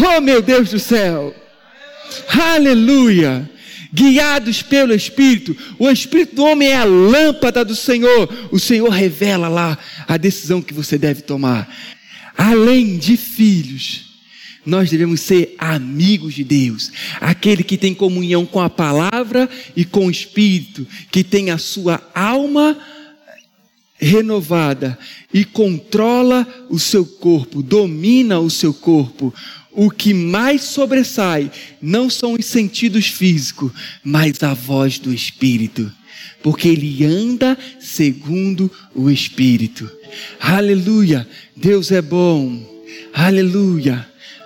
Oh, 0.00 0.22
meu 0.22 0.40
Deus 0.40 0.70
do 0.70 0.78
céu! 0.78 1.34
Aleluia! 2.28 3.50
Guiados 3.92 4.62
pelo 4.62 4.94
Espírito, 4.94 5.56
o 5.78 5.90
Espírito 5.90 6.36
do 6.36 6.44
homem 6.44 6.68
é 6.68 6.76
a 6.76 6.84
lâmpada 6.84 7.62
do 7.62 7.76
Senhor. 7.76 8.48
O 8.50 8.58
Senhor 8.58 8.88
revela 8.88 9.48
lá 9.48 9.76
a 10.06 10.16
decisão 10.16 10.62
que 10.62 10.72
você 10.72 10.96
deve 10.96 11.22
tomar. 11.22 11.68
Além 12.36 12.96
de 12.96 13.16
filhos, 13.18 14.07
nós 14.68 14.90
devemos 14.90 15.22
ser 15.22 15.54
amigos 15.56 16.34
de 16.34 16.44
Deus, 16.44 16.92
aquele 17.22 17.64
que 17.64 17.78
tem 17.78 17.94
comunhão 17.94 18.44
com 18.44 18.60
a 18.60 18.68
palavra 18.68 19.48
e 19.74 19.82
com 19.82 20.06
o 20.06 20.10
Espírito, 20.10 20.86
que 21.10 21.24
tem 21.24 21.50
a 21.50 21.56
sua 21.56 22.02
alma 22.14 22.78
renovada 23.96 24.98
e 25.32 25.42
controla 25.42 26.46
o 26.68 26.78
seu 26.78 27.06
corpo, 27.06 27.62
domina 27.62 28.40
o 28.40 28.50
seu 28.50 28.74
corpo. 28.74 29.34
O 29.72 29.90
que 29.90 30.12
mais 30.12 30.64
sobressai 30.64 31.50
não 31.80 32.10
são 32.10 32.34
os 32.34 32.44
sentidos 32.44 33.06
físicos, 33.06 33.72
mas 34.04 34.42
a 34.42 34.52
voz 34.52 34.98
do 34.98 35.14
Espírito, 35.14 35.90
porque 36.42 36.68
ele 36.68 37.06
anda 37.06 37.56
segundo 37.80 38.70
o 38.94 39.08
Espírito. 39.08 39.90
Aleluia! 40.38 41.26
Deus 41.56 41.90
é 41.90 42.02
bom. 42.02 42.62
Aleluia! 43.14 44.06